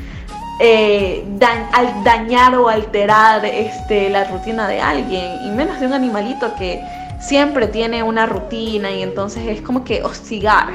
eh, 0.61 1.25
dañar 2.05 2.57
o 2.57 2.69
alterar 2.69 3.45
este, 3.45 4.11
la 4.11 4.25
rutina 4.25 4.67
de 4.67 4.81
alguien, 4.81 5.45
y 5.45 5.51
menos 5.51 5.79
de 5.81 5.87
un 5.87 5.93
animalito 5.93 6.55
que 6.57 6.83
siempre 7.21 7.67
tiene 7.69 8.03
una 8.03 8.27
rutina 8.27 8.91
y 8.91 9.03
entonces 9.03 9.47
es 9.47 9.63
como 9.63 9.85
que 9.85 10.03
hostigar. 10.03 10.69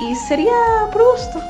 Y 0.00 0.14
sería 0.14 0.52
por 0.92 1.02
gusto. 1.12 1.40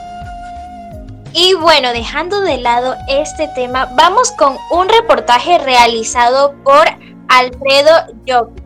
Y 1.33 1.55
bueno, 1.55 1.93
dejando 1.93 2.41
de 2.41 2.59
lado 2.59 2.97
este 3.09 3.47
tema, 3.55 3.89
vamos 3.95 4.33
con 4.33 4.57
un 4.71 4.89
reportaje 4.89 5.59
realizado 5.59 6.55
por 6.65 6.85
Alfredo 7.29 7.93
Yoki. 8.27 8.60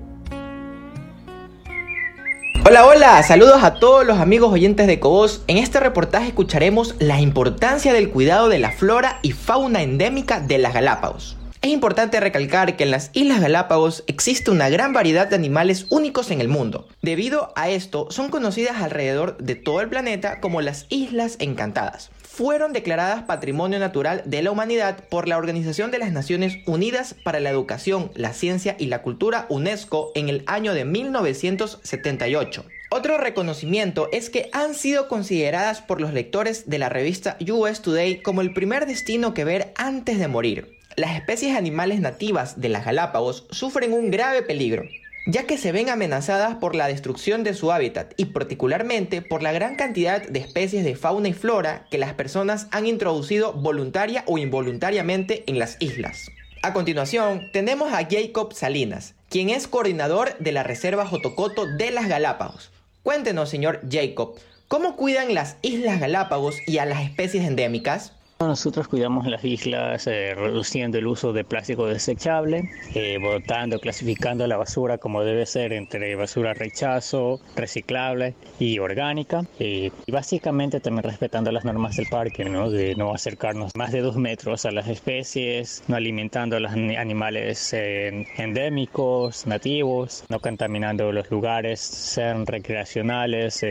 Hola, 2.67 2.87
hola, 2.87 3.23
saludos 3.23 3.63
a 3.63 3.75
todos 3.75 4.07
los 4.07 4.19
amigos 4.19 4.51
oyentes 4.51 4.87
de 4.87 4.99
Cobos. 4.99 5.43
En 5.49 5.59
este 5.59 5.81
reportaje 5.81 6.29
escucharemos 6.29 6.95
la 6.99 7.21
importancia 7.21 7.93
del 7.93 8.09
cuidado 8.09 8.49
de 8.49 8.59
la 8.59 8.73
flora 8.73 9.19
y 9.21 9.33
fauna 9.33 9.83
endémica 9.83 10.41
de 10.41 10.57
las 10.57 10.73
Galápagos. 10.73 11.37
Es 11.61 11.71
importante 11.71 12.21
recalcar 12.21 12.75
que 12.77 12.85
en 12.85 12.91
las 12.91 13.11
Islas 13.13 13.43
Galápagos 13.43 14.03
existe 14.07 14.51
una 14.51 14.71
gran 14.71 14.95
variedad 14.95 15.27
de 15.27 15.37
animales 15.37 15.85
únicos 15.91 16.31
en 16.31 16.41
el 16.41 16.49
mundo. 16.49 16.89
Debido 17.03 17.53
a 17.55 17.69
esto, 17.69 18.07
son 18.11 18.31
conocidas 18.31 18.81
alrededor 18.81 19.37
de 19.37 19.57
todo 19.57 19.83
el 19.83 19.91
planeta 19.91 20.41
como 20.41 20.63
las 20.63 20.87
Islas 20.89 21.37
Encantadas 21.41 22.11
fueron 22.35 22.73
declaradas 22.73 23.23
Patrimonio 23.23 23.79
Natural 23.79 24.23
de 24.25 24.43
la 24.43 24.51
Humanidad 24.51 25.05
por 25.09 25.29
la 25.29 25.39
Organización 25.39 25.93
de 25.93 25.99
las 25.99 26.11
Naciones 26.11 26.59
Unidas 26.67 27.15
para 27.23 27.39
la 27.39 27.51
Educación, 27.51 28.11
la 28.17 28.33
Ciencia 28.33 28.75
y 28.77 28.87
la 28.87 29.03
Cultura 29.03 29.47
UNESCO 29.51 30.11
en 30.17 30.29
el 30.29 30.43
año 30.47 30.75
de 30.75 30.85
1978. 30.85 32.65
Otro 32.91 33.19
reconocimiento 33.19 34.09
es 34.11 34.31
que 34.31 34.51
han 34.53 34.75
sido 34.75 35.07
consideradas 35.07 35.81
por 35.81 36.01
los 36.01 36.13
lectores 36.13 36.69
de 36.69 36.79
la 36.79 36.89
revista 36.89 37.37
US 37.49 37.83
Today 37.83 38.21
como 38.21 38.41
el 38.41 38.53
primer 38.53 38.87
destino 38.87 39.33
que 39.33 39.45
ver 39.45 39.73
antes 39.77 40.19
de 40.19 40.27
morir. 40.27 40.77
Las 40.97 41.15
especies 41.15 41.57
animales 41.57 42.01
nativas 42.01 42.61
de 42.61 42.69
las 42.69 42.85
Galápagos 42.85 43.47
sufren 43.51 43.93
un 43.93 44.11
grave 44.11 44.43
peligro, 44.43 44.85
ya 45.27 45.47
que 45.47 45.57
se 45.59 45.73
ven 45.73 45.89
amenazadas 45.89 46.57
por 46.57 46.75
la 46.75 46.87
destrucción 46.87 47.45
de 47.45 47.55
su 47.55 47.73
hábitat 47.73 48.13
y 48.17 48.27
particularmente 48.27 49.23
por 49.23 49.43
la 49.43 49.53
gran 49.53 49.77
cantidad 49.77 50.27
de 50.27 50.39
especies 50.39 50.85
de 50.85 50.97
fauna 50.97 51.29
y 51.29 51.33
flora 51.33 51.87
que 51.91 51.99
las 51.99 52.13
personas 52.15 52.67
han 52.71 52.87
introducido 52.87 53.53
voluntaria 53.53 54.25
o 54.27 54.39
involuntariamente 54.39 55.45
en 55.47 55.59
las 55.59 55.77
islas. 55.81 56.31
A 56.63 56.73
continuación, 56.73 57.51
tenemos 57.53 57.93
a 57.93 58.07
Jacob 58.09 58.55
Salinas, 58.55 59.15
quien 59.29 59.51
es 59.51 59.69
coordinador 59.69 60.37
de 60.39 60.53
la 60.53 60.63
Reserva 60.63 61.07
Jotocoto 61.07 61.67
de 61.67 61.91
las 61.91 62.09
Galápagos. 62.09 62.71
Cuéntenos, 63.03 63.51
señor 63.51 63.83
Jacob, 63.91 64.37
¿cómo 64.69 64.97
cuidan 64.97 65.35
las 65.35 65.57
Islas 65.61 66.01
Galápagos 66.01 66.57
y 66.67 66.79
a 66.79 66.87
las 66.87 67.03
especies 67.03 67.45
endémicas? 67.45 68.14
Nosotros 68.41 68.89
cuidamos 68.89 69.27
las 69.29 69.45
islas 69.45 70.09
eh, 70.09 70.35
reduciendo 70.35 70.99
el 70.99 71.07
uso 71.07 71.33
de 71.33 71.45
plástico 71.45 71.87
desechable, 71.87 72.69
eh, 72.93 73.19
botando, 73.19 73.79
clasificando 73.79 74.45
la 74.49 74.57
basura 74.57 74.99
como 74.99 75.23
debe 75.23 75.47
ser 75.47 75.73
entre 75.73 76.17
basura 76.17 76.53
rechazo, 76.53 77.41
reciclable 77.55 78.35
y 78.59 78.81
orgánica. 78.81 79.43
y 79.61 79.93
básicamente 80.11 80.81
también 80.81 81.05
respetando 81.05 81.53
las 81.53 81.65
normas 81.65 81.97
del 81.97 82.07
parque, 82.07 82.45
¿no? 82.45 82.71
de 82.71 82.97
no 82.97 83.15
acercarnos 83.15 83.71
más 83.77 83.93
de 83.93 84.01
dos 84.01 84.17
metros 84.17 84.67
a 84.67 84.73
las 84.73 84.89
especies, 84.89 85.85
no 85.87 85.95
alimentando 85.95 86.57
a 86.57 86.61
los 86.61 86.73
animales 86.73 87.73
eh, 87.73 88.27
endémicos, 88.37 89.47
nativos, 89.47 90.25
no 90.29 90.41
contaminando 90.41 91.13
los 91.13 91.31
lugares, 91.31 91.81
sean 91.81 92.47
recreacionales 92.47 93.65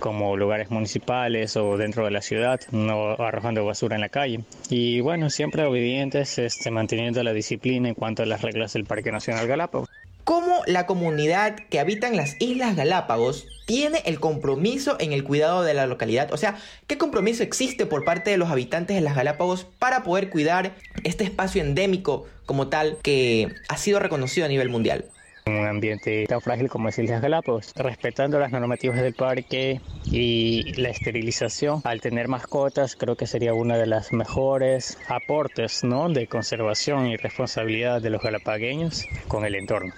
como 0.00 0.36
lugares 0.36 0.70
municipales 0.70 1.56
o 1.56 1.76
dentro 1.76 2.04
de 2.04 2.10
la 2.10 2.22
ciudad, 2.22 2.60
no 2.72 3.12
arrojando 3.12 3.64
basura 3.64 3.94
en 3.94 3.99
la 4.00 4.08
calle. 4.08 4.40
Y 4.68 5.00
bueno, 5.00 5.30
siempre 5.30 5.64
obedientes, 5.64 6.38
este, 6.38 6.70
manteniendo 6.70 7.22
la 7.22 7.32
disciplina 7.32 7.88
en 7.88 7.94
cuanto 7.94 8.22
a 8.22 8.26
las 8.26 8.42
reglas 8.42 8.72
del 8.72 8.84
Parque 8.84 9.12
Nacional 9.12 9.46
Galápagos. 9.46 9.88
¿Cómo 10.24 10.62
la 10.66 10.86
comunidad 10.86 11.56
que 11.56 11.80
habita 11.80 12.06
en 12.06 12.16
las 12.16 12.36
Islas 12.40 12.76
Galápagos 12.76 13.46
tiene 13.66 14.02
el 14.04 14.20
compromiso 14.20 14.96
en 15.00 15.12
el 15.12 15.24
cuidado 15.24 15.62
de 15.62 15.74
la 15.74 15.86
localidad? 15.86 16.32
O 16.32 16.36
sea, 16.36 16.56
¿qué 16.86 16.98
compromiso 16.98 17.42
existe 17.42 17.86
por 17.86 18.04
parte 18.04 18.30
de 18.30 18.36
los 18.36 18.50
habitantes 18.50 18.94
de 18.94 19.00
las 19.00 19.16
Galápagos 19.16 19.66
para 19.78 20.02
poder 20.02 20.30
cuidar 20.30 20.72
este 21.04 21.24
espacio 21.24 21.62
endémico 21.62 22.26
como 22.46 22.68
tal 22.68 22.98
que 23.02 23.52
ha 23.68 23.76
sido 23.76 23.98
reconocido 23.98 24.46
a 24.46 24.48
nivel 24.48 24.68
mundial? 24.68 25.06
Un 25.46 25.66
ambiente 25.66 26.26
tan 26.26 26.40
frágil 26.40 26.68
como 26.68 26.88
es 26.88 26.98
Islas 26.98 27.22
Galápagos, 27.22 27.72
respetando 27.74 28.38
las 28.38 28.52
normativas 28.52 29.00
del 29.00 29.14
parque 29.14 29.80
y 30.04 30.72
la 30.74 30.90
esterilización. 30.90 31.80
Al 31.84 32.00
tener 32.00 32.28
mascotas, 32.28 32.96
creo 32.96 33.16
que 33.16 33.26
sería 33.26 33.54
una 33.54 33.76
de 33.76 33.86
las 33.86 34.12
mejores 34.12 34.98
aportes 35.08 35.84
¿no? 35.84 36.08
de 36.08 36.26
conservación 36.26 37.06
y 37.06 37.16
responsabilidad 37.16 38.00
de 38.00 38.10
los 38.10 38.22
galapagueños 38.22 39.06
con 39.28 39.44
el 39.44 39.54
entorno. 39.54 39.92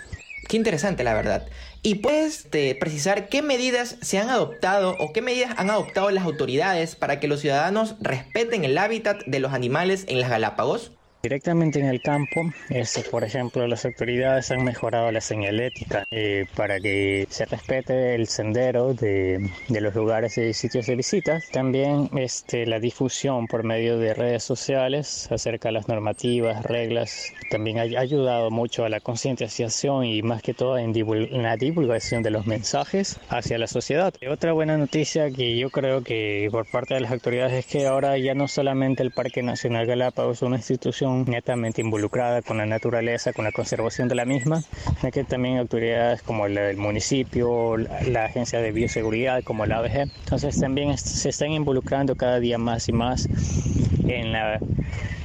Qué 0.48 0.56
interesante, 0.56 1.04
la 1.04 1.14
verdad. 1.14 1.46
¿Y 1.82 1.96
puedes 1.96 2.44
este, 2.44 2.74
precisar 2.74 3.28
qué 3.28 3.42
medidas 3.42 3.96
se 4.02 4.18
han 4.18 4.28
adoptado 4.28 4.96
o 4.98 5.12
qué 5.12 5.22
medidas 5.22 5.54
han 5.56 5.70
adoptado 5.70 6.10
las 6.10 6.24
autoridades 6.24 6.94
para 6.94 7.20
que 7.20 7.28
los 7.28 7.40
ciudadanos 7.40 7.96
respeten 8.00 8.64
el 8.64 8.76
hábitat 8.76 9.22
de 9.26 9.40
los 9.40 9.52
animales 9.52 10.04
en 10.08 10.20
las 10.20 10.30
Galápagos? 10.30 10.92
Directamente 11.22 11.78
en 11.78 11.86
el 11.86 12.02
campo, 12.02 12.52
este, 12.68 13.02
por 13.08 13.22
ejemplo, 13.22 13.68
las 13.68 13.84
autoridades 13.84 14.50
han 14.50 14.64
mejorado 14.64 15.12
la 15.12 15.20
señalética 15.20 16.04
eh, 16.10 16.46
para 16.56 16.80
que 16.80 17.28
se 17.30 17.44
respete 17.44 18.16
el 18.16 18.26
sendero 18.26 18.92
de, 18.92 19.48
de, 19.68 19.80
los 19.80 19.94
lugares 19.94 20.36
y 20.36 20.52
sitios 20.52 20.86
de 20.86 20.96
visitas. 20.96 21.48
También 21.52 22.10
este, 22.16 22.66
la 22.66 22.80
difusión 22.80 23.46
por 23.46 23.62
medio 23.62 23.98
de 23.98 24.14
redes 24.14 24.42
sociales 24.42 25.30
acerca 25.30 25.68
de 25.68 25.74
las 25.74 25.86
normativas, 25.86 26.64
reglas, 26.64 27.32
también 27.52 27.78
ha 27.78 27.82
ayudado 27.82 28.50
mucho 28.50 28.84
a 28.84 28.88
la 28.88 28.98
concientización 28.98 30.04
y 30.04 30.22
más 30.22 30.42
que 30.42 30.54
todo 30.54 30.76
en, 30.76 30.92
la 31.40 31.56
divulgación 31.56 32.24
de 32.24 32.30
los 32.30 32.48
mensajes 32.48 33.20
hacia 33.28 33.58
la 33.58 33.68
sociedad. 33.68 34.12
Otra 34.28 34.54
buena 34.54 34.76
noticia 34.76 35.30
que 35.30 35.56
yo 35.56 35.70
creo 35.70 36.02
que 36.02 36.48
por 36.50 36.68
parte 36.68 36.94
de 36.94 37.00
las 37.00 37.12
autoridades 37.12 37.52
es 37.52 37.66
que 37.66 37.86
ahora 37.86 38.18
ya 38.18 38.34
no 38.34 38.48
solamente 38.48 39.04
el 39.04 39.12
Parque 39.12 39.44
Nacional 39.44 39.86
Galápagos 39.86 40.38
es 40.38 40.42
una 40.42 40.56
institución 40.56 41.11
netamente 41.14 41.80
involucrada 41.80 42.42
con 42.42 42.58
la 42.58 42.66
naturaleza, 42.66 43.32
con 43.32 43.44
la 43.44 43.52
conservación 43.52 44.08
de 44.08 44.14
la 44.14 44.24
misma, 44.24 44.62
sino 45.00 45.12
que 45.12 45.24
también 45.24 45.58
autoridades 45.58 46.22
como 46.22 46.48
la 46.48 46.62
del 46.62 46.76
municipio, 46.76 47.76
la, 47.76 48.24
agencia 48.24 48.60
de 48.60 48.72
bioseguridad 48.72 49.42
como 49.42 49.66
la 49.66 49.78
ABG, 49.78 50.10
entonces 50.20 50.58
también 50.58 50.96
se 50.98 51.28
están 51.28 51.50
involucrando 51.50 52.16
cada 52.16 52.40
día 52.40 52.58
más 52.58 52.88
y 52.88 52.92
más 52.92 53.28
en, 54.06 54.32
la, 54.32 54.56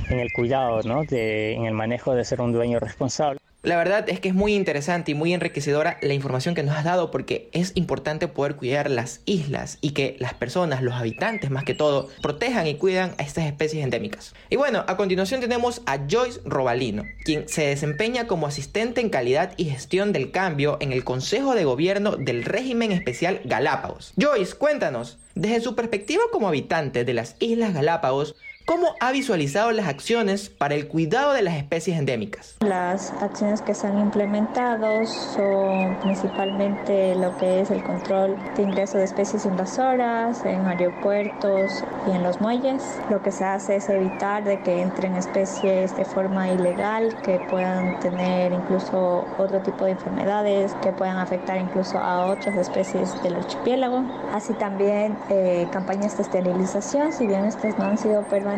en 0.10 0.20
el 0.20 0.32
cuidado, 0.32 0.82
¿no? 0.84 1.04
en 1.10 1.66
el 1.66 1.74
manejo 1.74 2.16
de 2.16 2.26
ser 2.26 2.42
un 2.42 2.52
dueño 2.52 2.80
responsable. 2.80 3.40
La 3.64 3.76
verdad 3.76 4.08
es 4.08 4.20
que 4.20 4.30
es 4.30 4.36
muy 4.36 4.54
interesante 4.54 5.12
y 5.12 5.16
muy 5.16 5.34
enriquecedora 5.34 5.98
la 6.02 6.14
información 6.14 6.54
que 6.54 6.62
nos 6.62 6.76
has 6.76 6.84
dado 6.84 7.10
porque 7.10 7.50
es 7.54 7.72
importante 7.76 8.28
poder 8.28 8.56
cuidar 8.56 8.90
las 8.90 9.22
islas 9.26 9.80
y 9.82 9.92
que 9.92 10.16
las 10.20 10.36
personas, 10.36 10.84
los 10.84 10.94
habitantes 10.94 11.50
más 11.50 11.64
que 11.64 11.74
todo, 11.74 12.08
protejan 12.22 12.68
y 12.68 12.76
cuidan 12.76 13.16
a 13.18 13.24
estas 13.24 13.46
especies 13.46 13.84
endémicas. 13.84 14.36
Y 14.52 14.58
bueno, 14.58 14.86
a 14.88 14.96
continuación 14.96 15.42
tenemos 15.42 15.82
a 15.88 15.98
Joyce 16.08 16.40
Robalino, 16.46 17.04
quien 17.26 17.50
se 17.50 17.66
desempeña 17.66 18.28
como 18.28 18.46
asistente 18.46 19.02
en 19.02 19.10
calidad 19.10 19.54
y 19.58 19.66
gestión 19.66 20.14
del 20.14 20.32
cambio 20.32 20.78
en 20.80 20.94
el 20.94 21.04
Consejo 21.04 21.56
de 21.56 21.66
Gobierno 21.66 22.16
del 22.16 22.46
Régimen 22.46 22.92
Especial 22.92 23.42
Galápagos. 23.44 24.14
Joyce, 24.18 24.56
cuéntanos, 24.56 25.18
desde 25.34 25.62
su 25.62 25.76
perspectiva 25.76 26.22
como 26.32 26.48
habitante 26.48 27.06
de 27.06 27.14
las 27.14 27.36
Islas 27.40 27.74
Galápagos, 27.74 28.36
¿Cómo 28.68 28.88
ha 29.00 29.14
visualizado 29.14 29.72
las 29.72 29.88
acciones 29.88 30.50
para 30.50 30.76
el 30.76 30.90
cuidado 30.90 31.32
de 31.32 31.42
las 31.42 31.56
especies 31.56 31.98
endémicas? 31.98 32.58
Las 32.60 33.14
acciones 33.22 33.62
que 33.62 33.74
se 33.74 33.88
han 33.88 33.98
implementado 33.98 35.06
son 35.06 35.98
principalmente 36.02 37.16
lo 37.16 37.38
que 37.38 37.62
es 37.62 37.72
el 37.72 37.82
control 37.82 38.36
de 38.58 38.64
ingreso 38.64 38.98
de 38.98 39.06
especies 39.06 39.46
invasoras 39.46 40.44
en 40.44 40.66
aeropuertos 40.66 41.86
y 42.10 42.12
en 42.12 42.24
los 42.24 42.42
muelles. 42.42 42.84
Lo 43.10 43.24
que 43.24 43.32
se 43.32 43.46
hace 43.46 43.78
es 43.78 43.88
evitar 43.88 44.44
de 44.44 44.60
que 44.60 44.82
entren 44.82 45.16
especies 45.16 45.96
de 45.96 46.04
forma 46.04 46.50
ilegal 46.50 47.16
que 47.22 47.40
puedan 47.50 47.98
tener 48.02 48.52
incluso 48.52 49.26
otro 49.38 49.62
tipo 49.62 49.86
de 49.86 49.92
enfermedades 49.92 50.74
que 50.82 50.92
puedan 50.92 51.20
afectar 51.20 51.58
incluso 51.58 52.00
a 52.00 52.26
otras 52.26 52.58
especies 52.58 53.16
del 53.24 53.36
archipiélago. 53.36 54.04
Así 54.34 54.52
también 54.56 55.18
eh, 55.30 55.66
campañas 55.72 56.18
de 56.18 56.24
esterilización, 56.24 57.14
si 57.14 57.26
bien 57.26 57.46
estas 57.46 57.78
no 57.80 57.86
han 57.86 57.98
sido 57.98 58.24
permanentes 58.24 58.57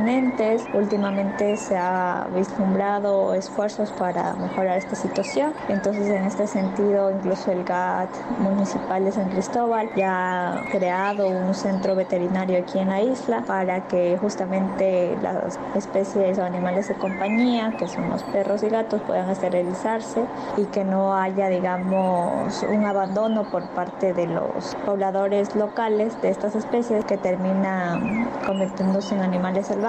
Últimamente 0.73 1.57
se 1.57 1.77
ha 1.77 2.27
vislumbrado 2.33 3.33
esfuerzos 3.33 3.91
para 3.91 4.33
mejorar 4.33 4.77
esta 4.77 4.95
situación. 4.95 5.53
Entonces, 5.67 6.07
en 6.07 6.23
este 6.23 6.47
sentido, 6.47 7.11
incluso 7.11 7.51
el 7.51 7.63
GAT 7.63 8.09
municipal 8.39 9.03
de 9.03 9.11
San 9.11 9.29
Cristóbal 9.29 9.89
ya 9.95 10.53
ha 10.53 10.63
creado 10.71 11.27
un 11.27 11.53
centro 11.53 11.95
veterinario 11.95 12.59
aquí 12.59 12.79
en 12.79 12.89
la 12.89 13.01
isla 13.01 13.43
para 13.45 13.87
que 13.87 14.17
justamente 14.21 15.17
las 15.21 15.59
especies 15.75 16.39
o 16.39 16.43
animales 16.43 16.87
de 16.87 16.95
compañía, 16.95 17.75
que 17.77 17.87
son 17.87 18.09
los 18.09 18.23
perros 18.23 18.63
y 18.63 18.69
gatos, 18.69 19.01
puedan 19.01 19.29
esterilizarse 19.29 20.23
y 20.57 20.63
que 20.65 20.85
no 20.85 21.15
haya, 21.15 21.49
digamos, 21.49 22.63
un 22.63 22.85
abandono 22.85 23.43
por 23.51 23.63
parte 23.69 24.13
de 24.13 24.27
los 24.27 24.75
pobladores 24.85 25.55
locales 25.55 26.19
de 26.21 26.29
estas 26.29 26.55
especies 26.55 27.03
que 27.05 27.17
terminan 27.17 28.29
convirtiéndose 28.45 29.15
en 29.15 29.21
animales 29.21 29.67
salvajes 29.67 29.88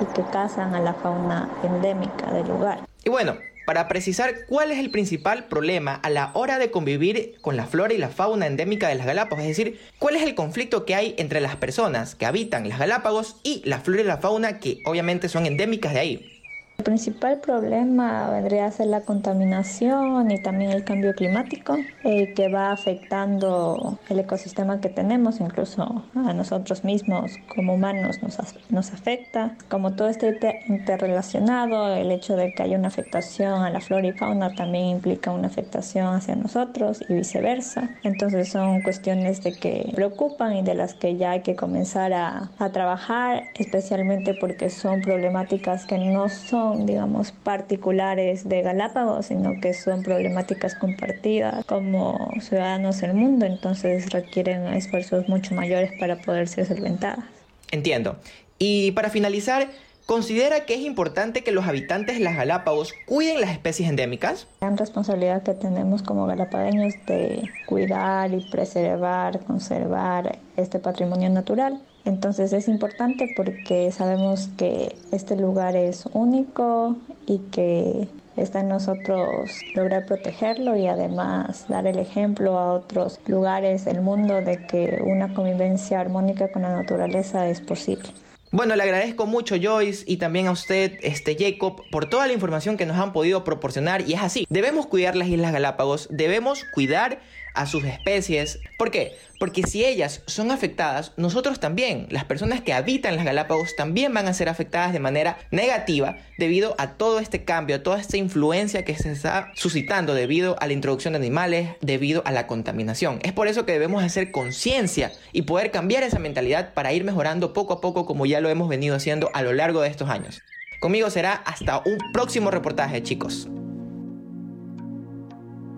y 0.00 0.04
que 0.14 0.22
cazan 0.30 0.74
a 0.74 0.80
la 0.80 0.94
fauna 0.94 1.48
endémica 1.62 2.30
del 2.32 2.48
lugar. 2.48 2.80
Y 3.04 3.10
bueno, 3.10 3.36
para 3.66 3.88
precisar 3.88 4.46
cuál 4.48 4.70
es 4.70 4.78
el 4.78 4.90
principal 4.90 5.44
problema 5.44 5.94
a 5.94 6.10
la 6.10 6.30
hora 6.34 6.58
de 6.58 6.70
convivir 6.70 7.36
con 7.40 7.56
la 7.56 7.66
flora 7.66 7.92
y 7.92 7.98
la 7.98 8.08
fauna 8.08 8.46
endémica 8.46 8.88
de 8.88 8.94
las 8.94 9.06
Galápagos, 9.06 9.42
es 9.42 9.48
decir, 9.48 9.80
cuál 9.98 10.16
es 10.16 10.22
el 10.22 10.34
conflicto 10.34 10.84
que 10.84 10.94
hay 10.94 11.14
entre 11.18 11.40
las 11.40 11.56
personas 11.56 12.14
que 12.14 12.26
habitan 12.26 12.68
las 12.68 12.78
Galápagos 12.78 13.36
y 13.42 13.62
la 13.64 13.80
flora 13.80 14.02
y 14.02 14.04
la 14.04 14.18
fauna 14.18 14.60
que 14.60 14.78
obviamente 14.86 15.28
son 15.28 15.46
endémicas 15.46 15.92
de 15.94 16.00
ahí. 16.00 16.33
El 16.76 16.82
principal 16.82 17.38
problema 17.38 18.28
vendría 18.30 18.66
a 18.66 18.70
ser 18.72 18.88
la 18.88 19.02
contaminación 19.02 20.30
y 20.32 20.42
también 20.42 20.72
el 20.72 20.82
cambio 20.82 21.14
climático 21.14 21.76
eh, 22.02 22.34
que 22.34 22.48
va 22.48 22.72
afectando 22.72 23.98
el 24.08 24.18
ecosistema 24.18 24.80
que 24.80 24.88
tenemos, 24.88 25.40
incluso 25.40 26.04
a 26.14 26.32
nosotros 26.32 26.82
mismos 26.82 27.38
como 27.54 27.74
humanos 27.74 28.22
nos, 28.22 28.38
nos 28.70 28.92
afecta. 28.92 29.56
Como 29.68 29.94
todo 29.94 30.08
está 30.08 30.26
interrelacionado, 30.66 31.94
el 31.94 32.10
hecho 32.10 32.34
de 32.34 32.52
que 32.52 32.64
haya 32.64 32.76
una 32.76 32.88
afectación 32.88 33.62
a 33.62 33.70
la 33.70 33.80
flora 33.80 34.08
y 34.08 34.12
fauna 34.12 34.54
también 34.56 34.86
implica 34.86 35.30
una 35.30 35.46
afectación 35.46 36.12
hacia 36.12 36.34
nosotros 36.34 37.04
y 37.08 37.14
viceversa. 37.14 37.90
Entonces 38.02 38.48
son 38.48 38.82
cuestiones 38.82 39.44
de 39.44 39.52
que 39.52 39.92
preocupan 39.94 40.56
y 40.56 40.62
de 40.62 40.74
las 40.74 40.94
que 40.94 41.16
ya 41.16 41.30
hay 41.30 41.42
que 41.42 41.54
comenzar 41.54 42.12
a, 42.12 42.50
a 42.58 42.70
trabajar, 42.70 43.44
especialmente 43.54 44.34
porque 44.34 44.70
son 44.70 45.00
problemáticas 45.00 45.86
que 45.86 45.98
no 45.98 46.28
son 46.28 46.63
digamos, 46.78 47.32
particulares 47.32 48.48
de 48.48 48.62
Galápagos, 48.62 49.26
sino 49.26 49.60
que 49.60 49.74
son 49.74 50.02
problemáticas 50.02 50.74
compartidas 50.74 51.64
como 51.66 52.30
ciudadanos 52.40 53.00
del 53.00 53.14
mundo, 53.14 53.46
entonces 53.46 54.10
requieren 54.10 54.66
esfuerzos 54.68 55.28
mucho 55.28 55.54
mayores 55.54 55.92
para 55.98 56.16
poder 56.16 56.48
ser 56.48 56.66
solventadas. 56.66 57.24
Entiendo. 57.70 58.16
Y 58.58 58.92
para 58.92 59.10
finalizar, 59.10 59.68
¿Considera 60.06 60.66
que 60.66 60.74
es 60.74 60.80
importante 60.80 61.42
que 61.42 61.50
los 61.50 61.66
habitantes 61.66 62.18
de 62.18 62.24
las 62.24 62.36
Galápagos 62.36 62.92
cuiden 63.06 63.40
las 63.40 63.50
especies 63.50 63.88
endémicas? 63.88 64.46
La 64.60 64.66
gran 64.66 64.76
responsabilidad 64.76 65.42
que 65.42 65.54
tenemos 65.54 66.02
como 66.02 66.26
galapagueños 66.26 66.92
de 67.06 67.48
cuidar 67.64 68.34
y 68.34 68.44
preservar, 68.50 69.40
conservar 69.44 70.38
este 70.58 70.78
patrimonio 70.78 71.30
natural. 71.30 71.80
Entonces 72.04 72.52
es 72.52 72.68
importante 72.68 73.32
porque 73.36 73.90
sabemos 73.90 74.50
que 74.58 74.94
este 75.10 75.36
lugar 75.36 75.74
es 75.74 76.04
único 76.12 76.96
y 77.26 77.38
que 77.50 78.08
está 78.36 78.60
en 78.60 78.68
nosotros 78.68 79.50
lograr 79.74 80.06
protegerlo 80.06 80.76
y 80.76 80.86
además 80.86 81.66
dar 81.68 81.86
el 81.86 81.98
ejemplo 81.98 82.58
a 82.58 82.74
otros 82.74 83.20
lugares 83.26 83.84
del 83.84 84.00
mundo 84.00 84.42
de 84.42 84.66
que 84.66 85.02
una 85.04 85.32
convivencia 85.32 86.00
armónica 86.00 86.50
con 86.50 86.62
la 86.62 86.74
naturaleza 86.74 87.48
es 87.48 87.60
posible. 87.60 88.08
Bueno, 88.50 88.76
le 88.76 88.84
agradezco 88.84 89.26
mucho 89.26 89.56
Joyce 89.60 90.04
y 90.06 90.18
también 90.18 90.46
a 90.46 90.52
usted, 90.52 90.92
este 91.02 91.36
Jacob, 91.36 91.82
por 91.90 92.08
toda 92.08 92.28
la 92.28 92.34
información 92.34 92.76
que 92.76 92.86
nos 92.86 92.96
han 92.98 93.12
podido 93.12 93.42
proporcionar 93.42 94.08
y 94.08 94.12
es 94.12 94.22
así, 94.22 94.46
debemos 94.48 94.86
cuidar 94.86 95.16
las 95.16 95.26
Islas 95.26 95.52
Galápagos, 95.52 96.06
debemos 96.10 96.64
cuidar 96.72 97.18
a 97.54 97.66
sus 97.66 97.84
especies. 97.84 98.58
¿Por 98.78 98.90
qué? 98.90 99.16
Porque 99.38 99.62
si 99.62 99.84
ellas 99.84 100.22
son 100.26 100.50
afectadas, 100.50 101.12
nosotros 101.16 101.60
también, 101.60 102.06
las 102.10 102.24
personas 102.24 102.60
que 102.60 102.72
habitan 102.72 103.16
las 103.16 103.24
Galápagos, 103.24 103.76
también 103.76 104.12
van 104.12 104.26
a 104.26 104.34
ser 104.34 104.48
afectadas 104.48 104.92
de 104.92 105.00
manera 105.00 105.38
negativa 105.50 106.16
debido 106.38 106.74
a 106.78 106.92
todo 106.92 107.18
este 107.18 107.44
cambio, 107.44 107.76
a 107.76 107.82
toda 107.82 108.00
esta 108.00 108.16
influencia 108.16 108.84
que 108.84 108.96
se 108.96 109.12
está 109.12 109.50
suscitando 109.54 110.14
debido 110.14 110.56
a 110.60 110.66
la 110.66 110.72
introducción 110.72 111.12
de 111.12 111.18
animales, 111.18 111.70
debido 111.80 112.22
a 112.26 112.32
la 112.32 112.46
contaminación. 112.46 113.18
Es 113.22 113.32
por 113.32 113.48
eso 113.48 113.64
que 113.64 113.72
debemos 113.72 114.02
hacer 114.02 114.30
conciencia 114.30 115.12
y 115.32 115.42
poder 115.42 115.70
cambiar 115.70 116.02
esa 116.02 116.18
mentalidad 116.18 116.74
para 116.74 116.92
ir 116.92 117.04
mejorando 117.04 117.52
poco 117.52 117.74
a 117.74 117.80
poco 117.80 118.06
como 118.06 118.26
ya 118.26 118.40
lo 118.40 118.48
hemos 118.48 118.68
venido 118.68 118.96
haciendo 118.96 119.30
a 119.34 119.42
lo 119.42 119.52
largo 119.52 119.80
de 119.80 119.88
estos 119.88 120.08
años. 120.08 120.42
Conmigo 120.80 121.08
será 121.10 121.32
hasta 121.32 121.78
un 121.78 121.98
próximo 122.12 122.50
reportaje, 122.50 123.02
chicos. 123.02 123.48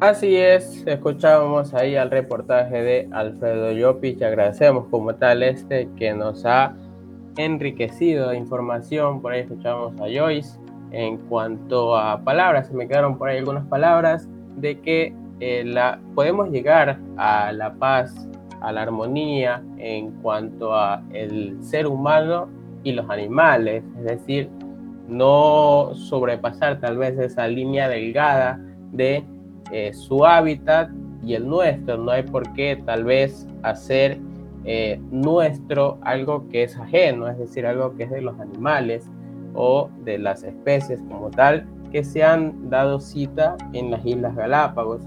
Así 0.07 0.37
es, 0.37 0.85
escuchábamos 0.87 1.75
ahí 1.75 1.97
al 1.97 2.13
reportaje 2.13 2.81
de 2.81 3.09
Alfredo 3.11 3.73
Llopich, 3.73 4.23
agradecemos 4.23 4.87
como 4.89 5.17
tal 5.17 5.43
este 5.43 5.89
que 5.97 6.15
nos 6.15 6.47
ha 6.47 6.77
enriquecido 7.37 8.29
de 8.29 8.37
información, 8.37 9.21
por 9.21 9.33
ahí 9.33 9.41
escuchábamos 9.41 10.01
a 10.01 10.05
Joyce 10.05 10.61
en 10.93 11.17
cuanto 11.17 11.97
a 11.97 12.23
palabras, 12.23 12.69
se 12.69 12.75
me 12.75 12.87
quedaron 12.87 13.19
por 13.19 13.31
ahí 13.31 13.39
algunas 13.39 13.67
palabras 13.67 14.29
de 14.55 14.81
que 14.81 15.13
eh, 15.41 15.65
la, 15.67 15.99
podemos 16.15 16.51
llegar 16.51 17.01
a 17.17 17.51
la 17.51 17.75
paz, 17.75 18.29
a 18.61 18.71
la 18.71 18.83
armonía 18.83 19.61
en 19.77 20.13
cuanto 20.23 20.73
a 20.73 21.03
el 21.15 21.59
ser 21.65 21.89
humano 21.89 22.49
y 22.85 22.93
los 22.93 23.11
animales, 23.11 23.83
es 23.99 24.05
decir, 24.05 24.51
no 25.09 25.91
sobrepasar 25.97 26.79
tal 26.79 26.97
vez 26.97 27.19
esa 27.19 27.49
línea 27.49 27.89
delgada 27.89 28.61
de 28.93 29.25
eh, 29.73 29.93
su 29.93 30.25
hábitat 30.25 30.91
y 31.23 31.35
el 31.35 31.49
nuestro. 31.49 31.97
No 31.99 32.13
hay 32.13 32.23
por 32.23 32.53
qué 32.55 32.81
tal 32.85 33.05
vez 33.05 33.47
hacer 33.63 34.19
eh, 34.65 35.01
nuestro 35.11 35.99
algo 36.03 36.49
que 36.49 36.65
es 36.65 36.77
ajeno, 36.77 37.29
es 37.29 37.39
decir, 37.39 37.67
algo 37.67 37.97
que 37.97 38.05
es 38.05 38.11
de 38.11 38.21
los 38.21 38.39
animales 38.39 39.11
o 39.55 39.91
de 40.05 40.19
las 40.19 40.43
especies 40.43 41.01
como 41.09 41.31
tal 41.31 41.67
que 41.91 42.05
se 42.05 42.23
han 42.23 42.69
dado 42.69 43.01
cita 43.01 43.57
en 43.73 43.91
las 43.91 44.05
Islas 44.05 44.35
Galápagos. 44.37 45.03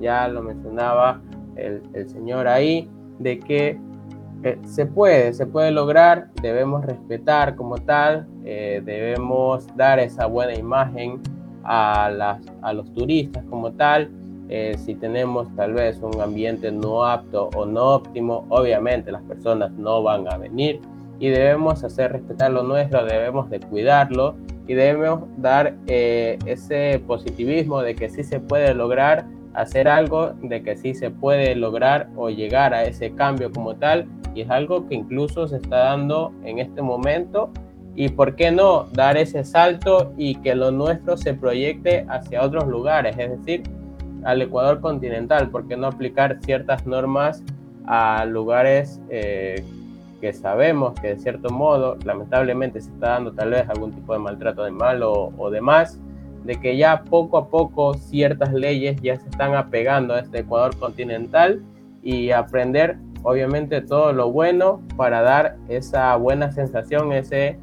Ya 0.00 0.28
lo 0.28 0.42
mencionaba 0.42 1.20
el, 1.56 2.08
señor 2.08 2.46
ahí, 2.46 2.88
de 3.18 3.40
que 3.40 3.80
eh, 4.44 4.58
se 4.64 4.86
puede, 4.86 5.32
se 5.32 5.46
puede 5.46 5.72
lograr, 5.72 6.28
debemos 6.40 6.84
respetar 6.84 7.56
como 7.56 7.76
tal, 7.78 8.26
debemos 8.44 9.66
dar 9.76 9.98
esa 9.98 10.26
buena 10.26 10.54
imagen 10.54 11.20
a, 11.68 12.72
los 12.72 12.92
turistas 12.94 13.44
como 13.50 13.72
tal. 13.72 14.10
Eh, 14.50 14.76
si 14.78 14.94
tenemos 14.94 15.54
tal 15.56 15.74
vez 15.74 16.00
un 16.00 16.20
ambiente 16.22 16.72
no 16.72 17.04
apto 17.04 17.50
o 17.54 17.66
no 17.66 17.96
óptimo, 17.96 18.46
obviamente 18.48 19.12
las 19.12 19.22
personas 19.24 19.70
no 19.72 20.02
van 20.02 20.26
a 20.26 20.38
venir 20.38 20.80
y 21.20 21.28
debemos 21.28 21.84
hacer 21.84 22.12
respetar 22.12 22.50
lo 22.50 22.62
nuestro, 22.62 23.04
debemos 23.04 23.50
de 23.50 23.60
cuidarlo 23.60 24.36
y 24.66 24.72
debemos 24.72 25.24
dar 25.36 25.74
eh, 25.86 26.38
ese 26.46 27.02
positivismo 27.06 27.82
de 27.82 27.94
que 27.94 28.08
sí 28.08 28.24
se 28.24 28.40
puede 28.40 28.72
lograr 28.72 29.26
hacer 29.52 29.88
algo, 29.88 30.32
de 30.42 30.62
que 30.62 30.76
sí 30.76 30.94
se 30.94 31.10
puede 31.10 31.54
lograr 31.54 32.08
o 32.16 32.30
llegar 32.30 32.72
a 32.72 32.84
ese 32.84 33.14
cambio 33.14 33.50
como 33.52 33.74
tal 33.74 34.06
y 34.34 34.42
es 34.42 34.50
algo 34.50 34.86
que 34.88 34.94
incluso 34.94 35.48
se 35.48 35.56
está 35.56 35.78
dando 35.78 36.32
en 36.44 36.58
este 36.58 36.80
momento 36.80 37.50
y 37.98 38.10
por 38.10 38.36
qué 38.36 38.52
no 38.52 38.84
dar 38.92 39.16
ese 39.16 39.42
salto 39.42 40.12
y 40.16 40.36
que 40.36 40.54
lo 40.54 40.70
nuestro 40.70 41.16
se 41.16 41.34
proyecte 41.34 42.06
hacia 42.08 42.44
otros 42.44 42.68
lugares, 42.68 43.18
es 43.18 43.28
decir, 43.28 43.64
al 44.22 44.40
Ecuador 44.40 44.80
continental, 44.80 45.50
por 45.50 45.66
qué 45.66 45.76
no 45.76 45.88
aplicar 45.88 46.38
ciertas 46.44 46.86
normas 46.86 47.42
a 47.86 48.24
lugares 48.24 49.00
eh, 49.10 49.64
que 50.20 50.32
sabemos 50.32 50.94
que 51.00 51.08
de 51.08 51.18
cierto 51.18 51.50
modo, 51.50 51.96
lamentablemente 52.04 52.80
se 52.80 52.88
está 52.88 53.08
dando 53.08 53.32
tal 53.32 53.50
vez 53.50 53.68
algún 53.68 53.90
tipo 53.90 54.12
de 54.12 54.20
maltrato 54.20 54.62
animal 54.62 55.02
o, 55.02 55.32
o 55.36 55.50
demás, 55.50 55.98
de 56.44 56.54
que 56.60 56.76
ya 56.76 57.02
poco 57.02 57.36
a 57.36 57.48
poco 57.48 57.94
ciertas 57.94 58.52
leyes 58.52 59.02
ya 59.02 59.18
se 59.18 59.28
están 59.28 59.56
apegando 59.56 60.14
a 60.14 60.20
este 60.20 60.38
Ecuador 60.38 60.78
continental 60.78 61.64
y 62.04 62.30
aprender 62.30 62.96
obviamente 63.24 63.80
todo 63.80 64.12
lo 64.12 64.30
bueno 64.30 64.82
para 64.96 65.20
dar 65.22 65.56
esa 65.68 66.14
buena 66.14 66.52
sensación, 66.52 67.12
ese 67.12 67.58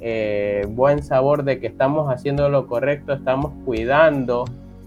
eh, 0.00 0.66
buen 0.68 1.02
sabor 1.02 1.44
de 1.44 1.60
que 1.60 1.66
estamos 1.66 2.12
haciendo 2.12 2.48
lo 2.48 2.66
correcto, 2.66 3.12
estamos 3.12 3.52
cuidando 3.64 4.44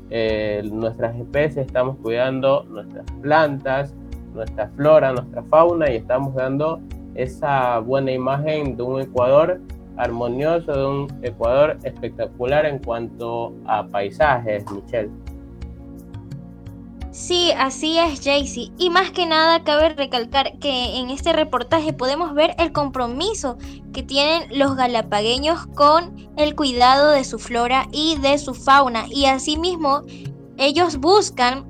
eh, 0.10 0.62
nuestras 0.72 1.16
especies, 1.16 1.68
estamos 1.68 1.98
cuidando 2.02 2.64
nuestras 2.70 3.06
plantas, 3.22 3.94
nuestra 4.34 4.70
flora, 4.76 5.14
nuestra 5.14 5.44
fauna 5.44 5.90
y 5.90 5.98
estamos 5.98 6.36
dando 6.36 6.80
esa 7.16 7.80
buena 7.80 8.12
imagen 8.12 8.78
de 8.78 8.84
un 8.84 9.02
Ecuador 9.02 9.60
armonioso, 9.98 10.74
de 10.74 10.86
un 10.86 11.08
Ecuador 11.22 11.78
espectacular 11.84 12.66
en 12.66 12.80
cuanto 12.80 13.54
a 13.66 13.86
paisajes, 13.88 14.66
Michelle. 14.72 15.10
Sí, 17.12 17.52
así 17.52 17.98
es, 17.98 18.22
Jaycee. 18.24 18.72
Y 18.78 18.90
más 18.90 19.12
que 19.12 19.26
nada, 19.26 19.66
cabe 19.66 19.90
recalcar 19.90 20.58
que 20.60 20.98
en 20.98 21.10
este 21.10 21.34
reportaje 21.34 21.92
podemos 21.92 22.34
ver 22.34 22.56
el 22.58 22.72
compromiso 22.72 23.58
que 23.92 24.02
tienen 24.02 24.58
los 24.58 24.78
galapagueños 24.78 25.68
con 25.76 26.32
el 26.38 26.56
cuidado 26.56 27.12
de 27.12 27.26
su 27.26 27.38
flora 27.38 27.88
y 27.92 28.16
de 28.20 28.38
su 28.38 28.54
fauna. 28.54 29.06
Y 29.10 29.26
asimismo, 29.26 30.04
ellos 30.58 30.98
buscan 30.98 31.66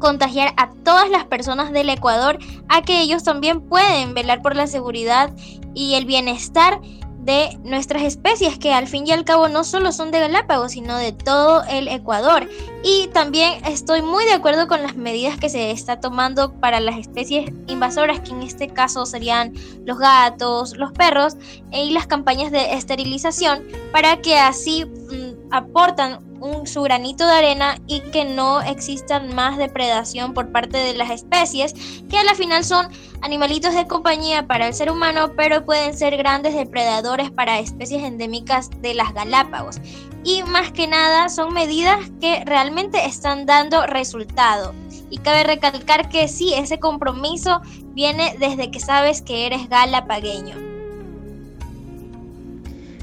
contagiar 0.00 0.52
a 0.56 0.72
todas 0.82 1.08
las 1.08 1.26
personas 1.26 1.70
del 1.70 1.88
Ecuador 1.88 2.40
a 2.68 2.82
que 2.82 3.02
ellos 3.02 3.22
también 3.22 3.60
pueden 3.60 4.14
velar 4.14 4.42
por 4.42 4.56
la 4.56 4.66
seguridad 4.66 5.32
y 5.74 5.94
el 5.94 6.06
bienestar 6.06 6.80
de 7.22 7.56
nuestras 7.62 8.02
especies, 8.02 8.58
que 8.58 8.72
al 8.72 8.88
fin 8.88 9.06
y 9.06 9.12
al 9.12 9.24
cabo 9.24 9.48
no 9.48 9.62
solo 9.62 9.92
son 9.92 10.10
de 10.10 10.18
Galápagos, 10.18 10.72
sino 10.72 10.98
de 10.98 11.12
todo 11.12 11.62
el 11.70 11.86
Ecuador. 11.86 12.48
Y 12.82 13.06
también 13.08 13.64
estoy 13.64 14.02
muy 14.02 14.24
de 14.24 14.32
acuerdo 14.32 14.66
con 14.66 14.82
las 14.82 14.96
medidas 14.96 15.38
que 15.38 15.48
se 15.48 15.70
está 15.70 16.00
tomando 16.00 16.52
para 16.54 16.80
las 16.80 16.98
especies 16.98 17.50
invasoras, 17.68 18.20
que 18.20 18.32
en 18.32 18.42
este 18.42 18.68
caso 18.68 19.06
serían 19.06 19.54
los 19.84 19.98
gatos, 19.98 20.76
los 20.76 20.92
perros, 20.92 21.36
y 21.70 21.90
las 21.90 22.08
campañas 22.08 22.50
de 22.50 22.74
esterilización, 22.74 23.62
para 23.92 24.16
que 24.20 24.36
así 24.36 24.84
mm, 24.84 25.41
aportan 25.52 26.18
un, 26.40 26.66
su 26.66 26.82
granito 26.82 27.24
de 27.24 27.32
arena 27.32 27.76
y 27.86 28.00
que 28.00 28.24
no 28.24 28.60
existan 28.62 29.34
más 29.34 29.58
depredación 29.58 30.34
por 30.34 30.50
parte 30.50 30.78
de 30.78 30.94
las 30.94 31.10
especies, 31.10 31.74
que 32.08 32.18
a 32.18 32.24
la 32.24 32.34
final 32.34 32.64
son 32.64 32.88
animalitos 33.20 33.74
de 33.74 33.86
compañía 33.86 34.46
para 34.46 34.66
el 34.66 34.74
ser 34.74 34.90
humano, 34.90 35.32
pero 35.36 35.64
pueden 35.64 35.96
ser 35.96 36.16
grandes 36.16 36.54
depredadores 36.54 37.30
para 37.30 37.60
especies 37.60 38.02
endémicas 38.02 38.70
de 38.80 38.94
las 38.94 39.14
Galápagos. 39.14 39.76
Y 40.24 40.42
más 40.44 40.72
que 40.72 40.86
nada 40.86 41.28
son 41.28 41.52
medidas 41.52 41.98
que 42.20 42.44
realmente 42.44 43.04
están 43.04 43.46
dando 43.46 43.86
resultado. 43.86 44.72
Y 45.10 45.18
cabe 45.18 45.44
recalcar 45.44 46.08
que 46.08 46.28
sí, 46.28 46.54
ese 46.54 46.78
compromiso 46.78 47.60
viene 47.90 48.34
desde 48.38 48.70
que 48.70 48.80
sabes 48.80 49.20
que 49.20 49.46
eres 49.46 49.68
galapagueño. 49.68 50.71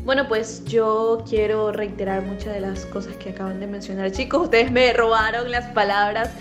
Bueno, 0.09 0.27
pues 0.27 0.65
yo 0.65 1.23
quiero 1.29 1.71
reiterar 1.71 2.23
muchas 2.23 2.55
de 2.55 2.61
las 2.61 2.83
cosas 2.87 3.15
que 3.17 3.29
acaban 3.29 3.59
de 3.59 3.67
mencionar, 3.67 4.11
chicos. 4.11 4.45
Ustedes 4.45 4.71
me 4.71 4.91
robaron 4.91 5.51
las 5.51 5.65
palabras. 5.73 6.31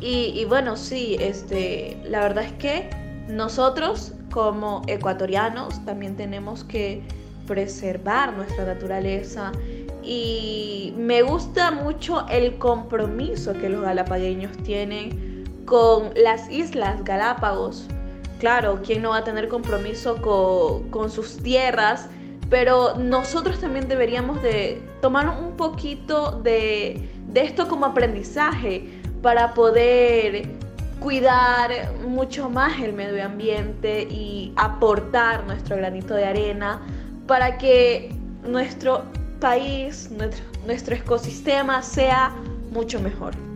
Y, 0.00 0.46
bueno, 0.46 0.78
sí, 0.78 1.14
este, 1.20 1.98
la 2.04 2.20
verdad 2.20 2.44
es 2.44 2.52
que 2.52 2.88
nosotros 3.28 4.14
como 4.32 4.80
ecuatorianos 4.86 5.84
también 5.84 6.16
tenemos 6.16 6.64
que 6.64 7.02
preservar 7.46 8.32
nuestra 8.32 8.64
naturaleza 8.64 9.52
y 10.02 10.94
me 10.96 11.20
gusta 11.20 11.70
mucho 11.70 12.26
el 12.30 12.56
compromiso 12.56 13.52
que 13.52 13.68
los 13.68 13.82
galapagueños 13.82 14.56
tienen 14.64 15.44
con 15.66 16.12
las 16.16 16.50
islas 16.50 17.04
Galápagos. 17.04 17.88
Claro, 18.38 18.80
¿quién 18.82 19.02
no 19.02 19.10
va 19.10 19.18
a 19.18 19.24
tener 19.24 19.48
compromiso 19.48 20.16
con, 20.22 20.88
con 20.88 21.10
sus 21.10 21.36
tierras? 21.42 22.08
Pero 22.50 22.94
nosotros 22.96 23.60
también 23.60 23.88
deberíamos 23.88 24.42
de 24.42 24.80
tomar 25.00 25.28
un 25.28 25.56
poquito 25.56 26.40
de, 26.42 27.08
esto 27.34 27.68
como 27.68 27.86
aprendizaje 27.86 29.00
para 29.22 29.54
poder 29.54 30.48
cuidar 31.00 31.70
mucho 32.06 32.48
más 32.50 32.80
el 32.80 32.92
medio 32.92 33.24
ambiente 33.24 34.02
y 34.02 34.52
aportar 34.56 35.44
nuestro 35.44 35.76
granito 35.76 36.14
de 36.14 36.24
arena 36.24 36.80
para 37.26 37.58
que 37.58 38.12
nuestro 38.44 39.04
país, 39.40 40.10
nuestro, 40.10 40.44
nuestro 40.66 40.96
ecosistema 40.96 41.82
sea 41.82 42.32
mucho 42.72 42.98
mejor. 43.00 43.47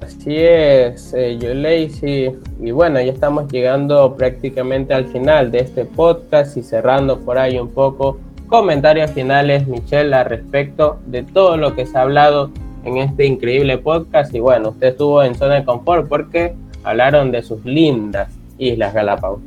Así 0.00 0.36
es, 0.36 1.12
eh, 1.14 1.38
yo 1.38 1.54
Lacey. 1.54 2.32
Y 2.60 2.70
bueno, 2.70 3.00
ya 3.00 3.12
estamos 3.12 3.50
llegando 3.50 4.14
prácticamente 4.14 4.94
al 4.94 5.06
final 5.06 5.50
de 5.50 5.60
este 5.60 5.84
podcast 5.84 6.56
y 6.56 6.62
cerrando 6.62 7.20
por 7.20 7.38
ahí 7.38 7.58
un 7.58 7.68
poco. 7.68 8.18
Comentarios 8.48 9.10
finales, 9.10 9.66
Michelle, 9.66 10.14
al 10.14 10.26
respecto 10.26 10.98
de 11.06 11.22
todo 11.22 11.56
lo 11.56 11.74
que 11.74 11.84
se 11.84 11.98
ha 11.98 12.02
hablado 12.02 12.50
en 12.84 12.98
este 12.98 13.26
increíble 13.26 13.78
podcast. 13.78 14.34
Y 14.34 14.40
bueno, 14.40 14.70
usted 14.70 14.88
estuvo 14.88 15.22
en 15.22 15.34
zona 15.34 15.56
de 15.56 15.64
confort 15.64 16.08
porque 16.08 16.54
hablaron 16.84 17.30
de 17.30 17.42
sus 17.42 17.64
lindas 17.64 18.28
Islas 18.58 18.94
Galápagos. 18.94 19.40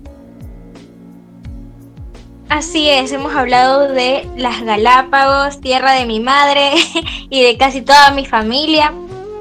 Así 2.50 2.90
es, 2.90 3.14
hemos 3.14 3.34
hablado 3.34 3.88
de 3.88 4.28
las 4.36 4.62
Galápagos, 4.62 5.62
tierra 5.62 5.94
de 5.94 6.06
mi 6.06 6.20
madre 6.20 6.74
y 7.30 7.42
de 7.42 7.58
casi 7.58 7.82
toda 7.82 8.12
mi 8.12 8.26
familia. 8.26 8.94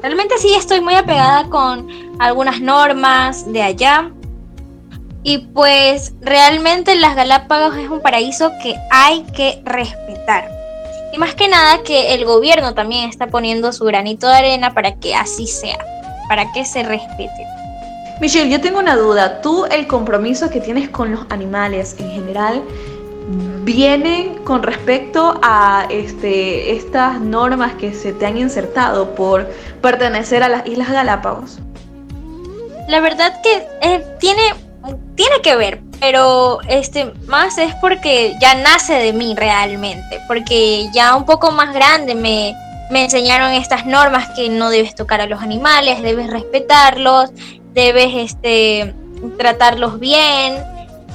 Realmente 0.03 0.39
sí 0.39 0.55
estoy 0.55 0.81
muy 0.81 0.95
apegada 0.95 1.49
con 1.51 1.87
algunas 2.19 2.61
normas 2.61 3.51
de 3.53 3.63
allá. 3.63 4.11
Y 5.23 5.39
pues 5.39 6.15
realmente 6.23 6.95
las 6.97 7.15
Galápagos 7.15 7.77
es 7.77 7.91
un 7.91 8.01
paraíso 8.01 8.51
que 8.63 8.75
hay 8.91 9.23
que 9.35 9.61
respetar. 9.65 10.51
Y 11.13 11.19
más 11.19 11.35
que 11.35 11.49
nada 11.49 11.83
que 11.83 12.15
el 12.15 12.25
gobierno 12.25 12.73
también 12.73 13.09
está 13.09 13.27
poniendo 13.27 13.73
su 13.73 13.85
granito 13.85 14.29
de 14.29 14.37
arena 14.37 14.73
para 14.73 14.95
que 14.95 15.15
así 15.15 15.47
sea, 15.47 15.79
para 16.29 16.51
que 16.53 16.65
se 16.65 16.83
respete. 16.83 17.47
Michelle, 18.21 18.51
yo 18.51 18.61
tengo 18.61 18.79
una 18.79 18.97
duda. 18.97 19.43
¿Tú 19.43 19.67
el 19.67 19.87
compromiso 19.87 20.49
que 20.49 20.61
tienes 20.61 20.89
con 20.89 21.11
los 21.11 21.27
animales 21.31 21.97
en 21.99 22.11
general 22.11 22.63
vienen 23.65 24.43
con 24.45 24.63
respecto 24.63 25.39
a 25.43 25.87
este, 25.91 26.73
estas 26.73 27.21
normas 27.21 27.75
que 27.75 27.95
se 27.95 28.13
te 28.13 28.27
han 28.27 28.39
insertado 28.39 29.15
por 29.15 29.49
pertenecer 29.81 30.43
a 30.43 30.49
las 30.49 30.67
Islas 30.67 30.91
Galápagos? 30.91 31.59
La 32.89 33.01
verdad 33.01 33.41
que 33.43 33.67
eh, 33.83 34.05
tiene, 34.19 34.43
tiene 35.15 35.41
que 35.43 35.55
ver, 35.55 35.81
pero 36.01 36.61
este 36.69 37.13
más 37.27 37.59
es 37.59 37.75
porque 37.77 38.35
ya 38.41 38.55
nace 38.55 38.95
de 38.95 39.13
mí 39.13 39.35
realmente, 39.37 40.21
porque 40.27 40.89
ya 40.93 41.15
un 41.15 41.25
poco 41.25 41.53
más 41.53 41.73
grande 41.73 42.15
me, 42.15 42.55
me 42.91 43.05
enseñaron 43.05 43.53
estas 43.53 43.87
normas 43.87 44.29
que 44.35 44.49
no 44.49 44.71
debes 44.71 44.95
tocar 44.95 45.21
a 45.21 45.27
los 45.27 45.41
animales, 45.41 46.03
debes 46.03 46.29
respetarlos, 46.29 47.31
debes 47.73 48.13
este, 48.17 48.95
tratarlos 49.39 50.01
bien 50.01 50.57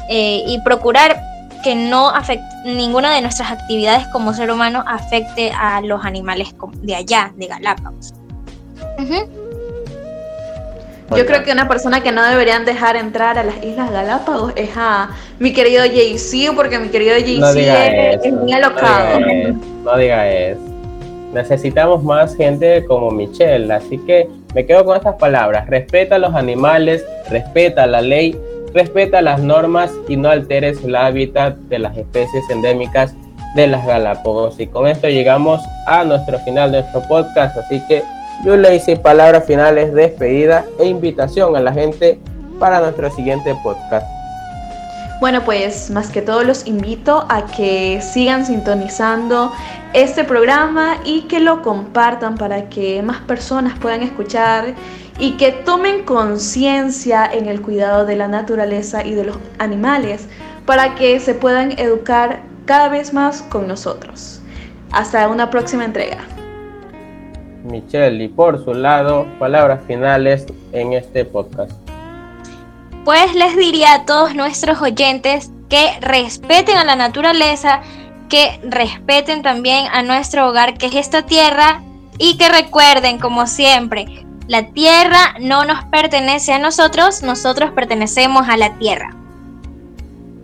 eh, 0.09 0.43
y 0.47 0.59
procurar 0.61 1.19
que 1.65 1.73
no 1.75 2.09
afecte, 2.09 2.45
ninguna 2.63 3.15
de 3.15 3.21
nuestras 3.23 3.51
actividades 3.51 4.05
como 4.09 4.35
ser 4.35 4.51
humano 4.51 4.83
afecte 4.85 5.51
a 5.51 5.81
los 5.81 6.05
animales 6.05 6.53
de 6.83 6.95
allá, 6.95 7.33
de 7.35 7.47
Galápagos. 7.47 8.13
Yo 11.15 11.25
creo 11.25 11.43
que 11.43 11.51
una 11.51 11.67
persona 11.67 12.03
que 12.03 12.11
no 12.11 12.23
deberían 12.23 12.65
dejar 12.65 12.95
entrar 12.95 13.39
a 13.39 13.43
las 13.43 13.63
Islas 13.63 13.91
Galápagos 13.91 14.53
es 14.55 14.69
a 14.77 15.09
mi 15.39 15.53
querido 15.53 15.85
JC, 15.85 16.55
porque 16.55 16.77
mi 16.77 16.89
querido 16.89 17.17
JC 17.17 17.57
es, 18.23 18.31
muy 18.31 18.53
alocado. 18.53 19.19
No 19.83 19.97
diga 19.97 20.29
eso. 20.29 20.61
Necesitamos 21.33 22.03
más 22.03 22.35
gente 22.35 22.85
como 22.85 23.09
Michelle, 23.09 23.73
así 23.73 23.97
que 23.97 24.29
me 24.53 24.67
quedo 24.67 24.85
con 24.85 24.95
estas 24.97 25.15
palabras. 25.15 25.67
Respeta 25.67 26.17
a 26.17 26.19
los 26.19 26.35
animales, 26.35 27.03
respeta 27.31 27.87
la 27.87 28.01
ley 28.01 28.39
respeta 28.75 29.21
las 29.21 29.41
normas 29.41 29.91
y 30.07 30.17
no 30.17 30.29
alteres 30.29 30.83
el 30.83 30.95
hábitat 30.95 31.55
de 31.69 31.79
las 31.79 31.97
especies 31.97 32.43
endémicas 32.49 33.15
de 33.55 33.67
las 33.67 33.85
Galápagos. 33.87 34.59
Y 34.59 34.67
con 34.67 34.85
esto 34.85 35.07
llegamos 35.07 35.61
a 35.87 36.03
nuestro 36.03 36.37
final 36.39 36.73
de 36.73 36.81
nuestro 36.81 37.01
podcast, 37.07 37.57
así 37.57 37.81
que 37.87 38.03
yo 38.43 38.57
le 38.57 38.75
hice 38.75 38.97
palabras 38.97 39.45
finales, 39.45 39.93
despedida 39.93 40.65
e 40.77 40.85
invitación 40.85 41.55
a 41.55 41.61
la 41.61 41.71
gente 41.71 42.19
para 42.59 42.81
nuestro 42.81 43.09
siguiente 43.11 43.55
podcast. 43.63 44.05
Bueno, 45.21 45.41
pues 45.45 45.89
más 45.89 46.09
que 46.09 46.21
todo 46.21 46.43
los 46.43 46.67
invito 46.67 47.25
a 47.29 47.45
que 47.45 48.01
sigan 48.01 48.45
sintonizando 48.45 49.53
este 49.93 50.25
programa 50.25 50.97
y 51.05 51.21
que 51.21 51.39
lo 51.39 51.61
compartan 51.61 52.35
para 52.35 52.67
que 52.67 53.01
más 53.01 53.21
personas 53.21 53.79
puedan 53.79 54.03
escuchar 54.03 54.75
y 55.17 55.37
que 55.37 55.51
tomen 55.51 56.03
conciencia 56.03 57.25
en 57.25 57.47
el 57.47 57.61
cuidado 57.61 58.05
de 58.05 58.15
la 58.15 58.27
naturaleza 58.27 59.05
y 59.05 59.13
de 59.13 59.25
los 59.25 59.37
animales 59.59 60.27
para 60.65 60.95
que 60.95 61.19
se 61.19 61.33
puedan 61.33 61.77
educar 61.79 62.41
cada 62.65 62.89
vez 62.89 63.13
más 63.13 63.41
con 63.43 63.67
nosotros. 63.67 64.41
Hasta 64.91 65.27
una 65.29 65.49
próxima 65.49 65.85
entrega. 65.85 66.17
Michelle, 67.63 68.23
y 68.23 68.27
por 68.27 68.63
su 68.63 68.73
lado, 68.73 69.25
palabras 69.39 69.81
finales 69.87 70.45
en 70.71 70.93
este 70.93 71.25
podcast. 71.25 71.71
Pues 73.03 73.33
les 73.35 73.55
diría 73.55 73.93
a 73.93 74.05
todos 74.05 74.35
nuestros 74.35 74.81
oyentes 74.81 75.51
que 75.69 75.99
respeten 76.01 76.77
a 76.77 76.85
la 76.85 76.95
naturaleza, 76.95 77.81
que 78.29 78.59
respeten 78.63 79.41
también 79.41 79.87
a 79.91 80.03
nuestro 80.03 80.47
hogar, 80.47 80.77
que 80.77 80.87
es 80.87 80.95
esta 80.95 81.25
tierra, 81.25 81.81
y 82.17 82.37
que 82.37 82.49
recuerden, 82.49 83.19
como 83.19 83.45
siempre, 83.45 84.25
la 84.47 84.67
tierra 84.67 85.35
no 85.39 85.65
nos 85.65 85.83
pertenece 85.85 86.53
a 86.53 86.59
nosotros, 86.59 87.23
nosotros 87.23 87.71
pertenecemos 87.71 88.47
a 88.47 88.57
la 88.57 88.77
tierra. 88.77 89.15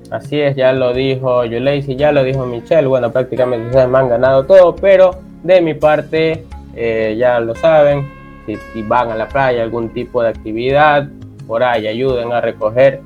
Así 0.10 0.42
es, 0.42 0.56
ya 0.56 0.74
lo 0.74 0.94
dijo 0.94 1.46
Yuleisi, 1.46 1.96
ya 1.96 2.12
lo 2.12 2.24
dijo 2.24 2.46
Michelle. 2.46 2.88
Bueno, 2.88 3.12
prácticamente 3.12 3.68
ustedes 3.68 3.88
me 3.88 4.00
han 4.00 4.10
ganado 4.10 4.46
todo, 4.46 4.76
pero 4.76 5.12
de 5.44 5.62
mi 5.62 5.74
parte, 5.74 6.46
eh, 6.76 7.16
ya 7.18 7.40
lo 7.40 7.56
saben, 7.56 8.12
si, 8.46 8.82
van 8.84 9.12
a 9.12 9.16
la 9.16 9.28
playa, 9.28 9.64
algún 9.64 9.90
tipo 9.90 10.22
de 10.22 10.30
actividad, 10.30 11.08
por 11.48 11.64
ahí 11.64 11.88
ayuden 11.88 12.34
a 12.34 12.42
recoger 12.42 13.02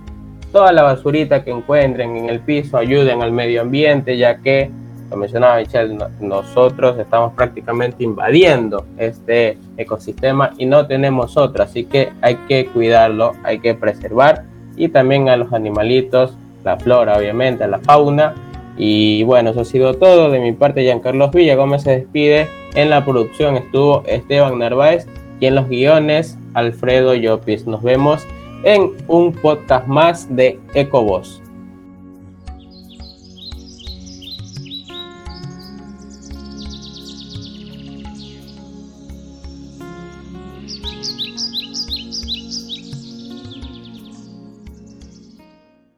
toda 0.52 0.72
la 0.72 0.84
basurita 0.84 1.43
que 1.43 1.52
encuentren 1.52 2.16
en 2.16 2.30
el 2.30 2.39
piso, 2.39 2.78
ayuden 2.78 3.22
al 3.22 3.32
medio 3.32 3.62
ambiente, 3.62 4.18
ya 4.18 4.38
que, 4.38 4.72
como 5.10 5.22
mencionaba 5.22 5.58
Michelle, 5.58 5.97
nosotros 6.20 6.97
estamos 6.99 7.34
prácticamente 7.34 8.03
invadiendo 8.03 8.86
este 8.97 9.58
ecosistema 9.78 10.51
y 10.58 10.66
no 10.66 10.88
tenemos 10.88 11.38
otro, 11.38 11.64
así 11.64 11.86
que 11.86 12.12
hay 12.22 12.36
que 12.47 12.68
cuidarlo, 12.68 13.34
hay 13.43 13.60
que 13.60 13.76
preservar 13.76 14.43
y 14.78 14.89
también 14.89 15.30
a 15.30 15.38
los 15.38 15.53
animalitos, 15.53 16.38
la 16.64 16.78
flora 16.78 17.18
obviamente, 17.18 17.68
la 17.68 17.80
fauna. 17.80 18.36
Y 18.78 19.24
bueno, 19.24 19.51
eso 19.51 19.62
ha 19.62 19.66
sido 19.66 19.93
todo. 19.93 20.30
De 20.30 20.39
mi 20.39 20.51
parte, 20.51 20.82
Giancarlos 20.82 21.32
Villa 21.32 21.56
Gómez 21.56 21.84
se 21.84 21.91
despide. 21.91 22.47
En 22.74 22.89
la 22.89 23.06
producción 23.06 23.56
estuvo 23.56 24.03
Esteban 24.06 24.60
Narváez 24.60 25.08
y 25.39 25.45
en 25.45 25.56
los 25.56 25.70
guiones 25.70 26.38
Alfredo 26.53 27.16
Llopis. 27.16 27.66
Nos 27.68 27.82
vemos 27.84 28.28
en 28.64 28.91
un 29.08 29.32
podcast 29.32 29.88
más 29.88 30.36
de 30.36 30.60
EcoVoz. 30.74 31.41